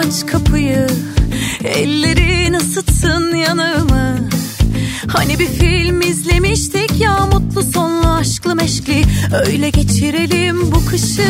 aç 0.00 0.26
kapıyı. 0.26 0.86
Ellerin 1.64 2.52
ısıtsın 2.52 3.34
yanağımı. 3.34 4.28
Hani 5.08 5.38
bir 5.38 5.46
film 5.46 6.00
izlemiştik 6.00 7.00
ya 7.00 7.26
mutlu 7.26 7.62
sonlu 7.62 8.08
aşklı 8.08 8.54
meşkli. 8.54 9.04
Öyle 9.46 9.70
geçirelim 9.70 10.72
bu 10.72 10.86
kışı. 10.86 11.28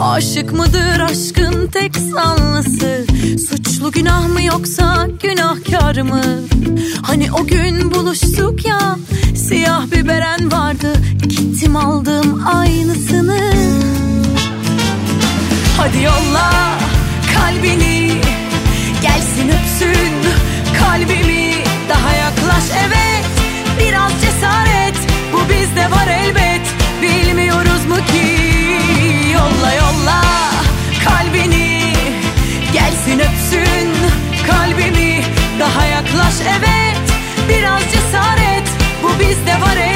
Aşık 0.00 0.52
mıdır 0.52 1.00
aşkın 1.00 1.66
tek 1.66 1.96
sanlısı 1.96 3.06
Suçlu 3.48 3.90
günah 3.92 4.28
mı 4.28 4.42
yoksa 4.42 5.08
günahkar 5.22 6.00
mı? 6.00 6.22
Hani 7.02 7.32
o 7.32 7.46
gün 7.46 7.94
buluştuk 7.94 8.66
ya 8.66 8.98
Siyah 9.36 9.90
bir 9.92 10.08
beren 10.08 10.52
vardı. 10.52 10.92
Gittim 11.28 11.76
aldım 11.76 12.42
aynısını. 12.46 13.52
Hadi 15.76 16.02
yolla 16.02 16.80
kalbini 17.50 18.20
Gelsin 19.02 19.48
öpsün 19.48 20.14
kalbimi. 20.78 21.54
Daha 21.88 22.12
yaklaş 22.12 22.64
evet. 22.86 23.24
Biraz 23.78 24.12
cesaret 24.20 24.96
Bu 25.32 25.48
bizde 25.48 25.90
var 25.90 26.06
elbet. 26.06 26.66
Bilmiyoruz 27.02 27.86
mu 27.88 27.96
ki? 27.96 28.36
Yolla 29.32 29.72
yolla 29.74 30.22
kalbini. 31.04 31.92
Gelsin 32.72 33.18
öpsün 33.18 33.90
kalbimi. 34.46 35.24
Daha 35.60 35.86
yaklaş 35.86 36.34
evet. 36.58 37.00
Biraz 37.48 37.82
cesaret 37.82 38.68
Bu 39.02 39.20
bizde 39.20 39.52
var 39.52 39.76
elbet 39.76 39.89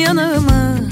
yanağımı 0.00 0.90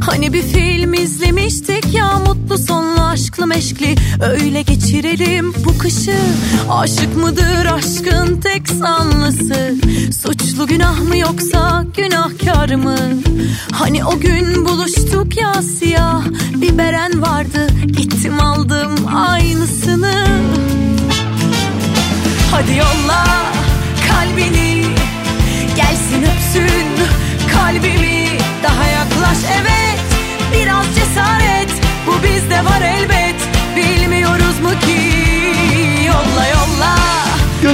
Hani 0.00 0.32
bir 0.32 0.42
film 0.42 0.94
izlemiştik 0.94 1.94
ya 1.94 2.18
mutlu 2.18 2.58
sonlu 2.58 3.00
aşklı 3.00 3.46
meşkli. 3.46 3.94
Öyle 4.20 4.62
geçirelim 4.62 5.54
bu 5.64 5.78
kışı. 5.78 6.18
Aşık 6.70 7.16
mıdır 7.16 7.66
aşkın 7.66 8.40
tek 8.40 8.68
sanlısı? 8.68 9.74
Suçlu 10.22 10.66
günah 10.66 11.00
mı 11.00 11.16
yoksa 11.16 11.84
günahkar 11.96 12.74
mı? 12.74 12.96
Hani 13.72 14.04
o 14.04 14.18
gün 14.18 14.64
buluştuk 14.64 15.36
ya 15.36 15.62
siyah 15.62 16.24
bir 16.56 16.78
beren 16.78 17.22
vardı. 17.22 17.66
Gittim 17.86 18.40
aldım 18.40 18.94
aynısını. 19.14 20.26
Hadi 22.50 22.76
yolla 22.76 23.26
kalbini 24.08 24.84
Gelsin 25.76 26.22
öpsün 26.22 26.86
kalbimi 27.52 28.03
Daha 28.64 28.86
yaklaş. 28.86 29.38
Evet 29.60 30.00
Biraz 30.52 30.86
cesaret. 30.94 31.70
Bu 32.06 32.22
bizde 32.22 32.64
var 32.64 32.80
elbet. 32.80 33.34
Bilmiyoruz 33.76 34.60
mu 34.60 34.70
ki 34.70 35.23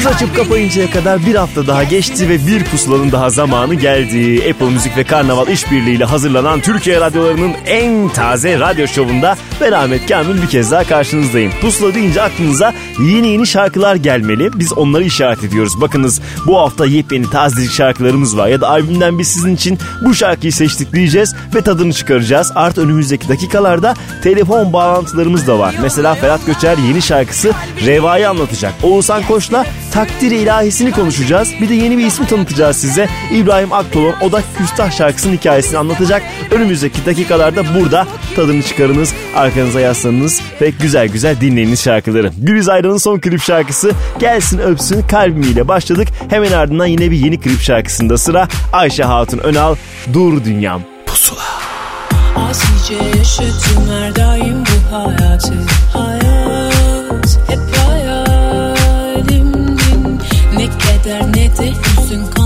Göz 0.01 0.07
açıp 0.07 0.37
kapayıncaya 0.37 0.91
kadar 0.91 1.27
bir 1.27 1.35
hafta 1.35 1.67
daha 1.67 1.85
geçti 1.85 2.29
ve 2.29 2.47
bir 2.47 2.65
pusulanın 2.65 3.13
daha 3.13 3.31
zamanı 3.31 3.75
geldi. 3.75 4.51
Apple 4.51 4.71
Müzik 4.71 4.97
ve 4.97 5.05
Karnaval 5.05 5.49
işbirliğiyle 5.49 6.05
hazırlanan 6.05 6.61
Türkiye 6.61 7.01
radyolarının 7.01 7.53
en 7.67 8.09
taze 8.09 8.59
radyo 8.59 8.87
şovunda 8.87 9.37
ben 9.61 9.73
Ahmet 9.73 10.09
Kamil 10.09 10.43
bir 10.43 10.47
kez 10.47 10.71
daha 10.71 10.85
karşınızdayım. 10.85 11.53
Pusula 11.61 11.95
deyince 11.95 12.23
aklınıza 12.23 12.75
yeni 13.01 13.29
yeni 13.29 13.47
şarkılar 13.47 13.95
gelmeli. 13.95 14.51
Biz 14.59 14.73
onları 14.73 15.05
işaret 15.05 15.45
ediyoruz. 15.45 15.81
Bakınız 15.81 16.21
bu 16.47 16.59
hafta 16.59 16.87
yepyeni 16.87 17.31
tazelik 17.31 17.71
şarkılarımız 17.71 18.37
var 18.37 18.49
ya 18.49 18.61
da 18.61 18.69
albümden 18.69 19.19
biz 19.19 19.29
sizin 19.29 19.55
için 19.55 19.79
bu 20.05 20.15
şarkıyı 20.15 20.53
seçtik 20.53 20.93
diyeceğiz 20.93 21.35
ve 21.55 21.61
tadını 21.61 21.93
çıkaracağız. 21.93 22.53
Artı 22.55 22.83
önümüzdeki 22.83 23.29
dakikalarda 23.29 23.95
telefon 24.23 24.73
bağlantılarımız 24.73 25.47
da 25.47 25.59
var. 25.59 25.75
Mesela 25.83 26.15
Ferhat 26.15 26.47
Göçer 26.47 26.79
yeni 26.79 27.03
şarkısı 27.03 27.53
Reva'yı 27.87 28.31
anlatacak. 28.31 28.75
Oğuzhan 28.83 29.23
Koç'la 29.23 29.67
takdir 29.93 30.31
ilahisini 30.31 30.93
konuşacağız. 30.93 31.53
Bir 31.61 31.69
de 31.69 31.75
yeni 31.75 31.99
bir 31.99 32.07
ismi 32.07 32.27
tanıtacağız 32.27 32.77
size. 32.77 33.09
İbrahim 33.33 33.73
Aktolon 33.73 34.15
o 34.21 34.33
da 34.33 34.43
Küstah 34.59 34.91
şarkısının 34.91 35.37
hikayesini 35.37 35.79
anlatacak. 35.79 36.23
Önümüzdeki 36.51 37.07
dakikalarda 37.07 37.63
burada 37.75 38.07
tadını 38.37 38.63
çıkarınız, 38.63 39.15
arkanıza 39.37 39.81
yaslanınız 39.81 40.41
ve 40.61 40.71
güzel 40.71 41.09
güzel 41.09 41.41
dinleyiniz 41.41 41.83
şarkıları. 41.83 42.31
Gülüz 42.39 42.69
Ayran'ın 42.69 42.97
son 42.97 43.19
klip 43.19 43.43
şarkısı 43.43 43.93
Gelsin 44.19 44.59
Öpsün 44.59 45.03
Kalbimiyle 45.03 45.69
başladık. 45.69 46.09
Hemen 46.31 46.53
ardından 46.53 46.87
yine 46.87 47.11
bir 47.11 47.19
yeni 47.19 47.41
klip 47.41 47.61
şarkısında 47.61 48.19
sıra 48.19 48.49
Ayşe 48.73 49.05
Hatun 49.05 49.39
Önal 49.39 49.77
Dur 50.13 50.45
Dünyam 50.45 50.83
Pusula. 51.07 51.41
Asice 52.37 52.95
yaşadım 52.95 53.89
her 53.91 54.17
daim 54.17 54.65
bu 54.65 54.97
hayatı 54.97 55.55
Ne 61.11 61.49
keder 61.55 62.40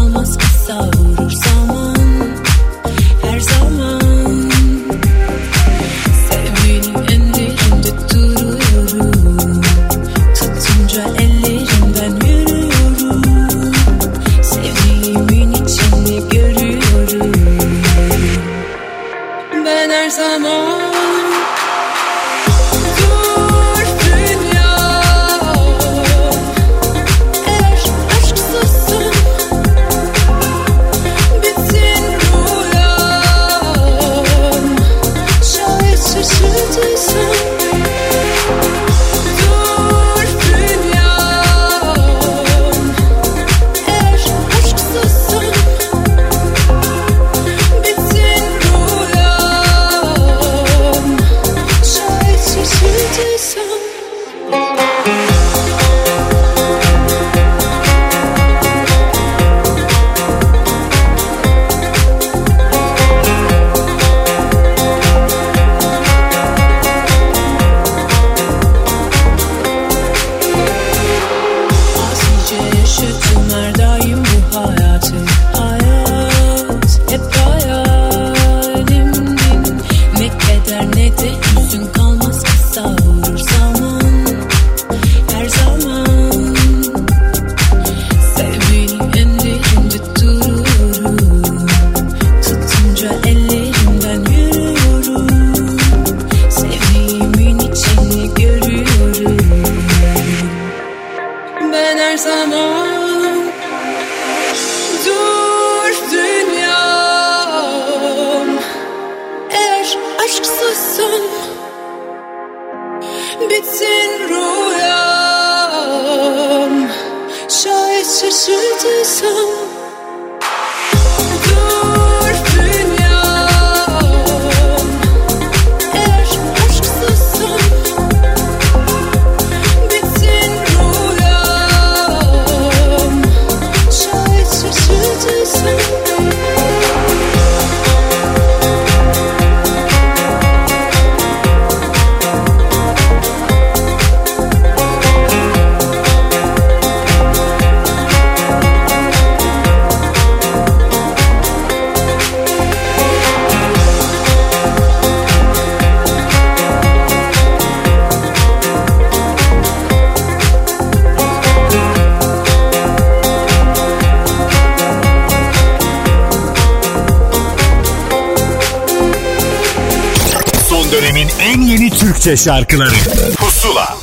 Türkçe 172.34 172.50
şarkıları. 172.50 172.90
Pusula. 173.36 173.96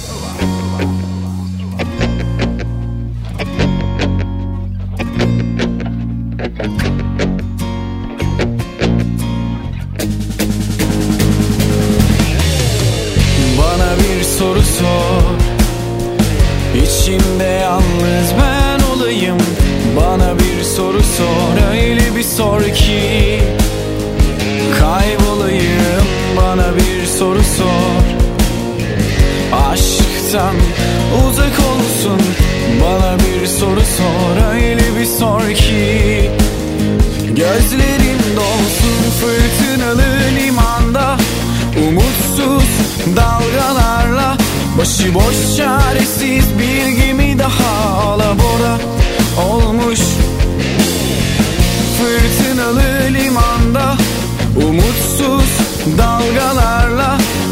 Bana 13.58 13.96
bir 14.00 14.24
soru 14.24 14.62
sor. 14.62 15.22
İçimde 16.76 17.44
yalnız 17.44 18.32
ben 18.42 18.96
olayım. 18.96 19.38
Bana 19.98 20.40
bir 20.40 20.64
soru 20.64 21.04
sor. 21.04 21.72
Öyle 21.74 22.16
bir 22.16 22.24
sor 22.24 22.62
ki 22.62 23.11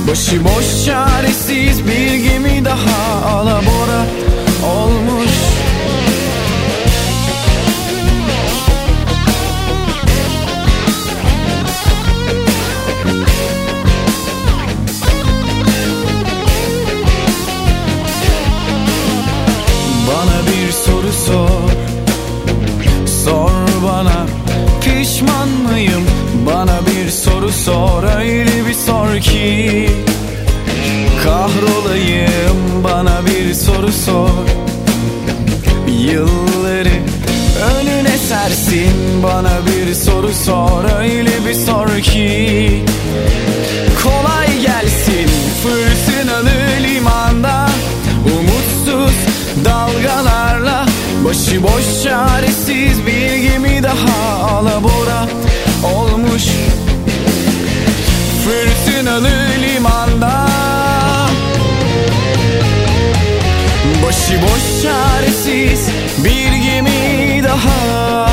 Başıboş 0.10 0.86
çaresiz 0.86 1.88
bir 1.88 2.14
gemi 2.16 2.66
daha 2.66 3.30
alabora 3.30 4.06
olmuş. 4.76 5.32
Bana 20.08 20.42
bir 20.48 20.72
soru 20.72 21.12
sor. 21.26 21.70
Sor 23.24 23.52
bana 23.84 24.26
pişman 24.82 25.50
mıyım? 25.50 26.04
Bana 26.46 26.80
bir 26.86 27.10
soru 27.10 27.52
sor 27.52 27.99
öyle 29.10 29.20
bir 29.20 29.24
sor 29.24 29.32
ki 29.32 29.90
Kahrolayım 31.24 32.84
bana 32.84 33.26
bir 33.26 33.54
soru 33.54 33.92
sor. 33.92 34.30
Yılları 35.88 37.00
önüne 37.76 38.18
sersin 38.18 39.24
Bana 39.24 39.52
bir 39.66 39.94
soru 39.94 40.32
sor. 40.46 40.84
Öyle 41.00 41.46
bir 41.48 41.54
sor 41.54 41.88
ki 42.02 42.84
Kolay 44.04 44.62
gelsin 44.62 45.30
fırtınalı 45.64 46.84
limanda. 46.84 47.70
Umutsuz 48.40 49.16
dalgalarla 49.66 50.86
Başıboş 51.26 52.04
çaresiz 52.04 53.06
bir 53.06 53.36
gemi 53.36 53.84
daha 53.84 54.50
alabora 54.50 55.28
olmuş 55.84 56.44
Fırtınalı 58.50 59.30
limanda. 59.62 60.46
Başıboş 64.06 64.82
çaresiz 64.84 65.90
bir 66.24 66.52
gemi 66.52 67.44
daha 67.44 68.29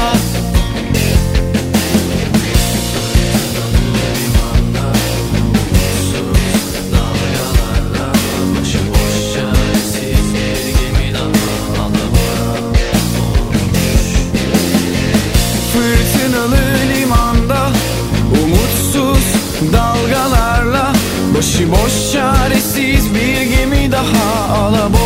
Başıboş 21.57 22.13
çaresiz 22.13 23.15
bir 23.15 23.43
gemi 23.43 23.93
daha 23.93 24.55
alabora 24.55 25.06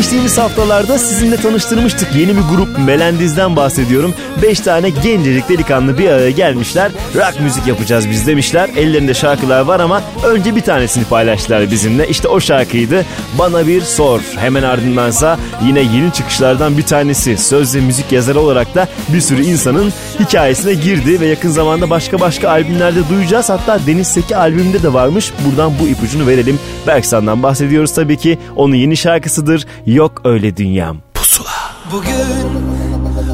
Geçtiğimiz 0.00 0.38
haftalarda 0.38 0.98
sizinle 0.98 1.36
tanıştırmıştık. 1.36 2.14
Yeni 2.16 2.36
bir 2.36 2.42
grup 2.56 2.78
Melendiz'den 2.78 3.56
bahsediyorum. 3.56 4.14
5 4.42 4.60
tane 4.60 4.90
gencecik 4.90 5.48
delikanlı 5.48 5.98
bir 5.98 6.08
araya 6.08 6.30
gelmişler. 6.30 6.90
Rock 7.14 7.40
müzik 7.40 7.66
yapacağız 7.66 8.10
biz 8.10 8.26
demişler. 8.26 8.70
Ellerinde 8.76 9.14
şarkılar 9.14 9.60
var 9.60 9.80
ama 9.80 10.02
önce 10.24 10.56
bir 10.56 10.60
tanesini 10.60 11.04
paylaştılar 11.04 11.70
bizimle. 11.70 12.08
İşte 12.08 12.28
o 12.28 12.40
şarkıydı. 12.40 13.04
Bana 13.38 13.66
bir 13.66 13.80
sor. 13.80 14.20
Hemen 14.36 14.62
ardındansa 14.62 15.38
yine 15.64 15.80
yeni 15.80 16.12
çıkışlardan 16.12 16.78
bir 16.78 16.82
tanesi. 16.82 17.38
Söz 17.38 17.74
ve 17.74 17.80
müzik 17.80 18.12
yazarı 18.12 18.40
olarak 18.40 18.74
da 18.74 18.88
bir 19.08 19.20
sürü 19.20 19.42
insanın 19.42 19.92
hikayesine 20.20 20.74
girdi 20.74 21.20
ve 21.20 21.26
yakın 21.26 21.50
zamanda 21.50 21.90
başka 21.90 22.20
başka 22.20 22.48
albümlerde 22.48 23.08
duyacağız. 23.08 23.50
Hatta 23.50 23.80
Deniz 23.86 24.06
Seki 24.06 24.36
albümünde 24.36 24.82
de 24.82 24.92
varmış. 24.92 25.32
Buradan 25.46 25.72
bu 25.80 25.88
ipucunu 25.88 26.26
verelim. 26.26 26.58
Berksan'dan 26.86 27.42
bahsediyoruz 27.42 27.94
tabii 27.94 28.16
ki. 28.16 28.38
Onun 28.56 28.74
yeni 28.74 28.96
şarkısıdır. 28.96 29.66
Yok 29.90 30.20
öyle 30.24 30.56
dünyam. 30.56 30.96
Pusula. 31.14 31.48
Bugün 31.92 32.48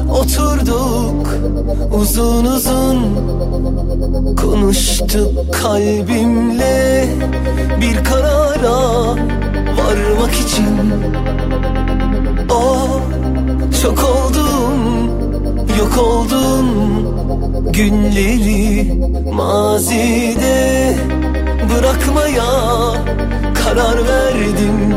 oturduk 0.09 1.27
uzun 1.93 2.45
uzun 2.45 2.97
Konuştuk 4.35 5.53
kalbimle 5.53 7.05
bir 7.81 8.03
karara 8.03 8.79
varmak 9.77 10.33
için 10.33 10.93
O 12.49 12.87
çok 13.81 13.99
oldum 14.03 15.09
yok 15.79 15.97
oldum 15.97 16.67
günleri 17.73 18.93
mazide 19.33 20.95
bırakmaya 21.69 22.45
karar 23.63 24.07
verdim 24.07 24.95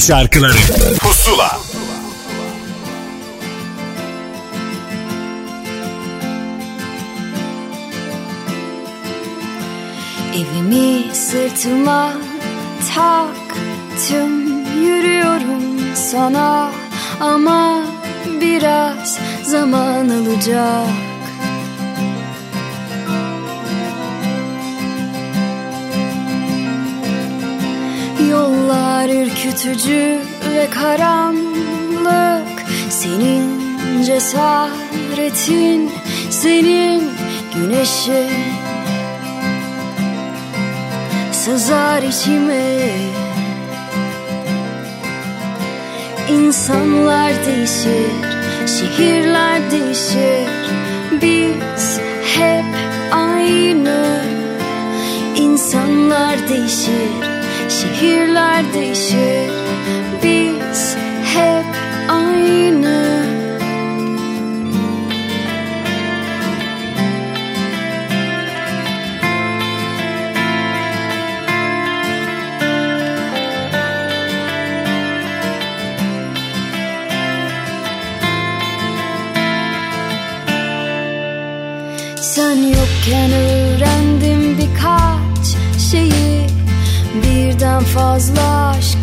şarkıları. 0.00 0.56
ürkütücü 29.66 30.18
ve 30.54 30.70
karanlık 30.70 32.62
Senin 32.90 34.02
cesaretin, 34.02 35.90
senin 36.30 37.10
güneşin 37.54 38.30
Sızar 41.32 42.02
içime. 42.02 42.90
İnsanlar 46.30 47.32
değişir, 47.46 48.12
şehirler 48.66 49.70
değişir. 49.70 50.48
Biz 51.22 52.00
hep 52.36 52.64
aynı. 53.12 54.20
İnsanlar 55.36 56.48
değişir, 56.48 57.10
şehirler 57.68 58.72
değişir. 58.74 59.55
voz 87.96 88.30
lost 88.30 88.95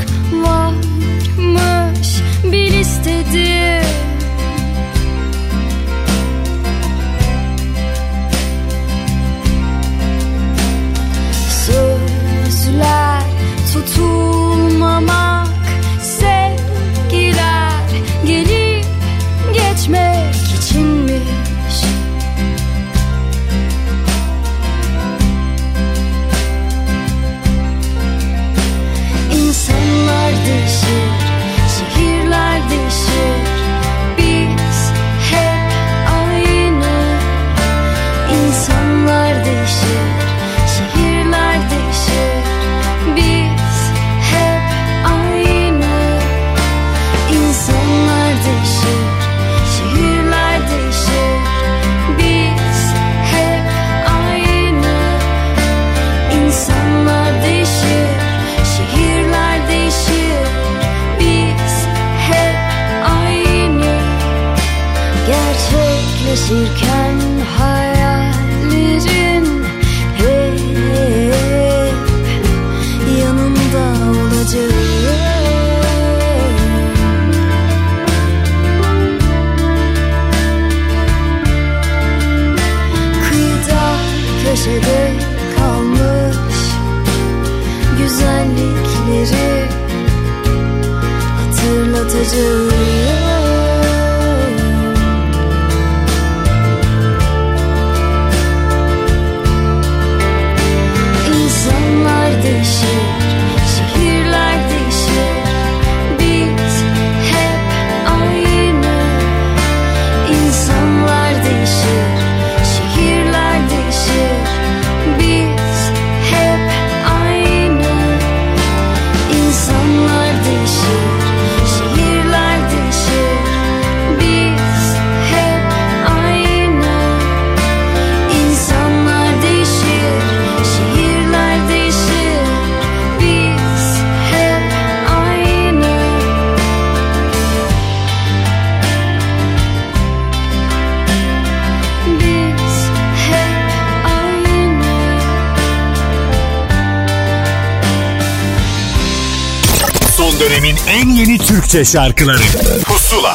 Türkçe 151.73 151.91
şarkıları 151.91 152.37
Pusula 152.85 153.33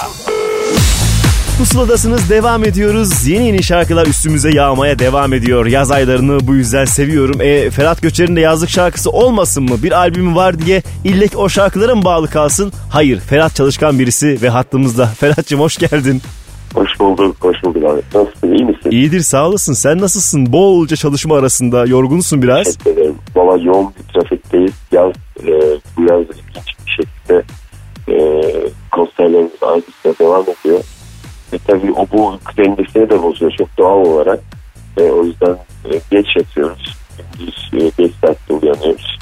Pusuladasınız 1.59 2.31
devam 2.31 2.65
ediyoruz. 2.65 3.27
Yeni 3.27 3.47
yeni 3.47 3.63
şarkılar 3.63 4.07
üstümüze 4.07 4.51
yağmaya 4.51 4.99
devam 4.99 5.33
ediyor. 5.33 5.67
Yaz 5.67 5.91
aylarını 5.91 6.47
bu 6.47 6.55
yüzden 6.55 6.85
seviyorum. 6.85 7.41
E, 7.41 7.71
Ferhat 7.71 8.03
Göçer'in 8.03 8.37
de 8.37 8.41
yazlık 8.41 8.71
şarkısı 8.71 9.11
olmasın 9.11 9.65
mı? 9.65 9.83
Bir 9.83 9.93
albümü 9.93 10.35
var 10.35 10.59
diye 10.59 10.83
illek 11.05 11.33
o 11.37 11.49
şarkılara 11.49 11.95
mı 11.95 12.05
bağlı 12.05 12.31
kalsın? 12.31 12.73
Hayır. 12.91 13.21
Ferhat 13.21 13.55
çalışkan 13.55 13.99
birisi 13.99 14.43
ve 14.43 14.49
hattımızda. 14.49 15.07
Ferhat'cığım 15.21 15.61
hoş 15.61 15.77
geldin. 15.77 16.23
Hoş 16.75 17.01
bulduk, 17.01 17.37
hoş 17.41 17.57
bulduk 17.65 17.85
abi. 17.85 18.01
Nasılsın, 18.15 18.55
iyi 18.55 18.65
misin? 18.65 18.91
İyidir 18.91 19.21
sağ 19.21 19.49
olasın. 19.49 19.73
Sen 19.73 19.99
nasılsın? 19.99 20.53
Bolca 20.53 20.97
çalışma 20.97 21.39
arasında. 21.39 21.87
Yorgunsun 21.87 22.43
biraz. 22.43 22.79
Ederim. 22.87 23.15
Valla 23.37 23.63
yoğun 23.63 23.93
bu 32.19 32.27
uyku 32.27 32.57
dengesini 32.57 33.11
de 33.11 33.23
bozuyor 33.23 33.53
çok 33.59 33.79
doğal 33.79 33.97
olarak. 33.97 34.41
E, 34.97 35.03
o 35.03 35.25
yüzden 35.25 35.57
e, 35.85 36.01
geç 36.11 36.27
yatıyoruz. 36.37 36.97
Gündüz 37.39 37.71
e, 37.73 38.03
geç 38.03 38.13
saatte 38.21 38.55
uyanıyoruz. 38.55 39.19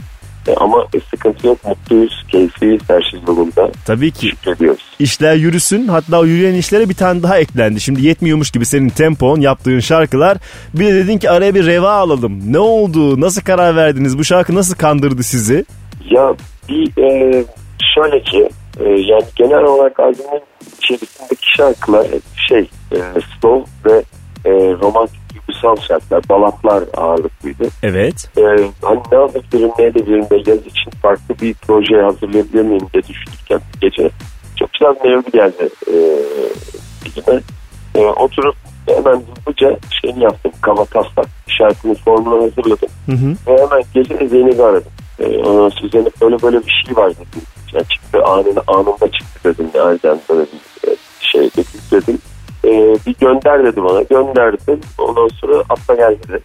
E, 0.48 0.54
ama 0.54 0.86
e, 0.94 1.00
sıkıntı 1.10 1.46
yok, 1.46 1.58
mutluyuz, 1.64 2.24
keyfiyiz, 2.28 2.82
her 2.88 3.02
şey 3.02 3.20
yolunda. 3.28 3.70
Tabii 3.86 4.10
ki. 4.10 4.28
Şükrediyoruz. 4.28 4.82
İşler 4.98 5.34
yürüsün. 5.34 5.88
Hatta 5.88 6.20
o 6.20 6.24
yürüyen 6.24 6.54
işlere 6.54 6.88
bir 6.88 6.94
tane 6.94 7.22
daha 7.22 7.38
eklendi. 7.38 7.80
Şimdi 7.80 8.06
yetmiyormuş 8.06 8.50
gibi 8.50 8.66
senin 8.66 8.88
tempon, 8.88 9.40
yaptığın 9.40 9.80
şarkılar. 9.80 10.38
Bir 10.74 10.86
de 10.86 10.94
dedin 10.94 11.18
ki 11.18 11.30
araya 11.30 11.54
bir 11.54 11.66
reva 11.66 11.92
alalım. 11.92 12.52
Ne 12.52 12.58
oldu? 12.58 13.20
Nasıl 13.20 13.42
karar 13.42 13.76
verdiniz? 13.76 14.18
Bu 14.18 14.24
şarkı 14.24 14.54
nasıl 14.54 14.74
kandırdı 14.74 15.22
sizi? 15.22 15.64
Ya 16.10 16.34
bir 16.68 17.02
e, 17.02 17.44
şöyle 17.94 18.22
ki 18.22 18.48
e, 18.80 18.88
yani 18.88 19.24
genel 19.36 19.62
olarak 19.62 20.00
albümün 20.00 20.42
içerisindeki 20.78 21.52
şarkılar 21.56 22.06
hep 22.06 22.22
şey 22.48 22.70
e, 22.92 22.98
slow 23.40 23.70
ve 23.84 24.02
e, 24.44 24.50
romantik 24.52 25.20
duygusal 25.34 25.76
şarkılar, 25.76 26.28
balatlar 26.28 26.84
ağırlıklıydı. 26.96 27.68
Evet. 27.82 28.28
E, 28.38 28.42
hani 28.82 29.00
ne 29.12 29.18
yapabilirim, 29.18 29.70
ne 29.78 29.84
edebilirim 29.84 30.30
de 30.30 30.50
yaz 30.50 30.66
için 30.66 30.90
farklı 31.02 31.34
bir 31.42 31.54
proje 31.54 32.02
hazırlayabilir 32.02 32.62
miyim 32.62 32.86
diye 32.92 33.02
düşünürken 33.02 33.60
bir 33.74 33.90
gece 33.90 34.10
çok 34.56 34.72
güzel 34.72 34.94
bir 34.94 35.08
melodi 35.08 35.30
geldi 35.30 35.68
e. 35.92 35.96
E, 37.94 38.00
oturup 38.00 38.54
hemen 38.86 39.22
hızlıca 39.36 39.78
şeyini 40.00 40.24
yaptım, 40.24 40.52
kaba 40.60 40.84
taslak 40.84 41.26
şarkının 41.46 41.94
formunu 41.94 42.42
hazırladım. 42.42 42.88
Hı 43.06 43.12
hı. 43.12 43.36
Ve 43.46 43.62
hemen 43.62 43.82
gece 43.94 44.28
Zeynep'i 44.28 44.62
aradım. 44.62 44.92
Ee, 45.20 45.36
ondan 45.38 45.68
sonra 45.68 45.88
Zeynep 45.88 46.20
böyle 46.20 46.42
böyle 46.42 46.66
bir 46.66 46.82
şey 46.86 46.96
var 46.96 47.10
dedim. 47.10 47.42
Yani 47.72 47.86
çıktı 47.88 48.24
anında, 48.24 48.62
anında 48.66 49.10
çıktı 49.12 49.40
dedim. 49.44 49.70
Nereden 49.74 50.18
böyle 50.30 50.42
bir 50.42 50.90
e, 50.90 50.96
şey 51.20 51.42
dedim. 51.42 51.80
dedim. 51.92 52.18
Ee, 52.64 52.96
bir 53.06 53.14
gönder 53.20 53.64
dedi 53.64 53.82
bana. 53.82 54.02
Gönderdim. 54.02 54.80
Ondan 54.98 55.28
sonra 55.28 55.62
atla 55.68 55.94
gel 55.94 56.16
dedi. 56.28 56.40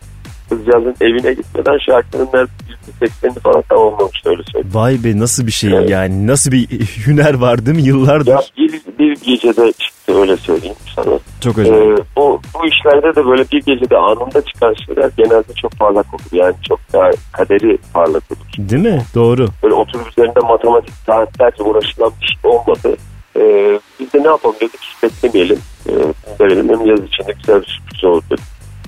Kızcağızın 0.50 0.96
evine 1.02 1.34
gitmeden 1.34 1.78
şarkının 1.78 2.28
neredeyse 2.34 2.72
%80'ini 3.02 3.40
falan 3.40 3.62
tamamlamıştı 3.62 4.30
öyle 4.30 4.42
söyleyeyim. 4.52 4.76
Vay 4.76 5.04
be 5.04 5.20
nasıl 5.20 5.48
bir 5.48 5.52
şey 5.52 5.74
Evet. 5.74 5.90
yani. 5.90 6.28
Nasıl 6.28 6.52
bir 6.52 6.68
hüner 7.08 7.34
var 7.34 7.66
değil 7.66 7.78
mi? 7.78 7.84
Yıllardır. 7.84 8.32
Ya 8.32 8.42
bir, 8.58 8.82
bir 9.00 9.16
gecede 9.22 9.72
çıktı 9.72 10.01
öyle 10.16 10.38
söyleyeyim 10.38 10.76
sana. 10.96 11.20
Çok 11.42 11.58
önemli. 11.58 11.94
Ee, 11.94 12.04
bu, 12.16 12.42
bu 12.54 12.68
işlerde 12.68 13.16
de 13.16 13.26
böyle 13.26 13.46
bir 13.52 13.62
gecede 13.62 13.98
anında 13.98 14.42
çıkan 14.42 14.74
şeyler 14.86 15.12
genelde 15.18 15.54
çok 15.62 15.72
parlak 15.72 16.14
olur. 16.14 16.24
Yani 16.32 16.56
çok 16.68 16.80
daha 16.94 17.12
kaderi 17.32 17.78
parlak 17.94 18.24
olur. 18.32 18.70
Değil 18.70 18.84
mi? 18.84 19.02
Doğru. 19.16 19.48
böyle 19.64 19.74
oturup 19.74 20.08
üzerinde 20.08 20.40
matematik 20.40 20.94
saatlerce 21.06 21.64
uğraşılan 21.64 22.12
bir 22.22 22.26
şey 22.28 22.52
olmadı. 22.52 22.98
Ee, 23.38 23.80
biz 24.00 24.14
de 24.14 24.24
ne 24.24 24.28
yapalım 24.28 24.56
dedik 24.62 24.80
hiç 24.82 25.04
beklemeyelim. 25.04 25.60
Ee, 25.90 25.92
verelim 26.40 26.70
hem 26.70 26.86
yaz 26.86 27.00
içinde 27.00 27.32
güzel 27.32 27.62
bir 27.62 27.68
sürpriz 27.68 28.04
oldu. 28.04 28.36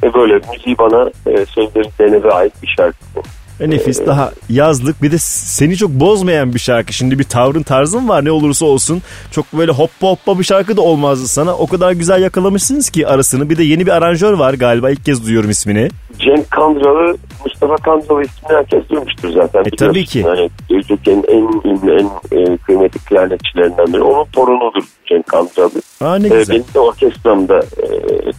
Ve 0.03 0.13
böyle 0.13 0.33
müziği 0.33 0.77
bana 0.77 1.11
e, 1.25 1.45
sözleri 1.45 1.89
Zeynep'e 1.97 2.29
ait 2.29 2.53
bir 2.63 2.73
şarkı 2.77 2.97
bu. 3.15 3.21
E 3.63 3.69
nefis 3.69 4.05
daha 4.05 4.31
yazlık 4.49 5.01
bir 5.01 5.11
de 5.11 5.17
seni 5.19 5.77
çok 5.77 5.89
bozmayan 5.89 6.53
bir 6.53 6.59
şarkı. 6.59 6.93
Şimdi 6.93 7.19
bir 7.19 7.23
tavrın 7.23 7.63
tarzın 7.63 8.09
var 8.09 8.25
ne 8.25 8.31
olursa 8.31 8.65
olsun. 8.65 9.01
Çok 9.31 9.53
böyle 9.53 9.71
hoppa 9.71 10.07
hoppa 10.07 10.39
bir 10.39 10.43
şarkı 10.43 10.77
da 10.77 10.81
olmazdı 10.81 11.27
sana. 11.27 11.55
O 11.55 11.67
kadar 11.67 11.91
güzel 11.91 12.21
yakalamışsınız 12.21 12.89
ki 12.89 13.07
arasını. 13.07 13.49
Bir 13.49 13.57
de 13.57 13.63
yeni 13.63 13.85
bir 13.85 13.91
aranjör 13.91 14.33
var 14.33 14.53
galiba 14.53 14.89
ilk 14.89 15.05
kez 15.05 15.25
duyuyorum 15.25 15.49
ismini. 15.49 15.89
Cenk 16.19 16.51
Kandıralı, 16.51 17.17
Mustafa 17.45 17.75
Kandıralı 17.75 18.21
ismini 18.21 18.57
herkes 18.57 18.89
duymuştur 18.89 19.29
zaten. 19.29 19.61
E, 19.61 19.69
tabii 19.77 20.05
ki. 20.05 20.19
Yani 20.19 20.49
Türkiye'nin 20.87 21.23
en 21.27 21.69
ünlü, 21.69 21.99
en 21.99 22.37
e, 22.37 22.57
kıymetli 22.57 22.99
klarnetçilerinden 22.99 23.87
biri. 23.93 24.01
Onun 24.01 24.25
torunudur 24.25 24.83
Cenk 25.05 25.27
Kandıralı. 25.27 25.81
Aa 26.01 26.15
ne 26.15 26.27
güzel. 26.27 26.55
benim 26.55 26.73
de 26.73 26.79
orkestramda 26.79 27.59
e, 27.59 27.85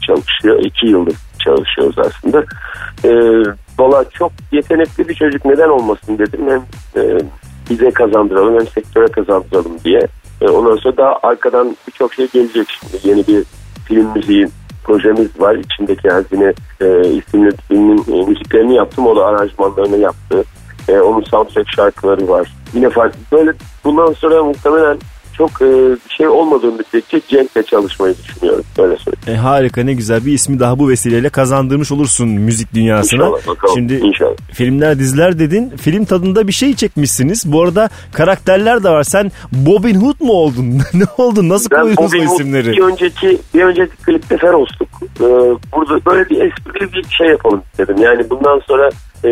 çalışıyor. 0.07 0.59
İki 0.65 0.87
yıldır 0.87 1.15
çalışıyoruz 1.45 1.97
aslında. 1.99 2.45
E, 3.05 3.11
Valla 3.79 4.05
çok 4.11 4.33
yetenekli 4.53 5.09
bir 5.09 5.15
çocuk 5.15 5.45
neden 5.45 5.69
olmasın 5.69 6.19
dedim. 6.19 6.41
Hem 6.49 6.63
e, 7.03 7.19
bize 7.71 7.91
kazandıralım 7.91 8.55
hem 8.55 8.67
sektöre 8.67 9.07
kazandıralım 9.07 9.79
diye. 9.85 10.01
E, 10.41 10.49
ondan 10.49 10.77
sonra 10.77 10.97
daha 10.97 11.19
arkadan 11.23 11.77
birçok 11.87 12.15
şey 12.15 12.29
gelecek 12.29 12.69
şimdi. 12.71 13.09
Yeni 13.09 13.27
bir 13.27 13.45
film 13.85 14.09
müziği 14.15 14.49
projemiz 14.85 15.41
var. 15.41 15.55
İçindeki 15.55 16.09
Hazine 16.09 16.53
e, 16.81 17.09
isimli 17.09 17.51
filmin 17.69 17.99
e, 17.99 18.27
müziklerini 18.27 18.75
yaptım. 18.75 19.07
O 19.07 19.17
da 19.17 19.27
aranjmanlarını 19.27 19.97
yaptı. 19.97 20.45
E, 20.89 21.01
onun 21.01 21.21
soundtrack 21.23 21.71
şarkıları 21.77 22.29
var. 22.29 22.53
Yine 22.75 22.91
farklı. 22.91 23.19
Böyle 23.33 23.53
bundan 23.85 24.13
sonra 24.13 24.45
muhtemelen 24.45 24.99
çok 25.37 25.51
e, 25.63 25.65
bir 26.09 26.15
şey 26.17 26.29
olmadığı 26.29 26.73
müddetçe 26.73 27.21
Cenk'le 27.29 27.67
çalışmayı 27.67 28.15
düşünüyorum. 28.25 28.65
Böyle 28.79 28.97
söyleyeyim. 28.97 29.41
E, 29.41 29.43
harika 29.43 29.83
ne 29.85 29.93
güzel 29.95 30.27
bir 30.27 30.33
ismi 30.33 30.61
daha 30.61 30.79
bu 30.79 30.89
vesileyle 30.89 31.29
kazandırmış 31.29 31.93
olursun 31.93 32.29
müzik 32.29 32.75
dünyasına. 32.75 33.25
İnşallah 33.25 33.47
bakalım. 33.47 33.75
Şimdi 33.75 33.95
İnşallah. 33.95 34.37
filmler 34.53 34.99
diziler 34.99 35.39
dedin. 35.39 35.73
Film 35.77 36.05
tadında 36.05 36.49
bir 36.49 36.53
şey 36.53 36.75
çekmişsiniz. 36.75 37.53
Bu 37.53 37.63
arada 37.63 37.89
karakterler 38.13 38.85
de 38.85 38.91
var. 38.91 39.03
Sen 39.03 39.33
Robin 39.67 39.95
Hood 39.95 40.21
mu 40.21 40.33
oldun? 40.33 40.81
ne 40.95 41.05
oldun? 41.19 41.49
Nasıl 41.49 41.71
Ben 41.71 41.83
koydunuz 41.83 41.99
Bobby 42.13 42.19
Wood 42.19 42.35
isimleri? 42.41 42.73
bir 42.73 42.83
önceki 42.83 43.39
bir 43.55 43.63
önceki 43.65 43.97
klipte 43.97 44.37
Feros'tuk. 44.37 44.89
Ee, 45.21 45.25
burada 45.73 46.05
böyle 46.07 46.31
bir 46.31 46.37
esprili 46.37 46.93
bir 46.93 47.05
şey 47.19 47.27
yapalım 47.29 47.63
istedim. 47.73 47.97
Yani 48.03 48.31
bundan 48.31 48.61
sonra 48.69 48.89
e, 49.25 49.31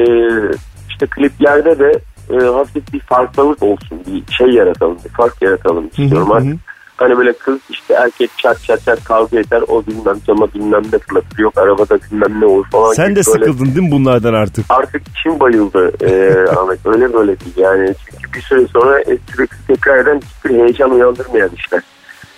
işte 0.90 1.06
kliplerde 1.06 1.78
de 1.78 1.92
e, 2.30 2.34
hafif 2.44 2.92
bir 2.92 3.00
farklılık 3.00 3.62
olsun. 3.62 3.98
Bir 4.06 4.32
şey 4.32 4.46
yaratalım. 4.46 4.98
Bir 5.04 5.10
fark 5.10 5.42
yaratalım 5.42 5.86
istiyorum. 5.86 6.28
hı 6.28 6.32
hı. 6.32 6.36
Artık 6.36 6.58
Hani 7.02 7.18
böyle 7.18 7.32
kız 7.32 7.58
işte 7.70 7.94
erkek 7.94 8.30
çat 8.38 8.62
çat 8.64 8.84
çat 8.84 9.04
kavga 9.04 9.38
eder. 9.38 9.62
O 9.68 9.86
bilmem 9.86 10.16
cama 10.26 10.54
bilmem 10.54 10.82
ne 10.92 10.98
fırlatır. 10.98 11.38
Yok 11.38 11.58
arabada 11.58 11.98
bilmem 12.10 12.40
ne 12.40 12.46
olur 12.46 12.66
falan. 12.72 12.92
Sen 12.92 13.08
gibi 13.08 13.16
de 13.16 13.22
böyle- 13.26 13.44
sıkıldın 13.44 13.64
değil 13.74 13.86
mi 13.86 13.90
bunlardan 13.90 14.34
artık? 14.34 14.66
artık 14.68 15.02
içim 15.08 15.40
bayıldı 15.40 15.92
e, 16.00 16.34
Ahmet. 16.56 16.86
Öyle 16.86 17.12
böyle 17.14 17.40
değil 17.40 17.56
yani. 17.56 17.94
Çünkü 18.10 18.32
bir 18.32 18.40
süre 18.42 18.66
sonra 18.66 19.04
sürekli 19.04 19.56
tekrar 19.66 19.98
eden 19.98 20.20
hiçbir 20.20 20.58
heyecan 20.58 20.90
uyandırmayan 20.90 21.50
işler. 21.56 21.82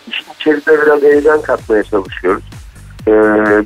İşin 0.08 0.24
içerisine 0.40 0.74
biraz 0.82 1.02
heyecan 1.02 1.42
katmaya 1.42 1.82
çalışıyoruz. 1.82 2.44
E, 3.08 3.12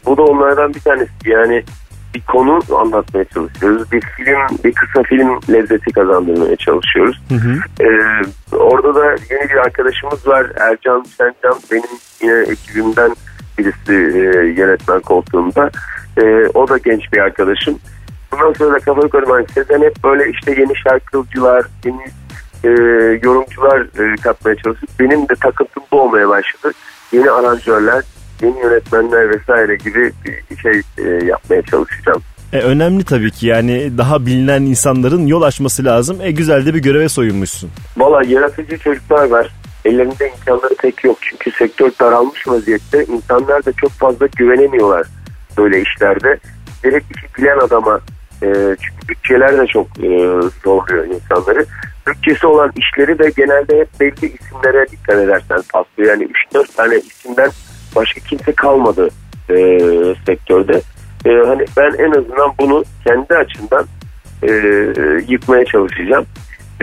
bu 0.06 0.16
da 0.16 0.22
onlardan 0.22 0.74
bir 0.74 0.80
tanesi. 0.80 1.10
Yani 1.26 1.64
bir 2.14 2.20
konu 2.20 2.60
anlatmaya 2.76 3.24
çalışıyoruz. 3.24 3.92
Bir 3.92 4.00
film, 4.00 4.58
bir 4.64 4.72
kısa 4.72 5.02
film 5.02 5.40
lezzeti 5.52 5.92
kazandırmaya 5.92 6.56
çalışıyoruz. 6.56 7.22
Hı 7.28 7.34
hı. 7.34 7.58
Ee, 7.80 8.56
orada 8.56 8.94
da 8.94 9.04
yeni 9.30 9.50
bir 9.50 9.56
arkadaşımız 9.56 10.26
var. 10.26 10.46
Ercan 10.56 11.04
Şencan 11.16 11.60
benim 11.72 11.98
yine 12.22 12.40
ekibimden 12.52 13.16
birisi 13.58 14.18
e, 14.18 14.20
yönetmen 14.46 15.00
koltuğunda. 15.00 15.70
Ee, 16.16 16.46
o 16.54 16.68
da 16.68 16.78
genç 16.78 17.12
bir 17.12 17.18
arkadaşım. 17.18 17.78
Bundan 18.32 18.52
sonra 18.52 18.74
da 18.74 18.78
kafa 18.78 19.00
yukarı 19.00 19.26
ben 19.28 19.46
Sezen 19.54 19.82
hep 19.82 20.04
böyle 20.04 20.30
işte 20.30 20.60
yeni 20.60 20.76
şarkıcılar, 20.76 21.66
yeni 21.84 22.04
e, 22.64 22.68
yorumcular 23.22 23.80
e, 23.80 24.16
katmaya 24.16 24.56
çalıştık. 24.56 24.90
Benim 25.00 25.28
de 25.28 25.34
takıntım 25.34 25.82
bu 25.92 26.00
olmaya 26.00 26.28
başladı. 26.28 26.74
Yeni 27.12 27.30
aranjörler, 27.30 28.04
yeni 28.42 28.60
yönetmenler 28.60 29.30
vesaire 29.30 29.76
gibi 29.76 30.12
bir 30.50 30.56
şey 30.56 30.82
e, 30.98 31.24
yapmaya 31.24 31.62
çalışacağım. 31.62 32.22
E, 32.52 32.58
önemli 32.58 33.04
tabii 33.04 33.30
ki 33.30 33.46
yani 33.46 33.98
daha 33.98 34.26
bilinen 34.26 34.62
insanların 34.62 35.26
yol 35.26 35.42
açması 35.42 35.84
lazım. 35.84 36.18
E 36.22 36.30
güzel 36.30 36.66
de 36.66 36.74
bir 36.74 36.82
göreve 36.82 37.08
soyunmuşsun. 37.08 37.70
Valla 37.96 38.22
yaratıcı 38.26 38.78
çocuklar 38.78 39.30
var. 39.30 39.54
Ellerinde 39.84 40.30
imkanları 40.38 40.74
pek 40.74 41.04
yok. 41.04 41.18
Çünkü 41.20 41.50
sektör 41.50 41.90
daralmış 42.00 42.48
vaziyette. 42.48 43.04
İnsanlar 43.04 43.64
da 43.64 43.72
çok 43.72 43.90
fazla 43.90 44.26
güvenemiyorlar 44.36 45.06
böyle 45.58 45.82
işlerde. 45.82 46.38
Gerek 46.82 47.04
işi 47.16 47.34
bilen 47.38 47.58
adama 47.58 48.00
e, 48.42 48.46
çünkü 48.80 49.08
bütçeler 49.08 49.58
de 49.58 49.66
çok 49.66 49.86
e, 49.86 50.08
zorluyor 50.64 51.06
insanları. 51.06 51.66
Bütçesi 52.06 52.46
olan 52.46 52.72
işleri 52.76 53.18
de 53.18 53.30
genelde 53.36 53.78
hep 53.78 54.00
belli 54.00 54.36
isimlere 54.40 54.86
dikkat 54.90 55.18
edersen 55.18 55.58
paslıyor. 55.72 56.10
Yani 56.10 56.28
3-4 56.54 56.76
tane 56.76 56.96
isimden 56.96 57.50
başka 57.96 58.20
kimse 58.20 58.52
kalmadı 58.52 59.08
e, 59.50 59.56
sektörde. 60.26 60.80
E, 61.26 61.30
hani 61.46 61.64
ben 61.76 62.04
en 62.04 62.10
azından 62.10 62.52
bunu 62.60 62.84
kendi 63.06 63.34
açımdan 63.34 63.86
e, 64.42 64.50
yıkmaya 65.28 65.64
çalışacağım. 65.64 66.26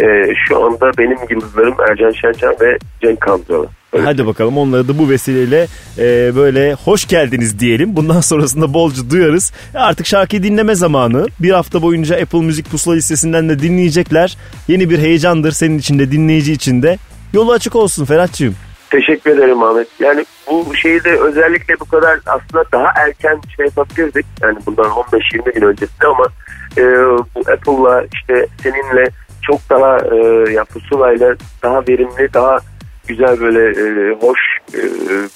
e, 0.01 0.03
şu 0.47 0.65
anda 0.65 0.91
benim 0.97 1.17
yıldızlarım 1.29 1.75
Ercan 1.91 2.11
Şencan 2.11 2.55
ve 2.61 2.77
Cenk 3.01 3.21
Kandıralı. 3.21 3.67
Hadi 4.03 4.25
bakalım 4.27 4.57
onları 4.57 4.87
da 4.87 4.97
bu 4.97 5.09
vesileyle 5.09 5.67
e, 5.97 6.35
böyle 6.35 6.73
hoş 6.73 7.07
geldiniz 7.07 7.59
diyelim. 7.59 7.95
Bundan 7.95 8.19
sonrasında 8.21 8.73
bolca 8.73 9.09
duyarız. 9.09 9.53
Artık 9.73 10.05
şarkıyı 10.05 10.43
dinleme 10.43 10.75
zamanı. 10.75 11.25
Bir 11.39 11.51
hafta 11.51 11.81
boyunca 11.81 12.15
Apple 12.21 12.39
Müzik 12.41 12.71
Pusula 12.71 12.95
listesinden 12.95 13.49
de 13.49 13.59
dinleyecekler. 13.59 14.37
Yeni 14.67 14.89
bir 14.89 14.99
heyecandır 14.99 15.51
senin 15.51 15.77
için 15.79 15.99
de 15.99 16.11
dinleyici 16.11 16.53
için 16.53 16.81
de. 16.83 16.97
Yolu 17.33 17.51
açık 17.51 17.75
olsun 17.75 18.05
Ferhat'cığım. 18.05 18.55
Teşekkür 18.89 19.31
ederim 19.31 19.63
Ahmet. 19.63 19.87
Yani 19.99 20.25
bu 20.47 20.75
şeyi 20.75 21.03
de 21.03 21.19
özellikle 21.19 21.79
bu 21.79 21.85
kadar 21.85 22.19
aslında 22.25 22.63
daha 22.71 22.87
erken 22.95 23.39
şey 23.55 23.65
yapabilirdik. 23.65 24.25
Yani 24.41 24.57
bundan 24.65 24.85
15-20 24.85 25.53
gün 25.53 25.61
öncesinde 25.61 26.07
ama 26.07 26.25
e, 26.77 26.81
bu 27.35 27.39
Apple'la 27.51 28.03
işte 28.13 28.47
seninle 28.63 29.05
çok 29.41 29.69
daha 29.69 29.97
e, 29.97 30.51
ya 30.53 30.65
pusulayla 30.65 31.35
daha 31.63 31.79
verimli, 31.87 32.33
daha 32.33 32.59
güzel 33.07 33.39
böyle 33.39 33.59
e, 33.69 34.15
hoş 34.21 34.39
e, 34.73 34.79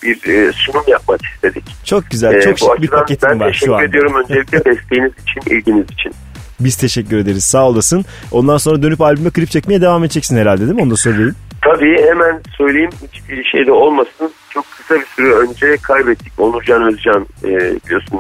bir 0.04 0.34
e, 0.34 0.52
sunum 0.52 0.84
yapmak 0.88 1.20
istedik. 1.26 1.64
Çok 1.86 2.10
güzel, 2.12 2.34
E, 2.34 2.42
çok 2.42 2.60
şık 2.60 2.82
bir 2.82 2.92
ben 3.24 3.40
var 3.40 3.48
teşekkür 3.48 3.66
şu 3.66 3.76
an. 3.76 3.84
ediyorum 3.84 4.14
öncelikle 4.24 4.58
desteğiniz 4.66 5.12
için, 5.14 5.56
ilginiz 5.56 5.86
için. 5.92 6.14
Biz 6.60 6.78
teşekkür 6.78 7.18
ederiz 7.18 7.44
sağ 7.44 7.68
olasın. 7.68 8.06
Ondan 8.32 8.58
sonra 8.58 8.82
dönüp 8.84 9.02
albüme 9.02 9.30
klip 9.30 9.50
çekmeye 9.52 9.82
devam 9.82 10.04
edeceksin 10.04 10.38
herhalde 10.38 10.62
değil 10.62 10.74
mi? 10.74 10.82
Onu 10.82 10.92
da 10.92 10.96
söyleyeyim. 10.96 11.36
Tabii 11.62 12.02
hemen 12.02 12.42
söyleyeyim 12.58 12.92
hiçbir 13.12 13.44
şey 13.44 13.68
de 13.68 13.72
olmasın. 13.72 14.32
Çok 14.50 14.66
kısa 14.72 14.96
bir 14.96 15.06
süre 15.06 15.34
önce 15.34 15.78
kaybettik. 15.78 16.34
Onurcan 16.38 16.84
Özcan 16.84 17.28
e, 17.44 17.50
biliyorsun 17.86 18.20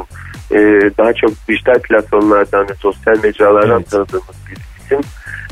e, 0.51 0.57
daha 0.97 1.13
çok 1.13 1.31
dijital 1.47 1.79
platformlardan 1.79 2.69
ve 2.69 2.75
sosyal 2.75 3.23
mecralardan 3.23 3.77
Evet. 3.77 3.91
tanıdığımız 3.91 4.35
bir 4.51 4.57
isim. 4.83 4.99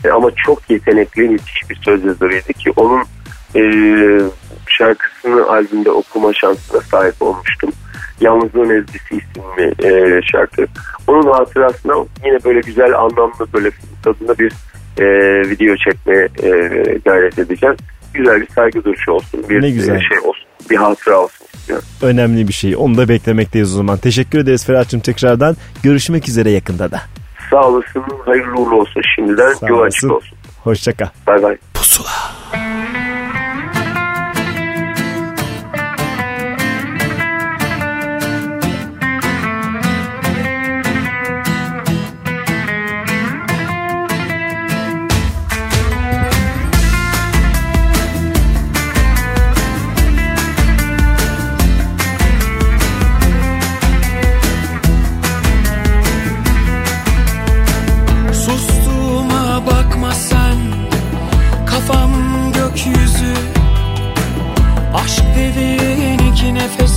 E, 0.03 0.09
ama 0.09 0.31
çok 0.45 0.69
yetenekli 0.69 1.29
müthiş 1.29 1.69
bir 1.69 1.75
söz 1.75 2.05
yazarıydı 2.05 2.53
ki 2.53 2.71
onun 2.75 3.03
e, 3.55 3.61
şarkısını 4.67 5.49
albümde 5.49 5.91
okuma 5.91 6.33
şansına 6.33 6.81
sahip 6.81 7.21
olmuştum. 7.21 7.69
Yalnızlığın 8.21 8.69
Ezgisi 8.69 9.15
isimli 9.15 9.87
e, 9.87 10.21
şarkı. 10.31 10.65
Onun 11.07 11.31
hatırasına 11.31 11.93
yine 12.25 12.43
böyle 12.43 12.59
güzel 12.59 12.99
anlamlı 12.99 13.47
böyle 13.53 13.69
tadında 14.03 14.37
bir 14.37 14.53
e, 14.99 15.03
video 15.49 15.75
çekmeye 15.75 16.27
e, 16.43 16.49
gayret 17.05 17.39
edeceğim. 17.39 17.75
Güzel 18.13 18.41
bir 18.41 18.47
saygı 18.55 18.83
duruşu 18.83 19.11
olsun. 19.11 19.43
Bir 19.49 19.61
Ne 19.61 19.69
güzel. 19.69 19.95
e, 19.95 19.99
şey 19.99 20.19
olsun. 20.19 20.43
Bir 20.69 20.75
hatıra 20.75 21.17
olsun 21.19 21.45
istiyorum. 21.53 21.85
Önemli 22.01 22.47
bir 22.47 22.53
şey. 22.53 22.75
Onu 22.77 22.97
da 22.97 23.09
beklemekteyiz 23.09 23.73
o 23.73 23.77
zaman. 23.77 23.97
Teşekkür 23.97 24.39
ederiz 24.39 24.65
Ferhat'cığım 24.65 24.99
tekrardan. 24.99 25.55
Görüşmek 25.83 26.29
üzere 26.29 26.49
yakında 26.49 26.91
da. 26.91 27.01
Sağ 27.51 27.67
olasın. 27.67 28.03
Hayırlı 28.25 28.55
uğurlu 28.59 28.75
olsun 28.75 29.01
şimdiden. 29.15 29.53
Sağ 29.53 29.67
Yol 29.67 29.81
açık 29.81 30.11
olsun. 30.11 30.37
Hoşça 30.63 30.93
kal. 30.93 31.07
Bay 31.27 31.43
bay. 31.43 31.57
Sustuğuma 31.75 32.09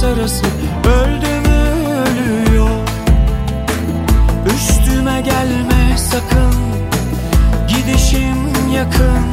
arası 0.05 0.47
Öldü 0.85 1.49
mü 1.49 1.61
ölüyor. 1.93 2.71
Üstüme 4.55 5.21
gelme 5.21 5.99
sakın. 5.99 6.55
Gidişim 7.69 8.73
yakın. 8.75 9.25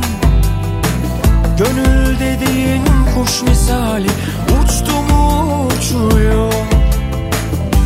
Gönül 1.57 2.19
dediğin 2.19 2.83
kuş 3.15 3.41
misali. 3.41 4.09
Uçtu 4.47 5.01
mu 5.09 5.65
uçuyor. 5.65 6.53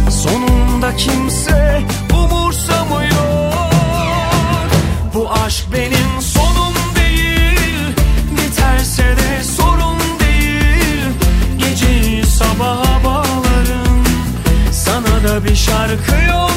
Sonunda 0.09 0.95
kimse 0.95 1.81
umursamıyor. 2.13 3.53
Bu 5.13 5.31
aşk 5.31 5.65
benim 5.73 6.10
şarkı 15.81 16.25
yollarım 16.29 16.50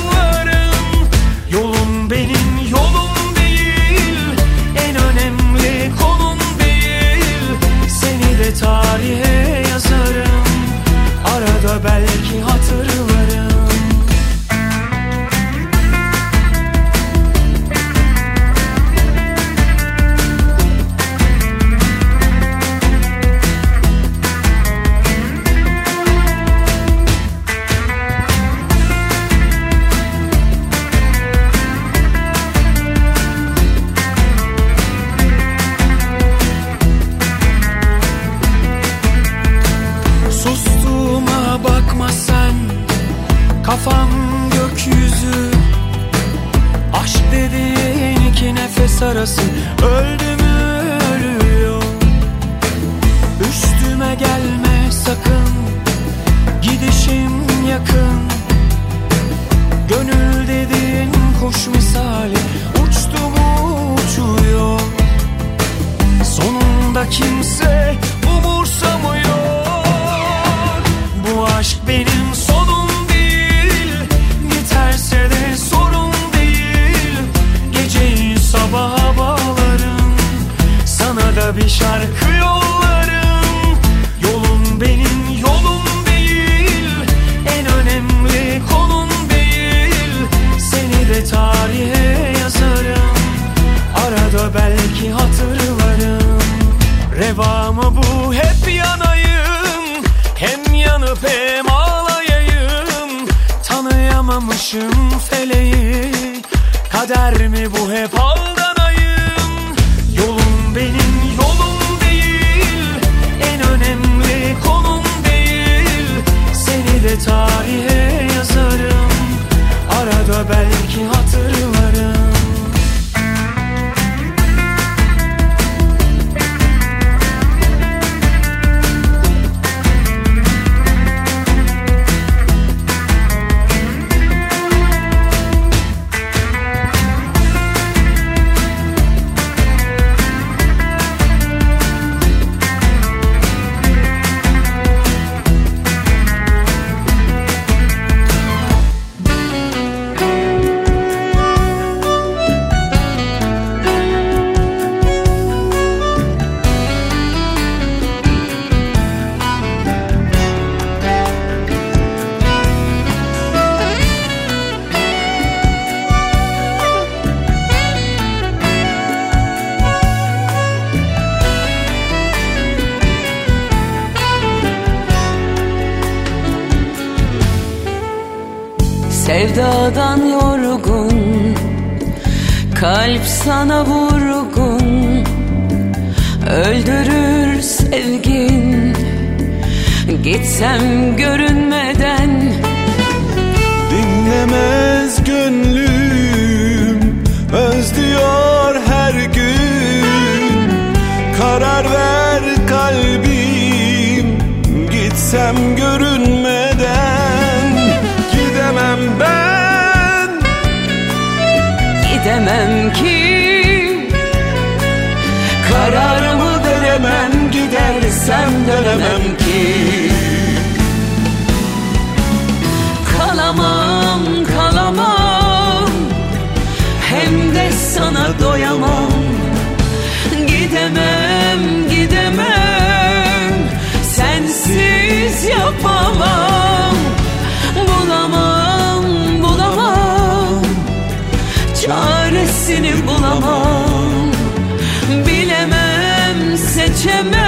Çember 247.05 247.44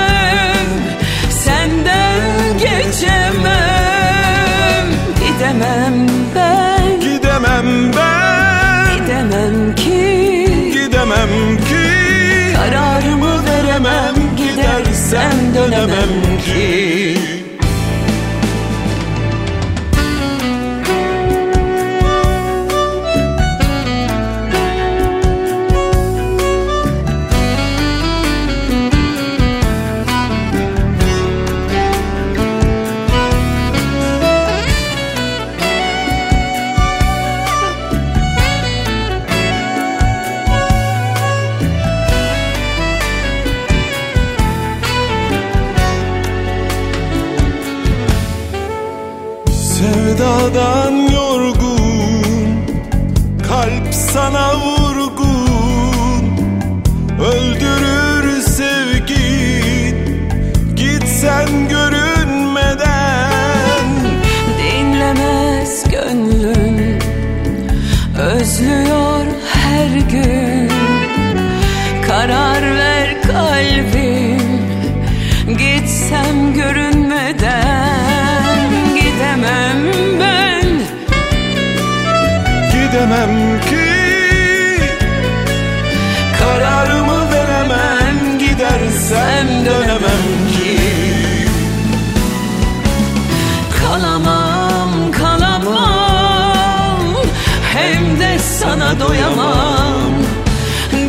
doyamam. 99.08 100.12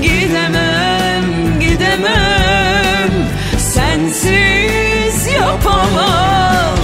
Gidemem 0.02 1.24
gidemem. 1.60 3.12
Sensiz 3.58 5.28
yapamam. 5.34 6.78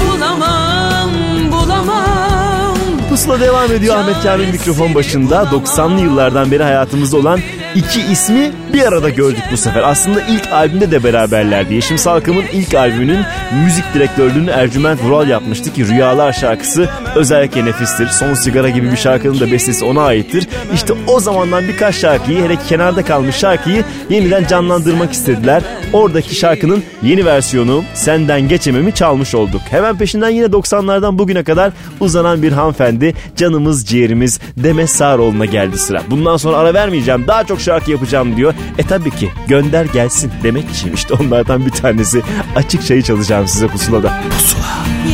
Bulamam 0.00 1.10
bulamam. 1.52 2.76
Pusula 3.08 3.40
devam 3.40 3.72
ediyor 3.72 3.96
Ahmet 3.96 4.22
Kamil 4.22 4.48
mikrofon 4.48 4.94
başında. 4.94 5.42
90'lı 5.42 6.00
yıllardan 6.00 6.50
beri 6.50 6.62
hayatımızda 6.62 7.16
olan 7.16 7.40
iki 7.74 8.00
ismi 8.00 8.52
bir 8.80 8.86
arada 8.86 9.10
gördük 9.10 9.42
bu 9.52 9.56
sefer. 9.56 9.82
Aslında 9.82 10.20
ilk 10.20 10.52
albümde 10.52 10.90
de 10.90 11.04
beraberlerdi. 11.04 11.74
Yeşim 11.74 11.98
Salkım'ın 11.98 12.44
ilk 12.52 12.74
albümünün 12.74 13.20
müzik 13.64 13.84
direktörlüğünü 13.94 14.50
Ercüment 14.50 15.02
Vural 15.02 15.28
yapmıştı 15.28 15.72
ki 15.72 15.88
Rüyalar 15.88 16.32
şarkısı 16.32 16.88
özellikle 17.14 17.64
nefistir. 17.64 18.08
Son 18.08 18.34
Sigara 18.34 18.68
gibi 18.68 18.92
bir 18.92 18.96
şarkının 18.96 19.40
da 19.40 19.52
bestesi 19.52 19.84
ona 19.84 20.02
aittir. 20.02 20.48
İşte 20.74 20.92
o 21.06 21.20
zamandan 21.20 21.68
birkaç 21.68 21.94
şarkıyı 21.94 22.44
hele 22.44 22.56
kenarda 22.68 23.04
kalmış 23.04 23.36
şarkıyı 23.36 23.84
yeniden 24.10 24.46
canlandırmak 24.46 25.12
istediler. 25.12 25.62
Oradaki 25.92 26.34
şarkının 26.34 26.82
yeni 27.02 27.24
versiyonu 27.24 27.84
Senden 27.94 28.48
Geçemem'i 28.48 28.94
çalmış 28.94 29.34
olduk. 29.34 29.60
Hemen 29.70 29.98
peşinden 29.98 30.30
yine 30.30 30.46
90'lardan 30.46 31.18
bugüne 31.18 31.44
kadar 31.44 31.72
uzanan 32.00 32.42
bir 32.42 32.52
hanımefendi 32.52 33.14
canımız 33.36 33.86
ciğerimiz 33.86 34.40
Demet 34.56 34.90
Sağaroğlu'na 34.90 35.44
geldi 35.44 35.78
sıra. 35.78 36.02
Bundan 36.10 36.36
sonra 36.36 36.56
ara 36.56 36.74
vermeyeceğim 36.74 37.26
daha 37.26 37.44
çok 37.44 37.60
şarkı 37.60 37.90
yapacağım 37.90 38.36
diyor. 38.36 38.54
E 38.78 38.82
tabii 38.82 39.10
ki 39.10 39.28
gönder 39.48 39.84
gelsin 39.84 40.32
demek 40.42 40.70
için 40.70 40.92
işte 40.92 41.14
onlardan 41.14 41.66
bir 41.66 41.70
tanesi. 41.70 42.22
Açık 42.56 42.86
çayı 42.86 43.02
çalacağım 43.02 43.48
size 43.48 43.68
pusulada. 43.68 44.20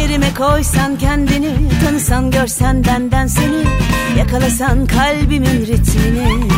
Yerime 0.01 0.35
koysan 0.35 0.99
kendini 0.99 1.51
Tanısan 1.85 2.31
görsen 2.31 2.85
benden 2.85 3.27
seni 3.27 3.65
Yakalasan 4.19 4.87
kalbimin 4.87 5.67
ritmini 5.67 6.49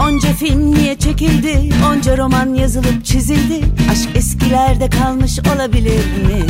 Onca 0.00 0.32
film 0.32 0.74
niye 0.74 0.98
çekildi 0.98 1.74
Onca 1.90 2.16
roman 2.16 2.54
yazılıp 2.54 3.04
çizildi 3.04 3.60
Aşk 3.90 4.08
eskilerde 4.16 4.90
kalmış 4.90 5.38
olabilir 5.54 6.04
mi? 6.26 6.46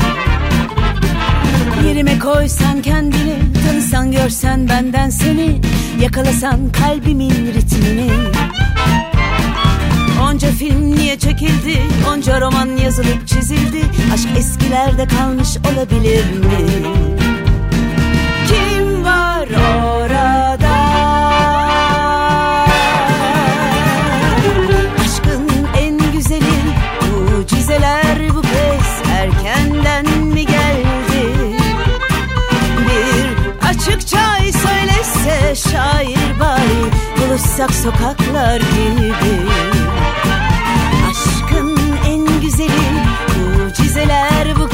Yerime 1.87 2.19
koysan 2.19 2.83
kendini 2.83 3.37
Tanısan 3.67 4.13
görsen 4.13 4.69
benden 4.69 5.11
seni 5.11 5.61
Yakalasan 6.01 6.59
kalbimin 6.73 7.31
ritmini 7.55 8.11
Onca 10.23 10.49
film 10.49 10.97
niye 10.97 11.19
çekildi 11.19 11.83
Onca 12.09 12.41
roman 12.41 12.77
yazılıp 12.85 13.27
çizildi 13.27 13.83
Aşk 14.15 14.29
eskilerde 14.39 15.07
kalmış 15.07 15.49
olabilir 15.73 16.25
mi? 16.25 16.67
Kim 18.49 19.05
var 19.05 19.49
orada? 19.49 20.50
Söylese 35.25 35.55
şair 35.71 36.41
bari 36.41 36.91
Buluşsak 37.17 37.75
sokaklar 37.75 38.61
gibi. 38.61 39.49
Aşkın 41.11 41.79
en 42.07 42.41
güzeli 42.41 42.71
Mucizeler 43.39 44.57
bu 44.57 44.69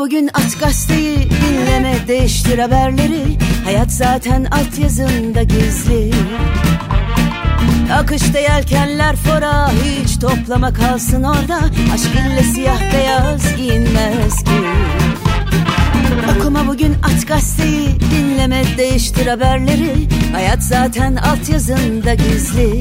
bugün 0.00 0.30
at 0.34 0.60
gazeteyi 0.60 1.16
dinleme 1.30 1.94
değiştir 2.08 2.58
haberleri. 2.58 3.38
Hayat 3.64 3.92
zaten 3.92 4.44
altyazında 4.44 5.42
gizli. 5.42 6.10
Akışta 7.92 8.38
yelkenler 8.38 9.16
fora 9.16 9.70
hiç 9.72 10.18
toplama 10.18 10.72
kalsın 10.72 11.22
orada. 11.22 11.60
Aşk 11.94 12.14
ille 12.14 12.42
siyah 12.42 12.92
beyaz 12.92 13.56
giyinmez 13.56 14.44
ki. 14.44 14.60
Okuma 16.36 16.66
bugün 16.66 16.94
at 17.02 17.28
gazeteyi 17.28 17.88
dinleme 18.10 18.62
değiştir 18.78 19.26
haberleri. 19.26 20.08
Hayat 20.32 20.62
zaten 20.62 21.16
altyazında 21.16 22.14
gizli 22.14 22.80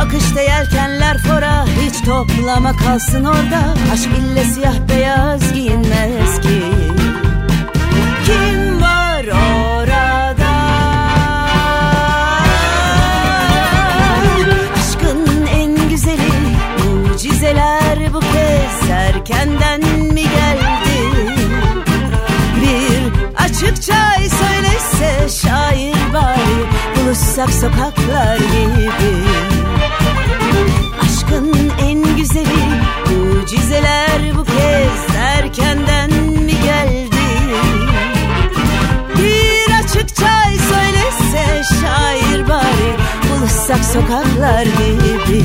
Akışta 0.00 0.40
yelkenler 0.40 1.18
fora 1.18 1.64
hiç 1.66 2.04
toplama 2.04 2.76
kalsın 2.76 3.24
orada. 3.24 3.74
Aşk 3.92 4.08
ille 4.18 4.44
siyah 4.44 4.74
beyaz 4.88 5.52
giyinmez 5.52 6.40
ki. 6.40 6.62
Kim 8.26 8.82
var 8.82 9.24
orada? 9.24 10.52
Aşkın 14.78 15.46
en 15.46 15.88
güzeli 15.88 16.32
mucizeler 16.84 18.14
bu 18.14 18.20
kez 18.20 18.90
erkenden 18.90 19.80
mi 20.14 20.22
geldi? 20.22 21.00
Bir 22.56 23.12
açık 23.44 23.82
çay 23.82 24.28
söylese 24.28 25.28
şair 25.42 26.14
bari 26.14 26.80
Buluşsak 26.96 27.50
sokaklar 27.50 28.36
gibi 28.36 29.39
mucizeler 33.70 34.36
bu 34.36 34.44
kez 34.44 35.16
erkenden 35.16 36.10
mi 36.22 36.52
geldi? 36.64 37.10
Bir 39.18 39.74
açık 39.84 40.16
çay 40.16 40.56
söylese 40.56 41.62
şair 41.80 42.48
bari 42.48 42.96
buluşsak 43.30 43.84
sokaklar 43.84 44.64
gibi. 44.64 45.44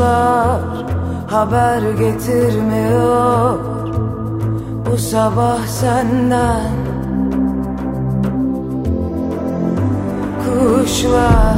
Kuşlar 0.00 0.60
haber 1.30 1.82
getirmiyor 1.90 3.58
bu 4.86 4.96
sabah 4.96 5.66
senden. 5.66 6.70
Kuşlar, 10.44 11.56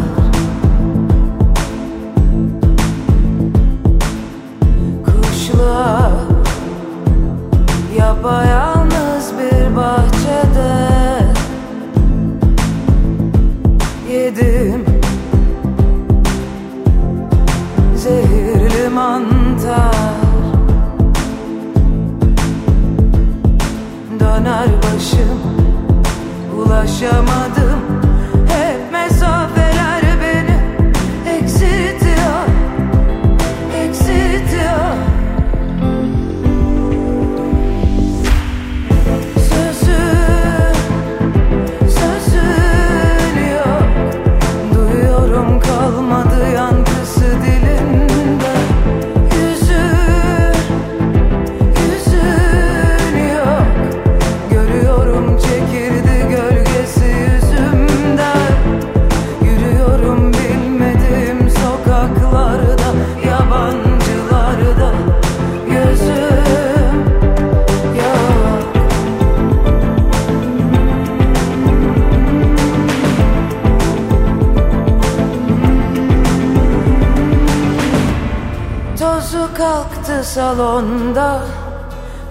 salonda 80.73 81.41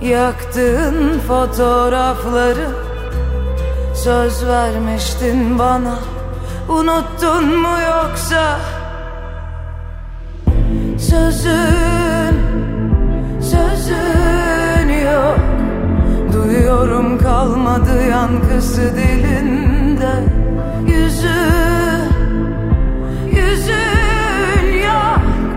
Yaktığın 0.02 1.20
fotoğrafları. 1.28 2.68
Söz 3.96 4.46
vermiştin 4.46 5.60
bana. 5.60 6.00
Unuttun 6.70 7.58
mu 7.60 7.78
yoksa? 7.82 8.60
Sözün 10.98 12.36
Sözün 13.42 14.90
yok. 14.90 15.40
Duyuyorum 16.34 17.18
kalmadı 17.18 18.08
yankısı 18.10 18.96
dilinde 18.96 19.71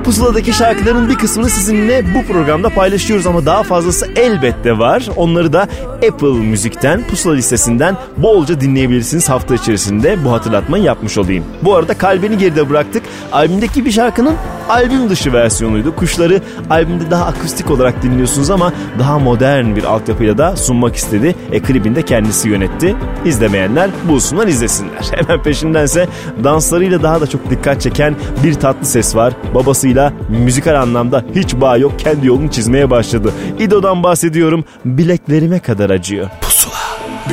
Pusuladaki 0.05 0.53
şarkıların 0.53 1.09
bir 1.09 1.15
kısmını 1.15 1.51
sizinle 1.51 2.05
bu 2.15 2.33
programda 2.33 2.69
paylaşıyoruz 2.69 3.27
ama 3.27 3.47
daha 3.47 3.63
fazlası 3.63 4.07
elbette 4.17 4.79
var. 4.79 5.09
Onları 5.17 5.53
da 5.53 5.69
Apple 6.11 6.29
Müzik'ten, 6.29 7.07
Pusula 7.07 7.35
listesinden 7.35 7.97
bolca 8.17 8.61
dinleyebilirsiniz 8.61 9.29
hafta 9.29 9.55
içerisinde. 9.55 10.25
Bu 10.25 10.33
hatırlatmayı 10.33 10.85
yapmış 10.85 11.19
olayım. 11.19 11.45
Bu 11.63 11.75
arada 11.75 11.99
Kalbini 11.99 12.39
geride 12.39 12.71
bıraktık. 12.71 13.03
Albümdeki 13.33 13.85
bir 13.85 13.91
şarkının 13.91 14.35
albüm 14.69 15.11
dışı 15.11 15.33
versiyonuydu. 15.33 15.97
Kuşları 15.97 16.41
albümde 16.71 17.11
daha 17.11 17.27
akustik 17.27 17.71
olarak 17.71 18.03
dinliyorsunuz 18.03 18.51
ama 18.51 18.73
daha 18.99 19.19
modern 19.19 19.77
bir 19.77 19.85
altyapıyla 19.85 20.39
da 20.39 20.57
sunmak 20.57 20.97
istedi. 20.97 21.35
E 21.53 21.61
klibinde 21.61 22.03
kendisi 22.03 22.49
yönetti. 22.49 22.97
İzlemeyenler 23.25 23.91
bulsunlar 24.09 24.47
izlesinler. 24.47 25.11
Hemen 25.11 25.43
peşindense 25.43 26.09
danslarıyla 26.45 27.03
daha 27.03 27.21
da 27.21 27.27
çok 27.27 27.51
dikkat 27.51 27.81
çeken 27.81 28.17
bir 28.45 28.55
tatlı 28.55 28.87
ses 28.87 29.17
var. 29.17 29.33
Babasıyla 29.55 30.12
müzikal 30.29 30.83
anlamda 30.83 31.25
hiç 31.35 31.55
bağ 31.55 31.77
yok 31.77 31.99
kendi 31.99 32.27
yolunu 32.27 32.51
çizmeye 32.51 32.91
başladı. 32.91 33.33
İdo'dan 33.59 34.03
bahsediyorum 34.03 34.65
bileklerime 34.85 35.59
kadar 35.59 35.91
acıyor. 35.91 36.31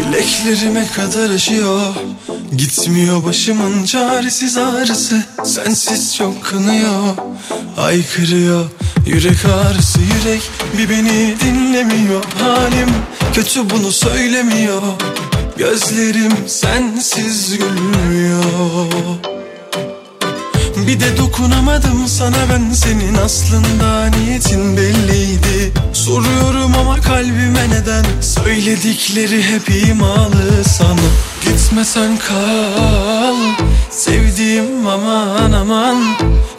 Bileklerime 0.01 0.87
kadar 0.87 1.29
acıyor. 1.29 1.81
Gitmiyor 2.57 3.23
başımın 3.23 3.85
çaresiz 3.85 4.57
ağrısı. 4.57 5.23
Sensiz 5.43 6.15
çok 6.15 6.43
kanıyor. 6.43 7.15
Aykırıyor. 7.77 8.65
Yürek 9.07 9.45
ağrısı 9.45 9.99
yürek 9.99 10.41
Bir 10.77 10.89
beni 10.89 11.35
dinlemiyor. 11.39 12.23
Halim 12.39 12.89
kötü 13.33 13.69
bunu 13.69 13.91
söylemiyor. 13.91 14.81
Gözlerim 15.57 16.33
sensiz 16.47 17.57
gülmüyor 17.57 19.30
Bir 20.87 20.99
de 20.99 21.17
dokunamadım 21.17 22.07
sana 22.07 22.37
ben 22.49 22.73
senin 22.73 23.15
aslında 23.25 24.05
niyetin 24.05 24.77
belliydi. 24.77 25.71
Soruyorum 25.93 26.75
ama 26.79 27.01
kalbime 27.01 27.69
neden 27.69 28.05
Söyledikleri 28.21 29.43
hep 29.43 29.69
imalı 29.89 30.63
sana. 30.63 31.09
Gitmesen 31.41 32.17
kal 32.17 33.35
Sevdiğim 33.89 34.87
aman 34.87 35.51
aman. 35.51 36.03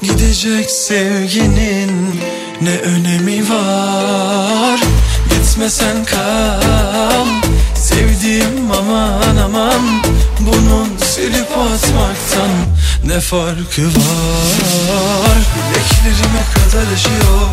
Gidecek 0.02 0.70
sevginin 0.70 2.20
ne 2.62 2.78
önemi 2.78 3.50
var? 3.50 4.80
Gitmesen 5.30 6.04
kal 6.04 7.26
Sevdiğim 7.74 8.70
aman 8.78 9.36
aman. 9.36 9.82
Bunun 10.40 10.88
silip 10.98 11.50
atmaktan 11.50 12.50
ne 13.04 13.20
farkı 13.20 13.82
var? 13.82 15.38
Bileklerime 15.54 16.42
kadar 16.54 16.92
acıyor. 16.92 17.48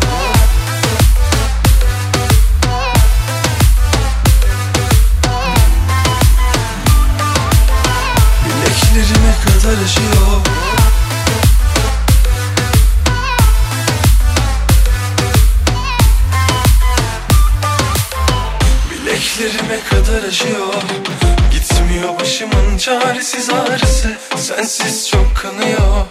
Bileklerime 8.44 9.34
kadar 9.44 9.72
acıyor. 9.72 10.40
Bileklerime 18.90 19.80
kadar 19.90 20.30
başımın 20.30 21.09
çaresiz 22.80 23.50
ağrısı 23.50 24.08
Sensiz 24.36 25.08
çok 25.08 25.36
kanıyor. 25.36 26.06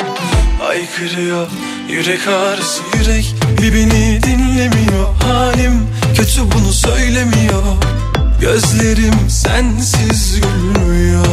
Aykırıyor 0.69 1.47
yürek 1.89 2.27
ağrısı 2.27 2.81
Yürek 2.97 3.35
bir 3.61 3.73
beni 3.73 4.23
dinlemiyor. 4.23 5.15
Halim 5.23 5.87
kötü 6.15 6.41
bunu 6.41 6.73
söylemiyor. 6.73 7.63
Gözlerim 8.41 9.29
sensiz 9.29 10.41
gülmüyor. 10.41 11.25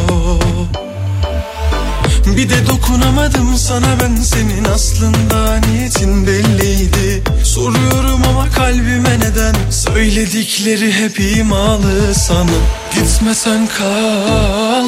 Bir 2.37 2.49
de 2.49 2.67
dokunamadım 2.67 3.57
sana 3.57 3.99
ben 4.01 4.15
senin 4.15 4.65
aslında 4.75 5.57
niyetin 5.57 6.27
belliydi. 6.27 7.23
Soruyorum 7.43 8.21
ama 8.29 8.49
kalbime 8.49 9.19
neden 9.19 9.55
Söyledikleri 9.71 10.93
hep 10.93 11.19
imalı 11.19 12.15
sana 12.15 12.51
Gitmesen 12.95 13.67
kal 13.67 14.85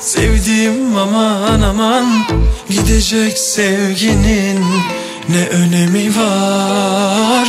Sevdiğim 0.00 0.96
aman 0.96 1.60
aman 1.60 2.26
Gidecek 2.70 3.38
sevginin 3.38 4.64
ne 5.28 5.46
önemi 5.46 6.16
var? 6.16 7.48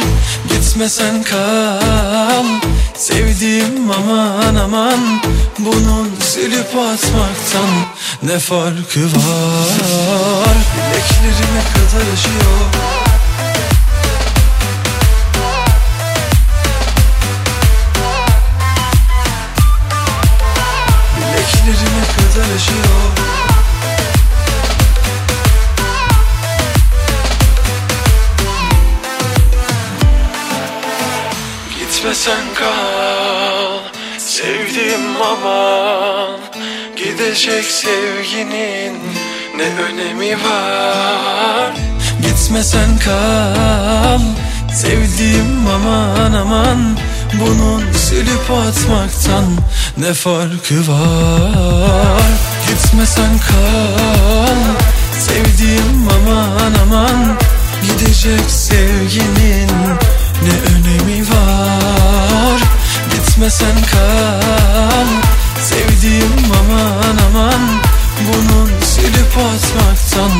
Gitmesen 0.49 1.23
kal 1.23 2.45
Sevdiğim 2.95 3.91
aman 3.91 4.55
aman 4.55 5.21
Bunun 5.59 6.11
silip 6.21 6.75
atmaktan 6.75 7.69
ne 8.23 8.39
farkı 8.39 9.05
var? 9.05 10.55
Bileklerime 10.77 11.61
kadar 11.73 12.01
acıyor 12.13 12.96
Gidecek 37.37 37.65
sevginin 37.65 38.93
ne 39.57 39.63
önemi 39.83 40.31
var? 40.31 41.71
Gitmesen 42.21 42.97
kal 43.05 44.19
Sevdiğim 44.73 45.67
aman 45.67 46.33
aman 46.33 46.97
Bunun 47.33 47.93
silip 47.93 48.51
atmaktan 48.51 49.45
ne 49.97 50.13
farkı 50.13 50.75
var? 50.91 52.21
Gitmesen 52.67 53.37
kal 53.37 54.55
Sevdiğim 55.19 56.07
aman 56.09 56.73
aman 56.83 57.37
Gidecek 57.81 58.49
sevginin 58.49 59.69
ne 60.43 60.55
önemi 60.75 61.21
var? 61.21 62.59
Gitmesen 63.11 63.75
kal 63.91 65.07
Sevdiğim 65.61 66.51
aman 66.59 67.17
aman 67.29 67.61
Bunun 68.27 68.69
silip 68.81 69.37
atmaktan 69.37 70.31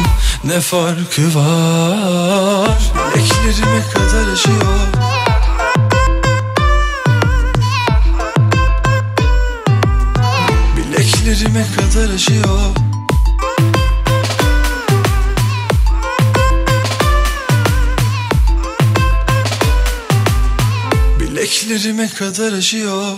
ne 0.44 0.62
farkı 0.62 1.36
var? 1.36 2.92
Bileklerime 3.16 3.84
kadar 3.94 4.32
acıyor. 4.32 4.88
Bileklerime 10.78 11.66
kadar 11.76 12.14
acıyor. 12.14 12.76
Bileklerime 21.20 22.10
kadar 22.10 22.54
acıyor 22.54 23.18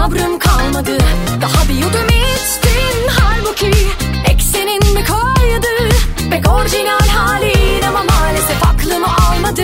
sabrım 0.00 0.38
kalmadı. 0.38 0.98
Daha 1.40 1.68
bir 1.68 1.74
yudum 1.74 2.06
içtin 2.08 3.08
halbuki 3.20 3.70
eksenin 4.30 4.94
mi 4.94 5.04
kaydı. 5.04 5.94
Pek 6.30 6.52
orijinal 6.52 7.08
halin 7.08 7.82
ama 7.88 8.02
maalesef 8.02 8.66
aklımı 8.66 9.06
almadı. 9.06 9.62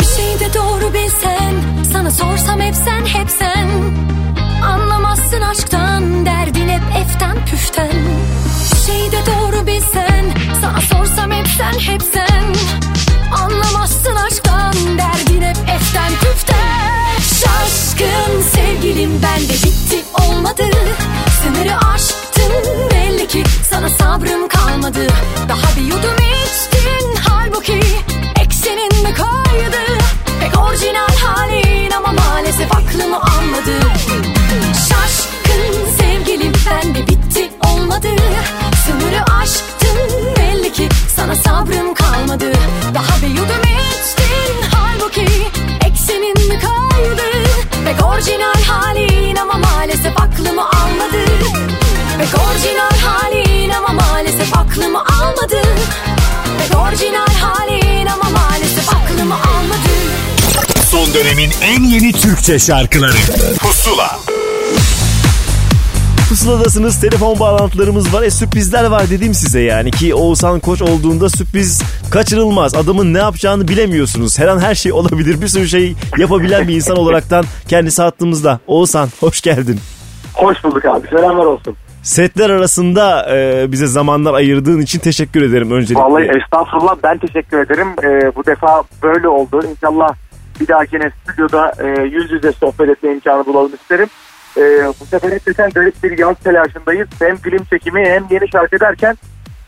Bir 0.00 0.04
şey 0.04 0.40
de 0.40 0.54
doğru 0.54 0.94
bilsen 0.94 1.54
Sana 1.92 2.10
sorsam 2.10 2.60
hep 2.60 2.74
sen 2.74 3.06
hep 3.06 3.30
sen. 3.30 3.68
Anlamazsın 4.64 5.40
aşktan 5.40 6.26
Derdin 6.26 6.68
hep 6.68 6.82
eften 6.96 7.44
püften. 7.50 7.92
Bir 8.72 8.92
şey 8.92 9.12
de 9.12 9.18
doğru 9.26 9.66
bilsen 9.66 10.24
Sana 10.60 10.80
sorsam 10.80 11.30
hep 11.30 11.46
sen 11.48 11.92
hep 11.92 12.02
sen 12.02 12.29
sabrım 24.10 24.48
kalmadı. 24.48 25.06
Daha 25.48 25.76
bir 25.76 25.82
yudum 25.82 26.19
aklımı 54.80 54.98
almadı 54.98 55.62
Pek 56.58 56.78
orijinal 56.78 57.34
halin 57.40 58.06
ama 58.06 58.30
maalesef 58.30 58.94
aklımı 58.94 59.34
almadı 59.34 59.90
Son 60.90 61.14
dönemin 61.14 61.50
en 61.62 61.82
yeni 61.82 62.12
Türkçe 62.12 62.58
şarkıları. 62.58 63.16
Pusula. 63.58 64.18
Pusuladasınız. 66.28 67.00
Telefon 67.00 67.38
bağlantılarımız 67.38 68.14
var. 68.14 68.22
E 68.22 68.30
sürprizler 68.30 68.84
var 68.84 69.10
dedim 69.10 69.34
size 69.34 69.60
yani 69.60 69.90
ki 69.90 70.14
Oğuzhan 70.14 70.60
Koç 70.60 70.82
olduğunda 70.82 71.28
sürpriz 71.28 71.82
kaçırılmaz. 72.10 72.74
Adamın 72.74 73.14
ne 73.14 73.18
yapacağını 73.18 73.68
bilemiyorsunuz. 73.68 74.38
Her 74.38 74.48
an 74.48 74.58
her 74.58 74.74
şey 74.74 74.92
olabilir. 74.92 75.40
Bir 75.40 75.48
sürü 75.48 75.68
şey 75.68 75.94
yapabilen 76.18 76.68
bir 76.68 76.74
insan 76.74 76.96
olaraktan 76.96 77.44
kendisi 77.68 78.02
hattımızda. 78.02 78.60
Oğuzhan 78.66 79.08
hoş 79.20 79.40
geldin. 79.40 79.80
Hoş 80.34 80.64
bulduk 80.64 80.84
abi. 80.84 81.08
Selamlar 81.08 81.44
olsun. 81.44 81.76
Setler 82.02 82.50
arasında 82.50 83.36
e, 83.36 83.72
bize 83.72 83.86
zamanlar 83.86 84.34
ayırdığın 84.34 84.80
için 84.80 84.98
teşekkür 84.98 85.42
ederim 85.42 85.70
öncelikle. 85.70 86.02
Vallahi 86.02 86.30
estağfurullah 86.42 86.96
ben 87.02 87.18
teşekkür 87.18 87.58
ederim. 87.58 87.88
Ee, 88.02 88.36
bu 88.36 88.46
defa 88.46 88.82
böyle 89.02 89.28
oldu. 89.28 89.62
İnşallah 89.70 90.14
bir 90.60 90.68
dahakine 90.68 91.10
stüdyoda 91.22 91.72
e, 91.78 92.02
yüz 92.02 92.30
yüze 92.30 92.52
sohbet 92.52 92.88
etme 92.88 93.12
imkanı 93.12 93.46
bulalım 93.46 93.72
isterim. 93.82 94.08
Ee, 94.56 94.60
bu 95.00 95.06
sefer 95.06 95.30
hakikaten 95.32 95.70
garip 95.70 96.02
bir 96.02 96.18
yaz 96.18 96.36
telaşındayız. 96.44 97.08
Hem 97.18 97.36
film 97.36 97.64
çekimi 97.70 98.00
hem 98.04 98.24
yeni 98.30 98.50
şarkı 98.52 98.80
derken 98.80 99.16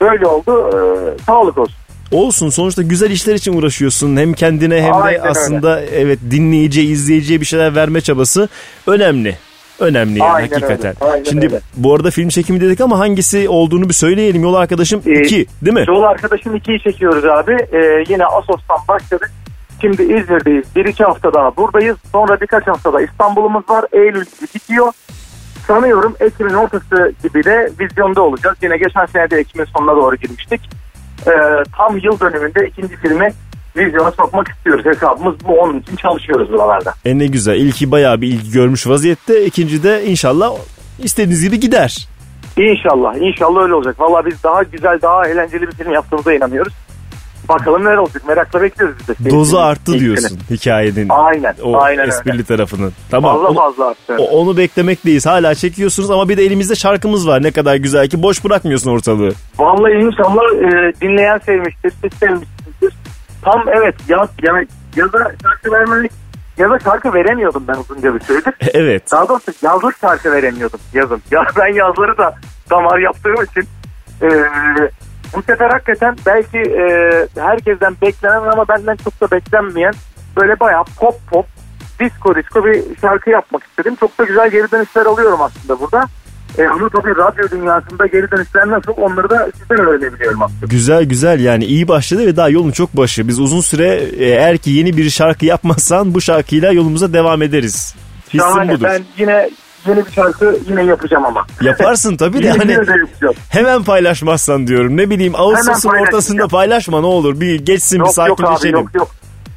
böyle 0.01 0.27
oldu. 0.27 0.71
Ee, 0.75 1.23
sağlık 1.27 1.59
olsun. 1.59 1.75
Olsun 2.13 2.49
sonuçta 2.49 2.83
güzel 2.83 3.11
işler 3.11 3.35
için 3.35 3.53
uğraşıyorsun. 3.59 4.17
Hem 4.17 4.33
kendine 4.33 4.83
hem 4.83 4.95
Aynen 4.95 5.07
de 5.15 5.19
öyle. 5.19 5.31
aslında 5.31 5.81
evet 5.81 6.19
dinleyiciye, 6.31 6.87
izleyiciye 6.87 7.41
bir 7.41 7.47
şeyler 7.47 7.75
verme 7.75 8.01
çabası 8.01 8.49
önemli. 8.87 9.37
Önemli 9.81 10.19
yani 10.19 10.33
Aynen 10.33 10.49
hakikaten. 10.49 10.95
öyle, 11.03 11.13
aynen 11.13 11.25
Şimdi 11.25 11.47
öyle. 11.47 11.61
bu 11.77 11.95
arada 11.95 12.11
film 12.11 12.29
çekimi 12.29 12.61
dedik 12.61 12.81
ama 12.81 12.99
hangisi 12.99 13.49
olduğunu 13.49 13.89
bir 13.89 13.95
söyleyelim. 13.95 14.43
Yol 14.43 14.55
arkadaşım 14.55 15.03
Ee, 15.07 15.13
2 15.21 15.47
değil 15.63 15.75
mi? 15.77 15.85
Yol 15.89 16.03
arkadaşım 16.03 16.57
2'yi 16.57 16.81
çekiyoruz 16.81 17.25
abi. 17.25 17.53
Ee, 17.73 18.05
yine 18.09 18.27
Asos'tan 18.27 18.79
başladık. 18.89 19.31
Şimdi 19.81 20.03
İzmir'deyiz. 20.03 20.65
Bir 20.77 20.85
iki 20.85 21.05
hafta 21.05 21.35
daha 21.35 21.57
buradayız. 21.57 21.97
Sonra 22.13 22.41
birkaç 22.41 22.67
haftada 22.67 23.01
İstanbul'umuz 23.03 23.71
var. 23.71 23.85
Eylül 23.93 24.25
gibi 24.25 24.49
bitiyor. 24.55 24.93
Sanıyorum 25.67 26.15
Ekim'in 26.21 26.55
ortası 26.55 27.13
gibi 27.23 27.45
de 27.45 27.71
vizyonda 27.81 28.23
olacağız. 28.23 28.57
Yine 28.63 28.77
geçen 28.77 29.07
sene 29.07 29.31
de 29.31 29.37
Ekim'in 29.37 29.65
sonuna 29.65 29.97
doğru 29.97 30.17
girmiştik. 30.17 30.61
Ee, 31.27 31.31
tam 31.77 31.97
yıl 31.99 32.21
dönümünde 32.21 32.67
ikinci 32.69 32.97
filmi 32.97 33.33
vizyona 33.77 34.11
sokmak 34.13 34.49
istiyoruz. 34.49 34.85
Hesabımız 34.87 35.35
bu. 35.49 35.61
Onun 35.61 35.81
için 35.81 35.97
çalışıyoruz 35.97 36.53
buralarda. 36.53 36.95
E 37.05 37.19
ne 37.19 37.27
güzel. 37.27 37.57
İlki 37.57 37.91
bayağı 37.91 38.21
bir 38.21 38.29
ilgi 38.29 38.51
görmüş 38.53 38.87
vaziyette. 38.87 39.45
İkinci 39.45 39.83
de 39.83 40.05
inşallah 40.07 40.51
istediğiniz 40.99 41.43
gibi 41.45 41.61
gider. 41.61 42.09
İnşallah. 42.57 43.17
inşallah 43.17 43.63
öyle 43.63 43.75
olacak. 43.75 44.01
Valla 44.01 44.27
biz 44.27 44.43
daha 44.45 44.63
güzel, 44.63 44.99
daha 45.03 45.29
eğlenceli 45.29 45.63
bir 45.67 45.73
film 45.73 45.93
yaptığımıza 45.93 46.33
inanıyoruz. 46.33 46.73
Bakalım 47.49 47.85
neler 47.85 47.97
olacak. 47.97 48.29
Merakla 48.29 48.63
bekliyoruz 48.63 48.97
biz 49.09 49.27
de. 49.27 49.31
Dozu 49.31 49.57
arttı 49.59 49.99
diyorsun 49.99 50.39
hikayenin. 50.51 51.07
Aynen. 51.09 51.55
O 51.63 51.81
aynen 51.83 52.09
esprili 52.09 52.33
öyle. 52.33 52.45
tarafının. 52.45 52.93
Tamam. 53.11 53.33
Fazla 53.35 53.49
onu, 53.49 53.57
fazla 53.57 53.87
arttı. 53.87 54.17
o- 54.19 54.25
onu 54.41 54.57
beklemekteyiz. 54.57 55.27
Hala 55.27 55.55
çekiyorsunuz 55.55 56.11
ama 56.11 56.29
bir 56.29 56.37
de 56.37 56.45
elimizde 56.45 56.75
şarkımız 56.75 57.29
var. 57.29 57.43
Ne 57.43 57.51
kadar 57.51 57.77
güzel 57.77 58.09
ki 58.09 58.23
boş 58.23 58.45
bırakmıyorsun 58.45 58.91
ortalığı. 58.91 59.33
Vallahi 59.59 59.93
inşallah 59.93 60.43
e, 60.59 60.93
dinleyen 61.01 61.39
sevmiştir, 61.39 61.93
siz 62.03 62.13
sevmişsinizdir. 62.21 62.62
Tam 63.43 63.65
evet 63.69 63.95
yaz, 64.09 64.29
yani 64.43 64.67
yaza 64.97 65.19
şarkı 65.43 65.73
vermemek, 65.73 66.13
yaza 66.59 66.79
şarkı 66.79 67.15
veremiyordum 67.15 67.65
ben 67.69 67.75
uzunca 67.75 68.15
bir 68.15 68.21
süredir. 68.21 68.55
Evet. 68.75 69.13
Daha 69.13 69.29
doğrusu 69.29 69.53
yazlık 69.63 69.97
şarkı 70.01 70.33
veremiyordum 70.33 70.81
yazın. 70.93 71.23
Ya 71.31 71.47
ben 71.59 71.75
yazları 71.75 72.19
da 72.19 72.35
damar 72.71 72.99
yaptığım 72.99 73.35
için 73.45 73.69
e, 74.23 74.29
bu 75.37 75.43
sefer 75.43 75.71
hakikaten 75.71 76.17
belki 76.27 76.59
e, 76.59 76.83
herkesten 77.41 77.97
beklenen 78.03 78.43
ama 78.53 78.69
benden 78.69 78.97
çok 78.97 79.21
da 79.21 79.31
beklenmeyen 79.31 79.95
böyle 80.37 80.61
bayağı 80.61 80.85
pop 81.01 81.15
pop 81.31 81.47
disco 82.01 82.35
disco 82.35 82.65
bir 82.65 82.83
şarkı 83.01 83.31
yapmak 83.31 83.65
istedim. 83.65 83.97
Çok 84.01 84.19
da 84.19 84.25
güzel 84.25 84.51
geri 84.51 84.71
dönüşler 84.71 85.07
alıyorum 85.07 85.43
aslında 85.43 85.81
burada. 85.81 86.09
E, 86.59 86.65
ama 86.67 86.89
tabii 86.89 87.11
radyo 87.17 87.51
dünyasında 87.51 88.07
geri 88.07 88.31
dönüşler 88.31 88.69
nasıl 88.71 88.93
onları 88.97 89.31
da 89.31 89.49
sizden 89.61 89.79
öğrenebiliyorum 89.87 90.43
aslında. 90.43 90.67
Güzel 90.67 91.05
güzel 91.05 91.41
yani 91.41 91.65
iyi 91.65 91.89
başladı 91.89 92.27
ve 92.27 92.37
daha 92.37 92.49
yolun 92.49 92.71
çok 92.71 92.97
başı. 92.97 93.29
Biz 93.29 93.41
uzun 93.41 93.61
süre 93.61 93.89
e, 94.19 94.25
eğer 94.25 94.59
ki 94.59 94.71
yeni 94.71 94.97
bir 94.97 95.11
şarkı 95.11 95.47
yapmazsan 95.47 96.15
bu 96.15 96.21
şarkıyla 96.21 96.73
yolumuza 96.73 97.13
devam 97.13 97.43
ederiz. 97.43 97.95
Hissim 98.27 98.41
Şahane. 98.41 98.73
budur. 98.75 98.85
Ben 98.85 99.03
yine 99.19 99.51
yeni 99.89 100.07
bir 100.07 100.13
şarkı 100.13 100.57
yine 100.69 100.85
yapacağım 100.85 101.25
ama. 101.25 101.47
Yaparsın 101.61 102.17
tabii 102.17 102.43
de 102.43 102.51
hani 102.51 102.77
hemen 103.49 103.83
paylaşmazsan 103.85 104.67
diyorum. 104.67 104.97
Ne 104.97 105.11
bileyim 105.11 105.35
Ağustos'un 105.37 105.91
ortasında 105.91 106.49
paylaşma 106.49 107.01
ne 107.01 107.07
olur. 107.07 107.41
Bir 107.41 107.61
geçsin 107.61 107.99
bir 108.01 108.05
Yok 108.07 108.17
yok 108.17 108.29
abi 108.41 108.45
sakinleşelim. 108.45 108.77
yok 108.79 108.95
yok. 108.95 109.11